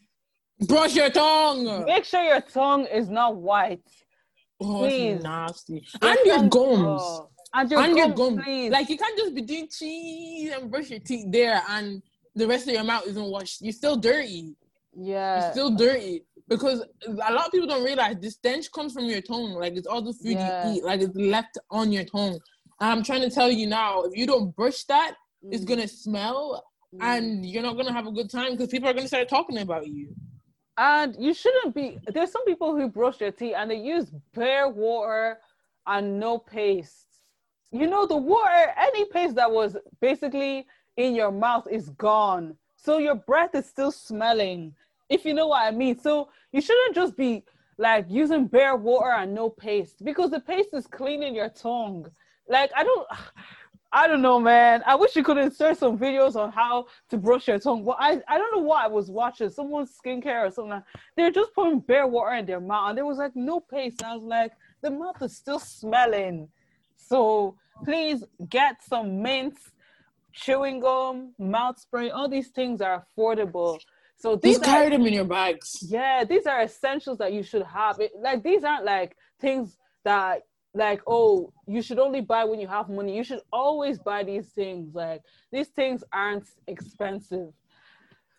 Brush 0.68 0.94
your 0.96 1.10
tongue. 1.10 1.84
make 1.84 2.04
sure 2.04 2.22
your 2.22 2.40
tongue 2.40 2.86
is 2.86 3.08
not 3.10 3.36
white 3.36 3.82
Oh, 4.60 4.78
please. 4.80 5.14
it's 5.16 5.22
nasty. 5.22 5.86
And 6.02 6.18
your 6.24 6.48
gums. 6.48 7.02
oh, 7.02 7.28
and 7.54 7.70
your 7.70 7.80
and 7.80 7.94
gums, 7.94 8.06
your 8.06 8.16
gums. 8.16 8.42
please 8.44 8.70
Like 8.72 8.88
you 8.88 8.96
can't 8.98 9.18
just 9.18 9.34
be 9.34 9.42
doing 9.42 9.68
cheese 9.68 10.52
and 10.52 10.70
brush 10.70 10.90
your 10.90 11.00
teeth 11.00 11.26
there, 11.30 11.62
and 11.68 12.02
the 12.34 12.46
rest 12.46 12.66
of 12.68 12.74
your 12.74 12.84
mouth 12.84 13.06
isn't 13.06 13.24
washed. 13.30 13.60
You're 13.62 13.72
still 13.72 13.96
dirty. 13.96 14.54
yeah 14.96 15.34
You're 15.42 15.52
still 15.52 15.70
dirty 15.76 16.24
because 16.48 16.84
a 17.06 17.32
lot 17.32 17.46
of 17.46 17.52
people 17.52 17.66
don't 17.66 17.84
realize 17.84 18.16
the 18.20 18.30
stench 18.30 18.70
comes 18.72 18.92
from 18.92 19.04
your 19.04 19.20
tongue. 19.20 19.52
Like 19.54 19.74
it's 19.74 19.86
all 19.86 20.02
the 20.02 20.12
food 20.12 20.32
Yeah. 20.38 20.66
you 20.68 20.76
eat. 20.76 20.84
Like 20.84 21.00
it's 21.00 21.16
left 21.16 21.58
on 21.70 21.92
your 21.92 22.04
tongue. 22.04 22.38
And 22.80 22.90
I'm 22.90 23.02
trying 23.02 23.22
to 23.22 23.30
tell 23.30 23.50
you 23.50 23.66
now, 23.66 24.02
if 24.02 24.16
you 24.16 24.26
don't 24.26 24.54
brush 24.54 24.84
that, 24.84 25.14
it's 25.50 25.64
Mm, 25.64 25.68
gonna 25.68 25.88
smell, 25.88 26.64
mm. 26.94 26.98
and 27.02 27.44
you're 27.46 27.62
not 27.62 27.76
gonna 27.76 27.92
have 27.92 28.06
a 28.06 28.12
good 28.12 28.30
time 28.30 28.52
because 28.52 28.68
people 28.68 28.88
are 28.88 28.94
gonna 28.94 29.06
start 29.08 29.28
talking 29.28 29.58
about 29.58 29.86
you. 29.86 30.14
And 30.78 31.16
you 31.18 31.32
shouldn't 31.32 31.74
be. 31.74 31.98
There's 32.06 32.30
some 32.30 32.44
people 32.44 32.76
who 32.76 32.88
brush 32.88 33.18
their 33.18 33.32
teeth 33.32 33.54
and 33.56 33.70
they 33.70 33.76
use 33.76 34.10
bare 34.34 34.68
water 34.68 35.38
and 35.86 36.20
no 36.20 36.38
paste. 36.38 37.06
You 37.72 37.86
know, 37.86 38.06
the 38.06 38.16
water, 38.16 38.72
any 38.78 39.06
paste 39.06 39.36
that 39.36 39.50
was 39.50 39.76
basically 40.00 40.66
in 40.96 41.14
your 41.14 41.32
mouth 41.32 41.66
is 41.70 41.88
gone. 41.90 42.56
So 42.76 42.98
your 42.98 43.14
breath 43.14 43.54
is 43.54 43.66
still 43.66 43.90
smelling, 43.90 44.74
if 45.08 45.24
you 45.24 45.34
know 45.34 45.48
what 45.48 45.62
I 45.62 45.70
mean. 45.70 45.98
So 45.98 46.28
you 46.52 46.60
shouldn't 46.60 46.94
just 46.94 47.16
be 47.16 47.44
like 47.78 48.06
using 48.08 48.46
bare 48.46 48.76
water 48.76 49.10
and 49.10 49.34
no 49.34 49.50
paste 49.50 50.04
because 50.04 50.30
the 50.30 50.40
paste 50.40 50.70
is 50.72 50.86
cleaning 50.86 51.34
your 51.34 51.48
tongue. 51.48 52.06
Like, 52.48 52.70
I 52.76 52.84
don't. 52.84 53.08
I 53.96 54.06
don't 54.06 54.20
know, 54.20 54.38
man. 54.38 54.82
I 54.84 54.94
wish 54.94 55.16
you 55.16 55.22
could 55.24 55.38
insert 55.38 55.78
some 55.78 55.96
videos 55.98 56.36
on 56.36 56.52
how 56.52 56.84
to 57.08 57.16
brush 57.16 57.48
your 57.48 57.58
tongue. 57.58 57.82
But 57.82 57.96
I, 57.98 58.20
I 58.28 58.36
don't 58.36 58.54
know 58.54 58.60
what 58.62 58.84
I 58.84 58.88
was 58.88 59.10
watching. 59.10 59.48
Someone's 59.48 59.90
skincare 59.96 60.46
or 60.46 60.50
something. 60.50 60.82
They're 61.16 61.30
just 61.30 61.54
putting 61.54 61.80
bare 61.80 62.06
water 62.06 62.34
in 62.34 62.44
their 62.44 62.60
mouth, 62.60 62.90
and 62.90 62.98
there 62.98 63.06
was 63.06 63.16
like 63.16 63.34
no 63.34 63.58
paste. 63.58 64.02
And 64.02 64.10
I 64.12 64.14
was 64.16 64.22
like, 64.24 64.52
the 64.82 64.90
mouth 64.90 65.22
is 65.22 65.34
still 65.34 65.58
smelling. 65.58 66.48
So 66.98 67.56
please 67.86 68.22
get 68.50 68.82
some 68.86 69.22
mints, 69.22 69.62
chewing 70.34 70.80
gum, 70.80 71.32
mouth 71.38 71.80
spray. 71.80 72.10
All 72.10 72.28
these 72.28 72.48
things 72.48 72.82
are 72.82 73.02
affordable. 73.02 73.78
So 74.18 74.36
these 74.36 74.58
Just 74.58 74.68
are 74.68 74.72
carry 74.72 74.90
them 74.90 75.06
in 75.06 75.14
your 75.14 75.24
bags. 75.24 75.78
yeah, 75.88 76.22
these 76.22 76.44
are 76.46 76.60
essentials 76.60 77.16
that 77.16 77.32
you 77.32 77.42
should 77.42 77.62
have. 77.62 77.98
It, 77.98 78.12
like 78.20 78.42
these 78.42 78.62
aren't 78.62 78.84
like 78.84 79.16
things 79.40 79.78
that 80.04 80.42
like 80.76 81.00
oh 81.06 81.52
you 81.66 81.82
should 81.82 81.98
only 81.98 82.20
buy 82.20 82.44
when 82.44 82.60
you 82.60 82.68
have 82.68 82.88
money. 82.88 83.16
You 83.16 83.24
should 83.24 83.40
always 83.52 83.98
buy 83.98 84.22
these 84.22 84.48
things. 84.50 84.94
Like 84.94 85.22
these 85.50 85.68
things 85.68 86.04
aren't 86.12 86.46
expensive. 86.66 87.52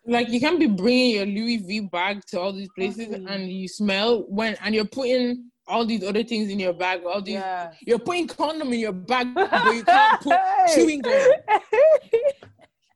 Like 0.06 0.28
you 0.30 0.40
can't 0.40 0.58
be 0.58 0.66
bringing 0.66 1.16
your 1.16 1.26
Louis 1.26 1.58
V 1.58 1.80
bag 1.80 2.24
to 2.26 2.40
all 2.40 2.52
these 2.52 2.70
places 2.74 3.08
Mhm. 3.08 3.28
and 3.30 3.50
you 3.52 3.68
smell 3.68 4.22
when 4.28 4.56
and 4.62 4.74
you're 4.74 4.84
putting 4.86 5.50
all 5.66 5.84
these 5.84 6.02
other 6.02 6.22
things 6.24 6.48
in 6.50 6.58
your 6.58 6.72
bag. 6.72 7.04
All 7.04 7.20
these 7.20 7.34
Yeah. 7.34 7.72
you're 7.86 7.98
putting 7.98 8.26
condom 8.26 8.72
in 8.72 8.78
your 8.80 8.92
bag, 8.92 9.34
but 9.34 9.74
you 9.74 9.84
can't 9.84 10.20
put 10.22 10.36
chewing 10.74 11.00
gum. 11.00 11.30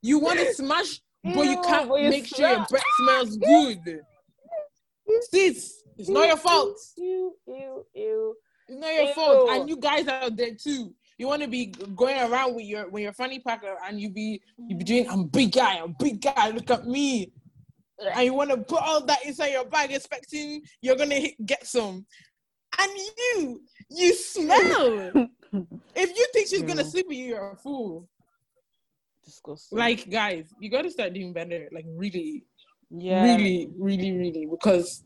You 0.04 0.18
want 0.18 0.40
to 0.40 0.52
smash, 0.54 1.00
but 1.22 1.46
you 1.46 1.60
can't 1.62 1.88
but 1.88 2.00
you 2.00 2.10
make 2.10 2.26
sure 2.26 2.48
your 2.48 2.66
breath 2.68 2.82
smells 2.98 3.36
good. 3.36 4.00
Sis, 5.30 5.82
it's 5.96 6.08
not 6.08 6.26
your 6.26 6.36
fault. 6.36 6.76
Ew, 6.96 7.36
ew, 7.46 7.86
ew. 7.94 8.36
It's 8.72 8.80
not 8.80 8.94
your 8.94 9.04
Ew. 9.04 9.14
fault. 9.14 9.50
And 9.50 9.68
you 9.68 9.76
guys 9.76 10.08
out 10.08 10.36
there 10.36 10.54
too. 10.54 10.94
You 11.18 11.28
want 11.28 11.42
to 11.42 11.48
be 11.48 11.66
going 11.94 12.18
around 12.18 12.54
with 12.54 12.64
your 12.64 12.88
with 12.88 13.02
your 13.02 13.12
funny 13.12 13.38
packer 13.38 13.76
and 13.86 14.00
you 14.00 14.10
be 14.10 14.40
you 14.66 14.76
be 14.76 14.84
doing 14.84 15.08
I'm 15.08 15.26
big 15.26 15.52
guy, 15.52 15.78
I'm 15.78 15.94
big 15.98 16.20
guy, 16.20 16.48
look 16.48 16.70
at 16.70 16.86
me. 16.86 17.32
And 18.14 18.24
you 18.24 18.34
want 18.34 18.50
to 18.50 18.56
put 18.56 18.82
all 18.82 19.04
that 19.04 19.24
inside 19.24 19.52
your 19.52 19.66
bag 19.66 19.92
expecting 19.92 20.62
you're 20.80 20.96
gonna 20.96 21.16
hit, 21.16 21.46
get 21.46 21.66
some. 21.66 22.06
And 22.80 22.90
you, 22.96 23.60
you 23.90 24.14
smell. 24.14 25.12
if 25.94 26.16
you 26.16 26.26
think 26.32 26.48
she's 26.48 26.62
gonna 26.62 26.84
sleep 26.84 27.06
with 27.06 27.18
you, 27.18 27.26
you're 27.26 27.50
a 27.50 27.56
fool. 27.56 28.08
Disgusting. 29.24 29.78
Like 29.78 30.10
guys, 30.10 30.46
you 30.58 30.70
gotta 30.70 30.90
start 30.90 31.12
doing 31.12 31.32
better. 31.34 31.68
Like 31.70 31.84
really, 31.86 32.46
yeah. 32.90 33.22
really, 33.22 33.68
really, 33.78 34.12
really, 34.12 34.46
because 34.50 35.04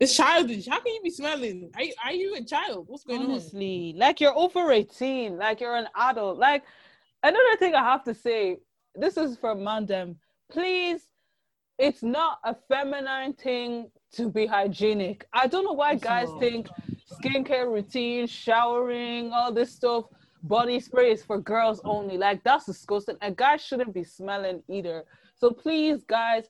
it's 0.00 0.16
childish. 0.16 0.66
How 0.66 0.80
can 0.80 0.94
you 0.94 1.02
be 1.02 1.10
smelling? 1.10 1.70
Are 1.74 1.82
you, 1.82 1.92
are 2.04 2.12
you 2.12 2.34
a 2.36 2.42
child? 2.44 2.86
What's 2.88 3.04
going 3.04 3.20
on? 3.22 3.30
Honestly, 3.32 3.94
like 3.96 4.20
you're 4.20 4.36
over 4.36 4.72
18, 4.72 5.36
like 5.36 5.60
you're 5.60 5.76
an 5.76 5.88
adult. 5.94 6.38
Like 6.38 6.64
another 7.22 7.56
thing 7.58 7.74
I 7.74 7.82
have 7.84 8.04
to 8.04 8.14
say, 8.14 8.58
this 8.94 9.16
is 9.16 9.36
from 9.36 9.58
Mandem. 9.60 10.16
Please, 10.50 11.02
it's 11.78 12.02
not 12.02 12.38
a 12.44 12.54
feminine 12.68 13.34
thing 13.34 13.90
to 14.12 14.28
be 14.28 14.46
hygienic. 14.46 15.26
I 15.32 15.46
don't 15.46 15.64
know 15.64 15.72
why 15.72 15.92
It's 15.92 16.02
guys 16.02 16.28
not. 16.30 16.40
think 16.40 16.68
skincare 17.22 17.70
routine, 17.70 18.26
showering, 18.26 19.32
all 19.32 19.52
this 19.52 19.72
stuff, 19.72 20.06
body 20.42 20.80
spray 20.80 21.12
is 21.12 21.22
for 21.22 21.38
girls 21.38 21.80
only. 21.84 22.16
Like 22.16 22.42
that's 22.42 22.66
disgusting. 22.66 23.16
And 23.20 23.36
guys 23.36 23.60
shouldn't 23.62 23.94
be 23.94 24.04
smelling 24.04 24.62
either. 24.68 25.04
So 25.36 25.50
please, 25.50 26.04
guys, 26.04 26.44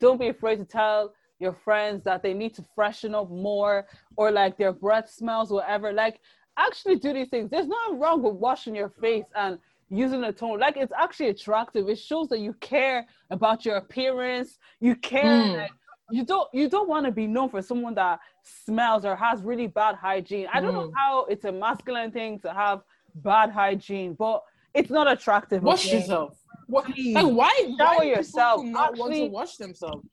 don't 0.00 0.18
be 0.18 0.28
afraid 0.28 0.56
to 0.58 0.64
tell 0.64 1.14
your 1.38 1.52
friends 1.52 2.04
that 2.04 2.22
they 2.22 2.34
need 2.34 2.54
to 2.54 2.64
freshen 2.74 3.14
up 3.14 3.30
more 3.30 3.86
or 4.16 4.30
like 4.30 4.56
their 4.56 4.72
breath 4.72 5.10
smells, 5.10 5.50
whatever. 5.50 5.92
Like, 5.92 6.20
actually 6.56 6.96
do 6.96 7.12
these 7.12 7.28
things. 7.28 7.50
There's 7.50 7.66
nothing 7.66 7.98
wrong 7.98 8.22
with 8.22 8.34
washing 8.34 8.74
your 8.74 8.88
face 8.88 9.26
and 9.34 9.58
using 9.90 10.22
a 10.24 10.32
tone. 10.32 10.58
Like, 10.60 10.76
it's 10.76 10.92
actually 10.98 11.28
attractive. 11.28 11.88
It 11.88 11.98
shows 11.98 12.28
that 12.28 12.38
you 12.38 12.54
care 12.60 13.06
about 13.30 13.64
your 13.64 13.76
appearance. 13.76 14.58
You 14.80 14.96
care. 14.96 15.24
Mm. 15.24 15.56
Like, 15.58 15.72
you 16.10 16.24
don't. 16.24 16.48
You 16.52 16.68
don't 16.68 16.88
want 16.88 17.06
to 17.06 17.12
be 17.12 17.26
known 17.26 17.48
for 17.48 17.62
someone 17.62 17.94
that 17.94 18.20
smells 18.42 19.04
or 19.06 19.16
has 19.16 19.40
really 19.42 19.66
bad 19.66 19.94
hygiene. 19.94 20.46
I 20.52 20.60
don't 20.60 20.74
know 20.74 20.88
Mm. 20.88 20.92
how 20.94 21.24
it's 21.24 21.46
a 21.46 21.52
masculine 21.52 22.10
thing 22.10 22.38
to 22.40 22.52
have 22.52 22.82
bad 23.16 23.50
hygiene, 23.50 24.14
but 24.14 24.42
it's 24.74 24.90
not 24.90 25.10
attractive. 25.10 25.62
Wash 25.62 25.86
okay? 25.86 26.00
yourself. 26.00 26.38
What, 26.66 26.88
like 26.88 27.26
why? 27.26 27.74
Shower 27.78 27.96
why 27.98 28.04
yourself. 28.04 28.64
Not 28.64 28.96
want 28.98 29.14
to 29.14 29.26
wash 29.26 29.56
themselves. 29.56 30.06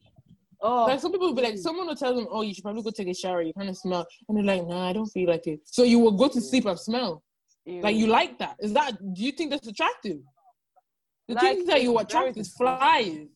Oh, 0.64 0.86
Like 0.86 1.00
some 1.00 1.12
people 1.12 1.28
will 1.28 1.36
be 1.36 1.42
like, 1.42 1.56
hmm. 1.56 1.60
someone 1.60 1.88
will 1.88 1.96
tell 1.96 2.16
them, 2.16 2.28
"Oh, 2.30 2.42
you 2.42 2.54
should 2.54 2.64
probably 2.64 2.84
go 2.84 2.92
take 2.92 3.08
a 3.08 3.14
shower. 3.14 3.42
You 3.42 3.54
kind 3.54 3.70
of 3.70 3.78
smell," 3.78 4.06
and 4.28 4.38
they're 4.38 4.44
like, 4.44 4.68
"Nah, 4.68 4.90
I 4.90 4.94
don't 4.94 5.08
feel 5.08 5.30
like 5.30 5.48
it." 5.48 5.62
So 5.66 5.84
you 5.84 5.98
will 6.00 6.12
go 6.12 6.28
to 6.28 6.34
hmm. 6.36 6.40
sleep 6.40 6.66
and 6.66 6.80
smell. 6.80 7.24
ew. 7.66 7.82
Like 7.82 7.96
you 7.96 8.08
like 8.08 8.38
that? 8.40 8.58
Is 8.60 8.74
that? 8.74 8.92
Do 9.14 9.24
you 9.24 9.32
think 9.32 9.50
that's 9.52 9.68
attractive? 9.68 10.20
The 11.28 11.34
Like, 11.36 11.44
things 11.44 11.68
that 11.68 11.82
you 11.82 11.98
attract 11.98 12.38
is 12.38 12.54
flies. 12.54 13.28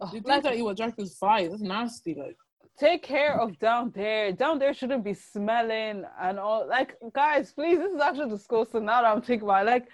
Oh, 0.00 0.06
The 0.06 0.12
things 0.12 0.26
like, 0.26 0.42
that 0.44 0.56
you 0.56 0.68
attract 0.68 1.00
is 1.00 1.16
flies. 1.16 1.50
That's 1.50 1.62
nasty. 1.62 2.14
Like 2.14 2.36
take 2.78 3.02
care 3.02 3.40
of 3.40 3.58
down 3.58 3.92
there. 3.94 4.32
Down 4.32 4.58
there 4.58 4.72
shouldn't 4.72 5.04
be 5.04 5.14
smelling 5.14 6.04
and 6.20 6.38
all. 6.38 6.66
Like, 6.66 6.94
guys, 7.12 7.52
please, 7.52 7.78
this 7.78 7.92
is 7.92 8.00
actually 8.00 8.30
disgusting. 8.30 8.84
Now 8.84 9.02
that 9.02 9.08
I'm 9.08 9.22
thinking 9.22 9.48
about, 9.48 9.66
it. 9.66 9.70
like, 9.70 9.88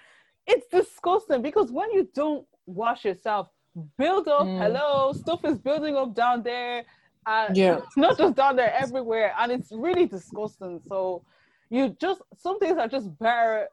it's 0.47 0.67
disgusting 0.67 1.41
because 1.41 1.71
when 1.71 1.91
you 1.91 2.07
don't 2.13 2.45
wash 2.65 3.05
yourself, 3.05 3.49
build 3.97 4.27
up. 4.27 4.47
Mm. 4.47 4.57
Hello, 4.59 5.13
stuff 5.13 5.43
is 5.45 5.57
building 5.59 5.95
up 5.95 6.13
down 6.13 6.43
there. 6.43 6.85
And 7.27 7.57
Yeah. 7.57 7.77
it's 7.77 7.97
not 7.97 8.17
just 8.17 8.35
down 8.35 8.55
there, 8.55 8.73
everywhere, 8.73 9.33
and 9.39 9.51
it's 9.51 9.71
really 9.71 10.05
disgusting. 10.05 10.79
So 10.87 11.23
you 11.69 11.89
just 11.99 12.21
some 12.37 12.59
things 12.59 12.77
are 12.77 12.87
just 12.87 13.17
better 13.17 13.67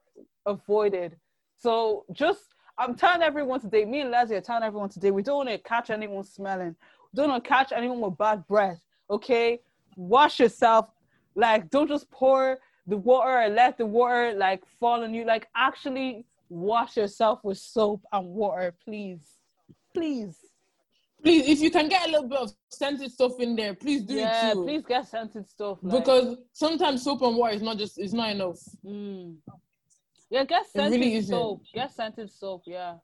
avoided. 0.46 1.16
So 1.58 2.04
just 2.12 2.54
I'm 2.78 2.94
telling 2.94 3.22
everyone 3.22 3.60
today, 3.60 3.84
me 3.84 4.00
and 4.00 4.10
Leslie 4.10 4.36
are 4.36 4.40
telling 4.40 4.62
everyone 4.62 4.88
today, 4.88 5.10
we 5.10 5.22
don't 5.22 5.36
want 5.36 5.50
to 5.50 5.58
catch 5.58 5.90
anyone 5.90 6.24
smelling. 6.24 6.74
We 7.12 7.16
don't 7.16 7.28
want 7.28 7.44
to 7.44 7.48
catch 7.48 7.72
anyone 7.72 8.00
with 8.00 8.16
bad 8.16 8.46
breath. 8.46 8.82
Okay, 9.10 9.60
wash 9.96 10.40
yourself. 10.40 10.88
Like 11.34 11.68
don't 11.70 11.88
just 11.88 12.10
pour 12.10 12.58
the 12.86 12.96
water 12.96 13.38
and 13.38 13.54
let 13.54 13.76
the 13.76 13.86
water 13.86 14.32
like 14.34 14.64
fall 14.80 15.04
on 15.04 15.12
you. 15.12 15.24
Like 15.26 15.48
actually 15.54 16.24
wash 16.48 16.96
yourself 16.96 17.40
with 17.44 17.58
soap 17.58 18.02
and 18.12 18.26
water, 18.28 18.74
please, 18.82 19.36
please. 19.94 20.36
Please, 21.22 21.48
if 21.48 21.60
you 21.60 21.70
can 21.70 21.88
get 21.88 22.08
a 22.08 22.10
little 22.10 22.28
bit 22.28 22.38
of 22.38 22.52
scented 22.68 23.12
stuff 23.12 23.38
in 23.38 23.54
there, 23.54 23.74
please 23.74 24.02
do 24.02 24.14
yeah, 24.14 24.50
it 24.50 24.54
too. 24.54 24.64
please 24.64 24.84
get 24.84 25.06
scented 25.06 25.48
stuff. 25.48 25.78
Like, 25.80 26.04
Because 26.04 26.36
sometimes 26.52 27.04
soap 27.04 27.22
and 27.22 27.36
water 27.36 27.54
is 27.54 27.62
not 27.62 27.78
just 27.78 27.98
it's 27.98 28.12
not 28.12 28.30
enough. 28.30 28.58
Mm. 28.84 29.36
Yeah, 30.30 30.44
get 30.44 30.66
scented 30.66 31.00
really 31.00 31.20
soap. 31.22 31.62
Get 31.72 31.94
scented 31.94 32.30
soap. 32.30 32.62
Yeah. 32.66 32.94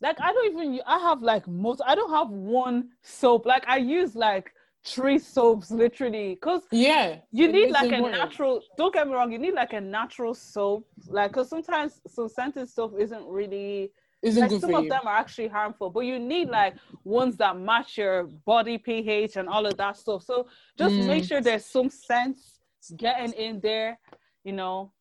Like 0.00 0.20
I 0.20 0.32
don't 0.32 0.46
even. 0.52 0.80
I 0.84 0.98
have 0.98 1.22
like 1.22 1.46
most. 1.46 1.80
I 1.86 1.94
don't 1.94 2.10
have 2.10 2.30
one 2.30 2.88
soap. 3.02 3.46
Like 3.46 3.64
I 3.68 3.76
use 3.76 4.16
like 4.16 4.52
three 4.84 5.18
soaps 5.18 5.70
literally, 5.70 6.36
cause 6.36 6.62
Yeah. 6.72 7.18
you 7.30 7.46
need 7.46 7.64
it's 7.66 7.72
like 7.72 7.92
important. 7.92 8.16
a 8.16 8.18
natural. 8.18 8.62
Don't 8.76 8.92
get 8.92 9.06
me 9.06 9.14
wrong. 9.14 9.30
You 9.30 9.38
need 9.38 9.54
like 9.54 9.72
a 9.74 9.80
natural 9.80 10.34
soap. 10.34 10.88
Like, 11.06 11.32
cause 11.32 11.48
sometimes 11.48 12.00
some 12.08 12.28
scented 12.28 12.68
soap 12.68 12.96
isn't 12.98 13.24
really 13.24 13.92
Isn't 14.22 14.40
like 14.40 14.50
good 14.50 14.60
some 14.60 14.74
of 14.74 14.84
you. 14.84 14.88
them 14.88 15.06
are 15.06 15.16
actually 15.16 15.48
harmful, 15.48 15.90
but 15.90 16.00
you 16.00 16.18
need 16.18 16.48
like 16.48 16.74
ones 17.04 17.36
that 17.38 17.58
match 17.58 17.98
your 17.98 18.24
body 18.24 18.78
pH 18.78 19.36
and 19.36 19.48
all 19.48 19.66
of 19.66 19.76
that 19.76 19.96
stuff. 19.96 20.22
So 20.22 20.46
just 20.78 20.96
Mm. 20.96 21.06
make 21.06 21.24
sure 21.24 21.40
there's 21.40 21.66
some 21.66 21.90
sense 21.90 22.60
getting 22.96 23.32
in 23.32 23.60
there, 23.60 23.98
you 24.44 24.52
know. 24.52 24.92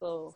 So 0.00 0.34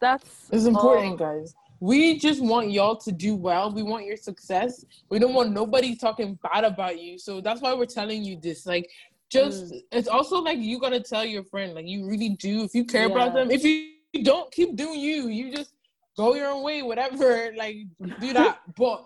that's 0.00 0.50
It's 0.52 0.64
all. 0.66 0.70
important, 0.72 1.18
guys. 1.18 1.54
We 1.80 2.18
just 2.18 2.42
want 2.42 2.70
y'all 2.70 2.96
to 2.96 3.12
do 3.12 3.34
well. 3.34 3.72
We 3.72 3.82
want 3.82 4.04
your 4.04 4.18
success. 4.18 4.84
We 5.08 5.18
don't 5.18 5.32
want 5.32 5.52
nobody 5.52 5.96
talking 5.96 6.38
bad 6.42 6.64
about 6.64 7.00
you. 7.00 7.18
So 7.18 7.40
that's 7.40 7.62
why 7.62 7.72
we're 7.72 7.86
telling 7.86 8.22
you 8.22 8.36
this. 8.38 8.66
Like, 8.66 8.90
just 9.30 9.72
Mm. 9.72 9.82
it's 9.92 10.08
also 10.08 10.40
like 10.40 10.58
you 10.58 10.78
gotta 10.78 11.00
tell 11.00 11.24
your 11.24 11.44
friend. 11.44 11.72
Like, 11.74 11.86
you 11.86 12.06
really 12.06 12.30
do. 12.30 12.64
If 12.64 12.74
you 12.74 12.84
care 12.84 13.06
about 13.06 13.32
them, 13.32 13.50
if 13.50 13.64
you 13.64 13.92
don't 14.22 14.52
keep 14.52 14.76
doing 14.76 15.00
you, 15.00 15.28
you 15.28 15.54
just 15.56 15.72
go 16.20 16.34
your 16.34 16.48
own 16.54 16.62
way. 16.68 16.78
Whatever. 16.90 17.30
Like, 17.62 17.76
do 18.24 18.32
that. 18.38 18.54
but 18.76 18.98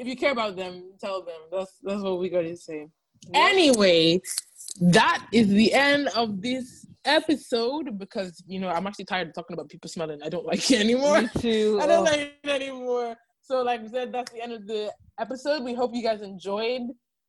if 0.00 0.06
you 0.06 0.16
care 0.22 0.32
about 0.32 0.56
them, 0.62 0.74
tell 1.02 1.18
them. 1.30 1.40
That's 1.52 1.72
that's 1.86 2.02
what 2.06 2.18
we 2.22 2.28
gotta 2.36 2.56
say. 2.56 2.80
Anyway, 3.34 4.20
that 4.80 5.26
is 5.32 5.48
the 5.48 5.72
end 5.72 6.08
of 6.22 6.40
this 6.42 6.86
episode 7.04 7.98
because 7.98 8.42
you 8.46 8.58
know 8.60 8.68
I'm 8.68 8.86
actually 8.86 9.04
tired 9.06 9.28
of 9.28 9.34
talking 9.34 9.54
about 9.54 9.68
people 9.68 9.88
smelling. 9.88 10.20
I 10.22 10.28
don't 10.28 10.46
like 10.52 10.70
it 10.70 10.80
anymore. 10.80 11.22
Me 11.22 11.28
too. 11.38 11.78
I 11.82 11.86
don't 11.86 12.06
Oh. 12.06 12.10
like 12.10 12.20
it 12.44 12.50
anymore. 12.62 13.16
So, 13.42 13.62
like 13.62 13.80
I 13.82 13.86
said, 13.88 14.12
that's 14.12 14.32
the 14.32 14.42
end 14.42 14.52
of 14.52 14.66
the 14.66 14.92
episode. 15.20 15.62
We 15.62 15.72
hope 15.74 15.92
you 15.94 16.02
guys 16.02 16.20
enjoyed. 16.20 16.82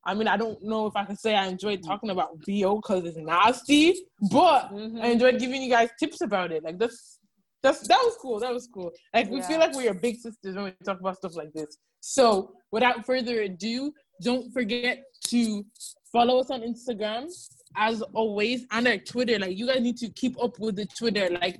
I 0.03 0.13
mean, 0.13 0.27
I 0.27 0.37
don't 0.37 0.57
know 0.63 0.87
if 0.87 0.95
I 0.95 1.03
can 1.05 1.17
say 1.17 1.35
I 1.35 1.45
enjoyed 1.47 1.83
talking 1.83 2.09
about 2.09 2.29
BO 2.47 2.77
because 2.77 3.03
it's 3.05 3.17
nasty, 3.17 3.93
but 4.31 4.71
Mhm. 4.71 5.01
I 5.03 5.07
enjoyed 5.15 5.37
giving 5.39 5.61
you 5.61 5.69
guys 5.69 5.89
tips 5.99 6.21
about 6.21 6.51
it. 6.51 6.63
Like 6.63 6.79
that's 6.79 7.19
that's 7.63 7.87
that 7.87 7.99
was 8.03 8.15
cool. 8.21 8.39
That 8.39 8.53
was 8.53 8.67
cool. 8.67 8.91
Like 9.13 9.29
we 9.29 9.39
Yeah. 9.39 9.47
feel 9.47 9.59
like 9.59 9.75
we 9.75 9.87
are 9.87 9.93
big 9.93 10.17
sisters 10.17 10.55
when 10.55 10.65
we 10.65 10.71
talk 10.85 10.99
about 10.99 11.17
stuff 11.17 11.35
like 11.35 11.53
this. 11.53 11.77
So, 11.99 12.53
without 12.71 13.05
further 13.05 13.41
ado, 13.41 13.91
don't 14.21 14.51
forget 14.53 15.03
to 15.27 15.65
follow 16.11 16.39
us 16.39 16.49
on 16.49 16.61
Instagram 16.61 17.27
as 17.75 18.01
always 18.13 18.65
and 18.71 18.87
our 18.87 18.97
Twitter. 18.97 19.39
Like 19.39 19.57
you 19.57 19.67
guys 19.67 19.81
need 19.81 19.97
to 19.97 20.09
keep 20.09 20.41
up 20.41 20.59
with 20.59 20.75
the 20.75 20.85
Twitter. 20.97 21.29
Like 21.29 21.59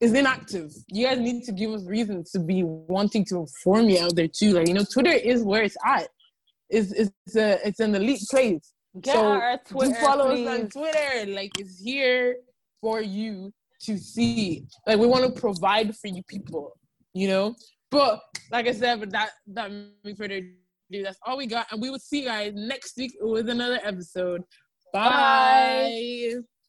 it's 0.00 0.14
inactive. 0.14 0.72
You 0.88 1.06
guys 1.06 1.18
need 1.20 1.44
to 1.44 1.52
give 1.52 1.70
us 1.72 1.84
reasons 1.86 2.30
to 2.32 2.40
be 2.40 2.62
wanting 2.64 3.24
to 3.26 3.36
inform 3.36 3.88
you 3.90 4.00
out 4.02 4.16
there 4.16 4.28
too. 4.28 4.52
Like 4.54 4.68
you 4.68 4.74
know, 4.74 4.84
Twitter 4.90 5.12
is 5.12 5.42
where 5.44 5.62
it's 5.62 5.76
at. 5.84 6.08
It's 6.70 6.92
it's 6.92 7.36
a 7.36 7.66
it's 7.66 7.80
an 7.80 7.94
elite 7.94 8.22
place. 8.30 8.72
Get 9.00 9.14
so 9.14 9.24
our 9.24 9.58
Twitter, 9.68 9.92
do 9.92 10.00
follow 10.00 10.30
please. 10.30 10.48
us 10.48 10.60
on 10.60 10.68
Twitter. 10.68 11.30
Like 11.32 11.52
it's 11.58 11.80
here 11.80 12.36
for 12.80 13.00
you 13.00 13.52
to 13.82 13.98
see. 13.98 14.66
Like 14.86 14.98
we 14.98 15.06
want 15.06 15.24
to 15.24 15.40
provide 15.40 15.96
for 15.96 16.08
you 16.08 16.22
people. 16.24 16.76
You 17.14 17.28
know. 17.28 17.54
But 17.90 18.20
like 18.52 18.68
I 18.68 18.72
said, 18.72 19.00
but 19.00 19.10
that 19.10 19.30
that 19.48 19.70
me 19.70 20.14
further 20.14 20.36
ado, 20.36 21.02
that's 21.02 21.18
all 21.26 21.36
we 21.36 21.46
got, 21.46 21.66
and 21.72 21.80
we 21.82 21.90
will 21.90 21.98
see 21.98 22.20
you 22.20 22.26
guys 22.26 22.52
next 22.54 22.96
week 22.96 23.12
with 23.20 23.48
another 23.48 23.80
episode. 23.82 24.42
Bye. 24.92 25.10
Bye. 25.10 26.59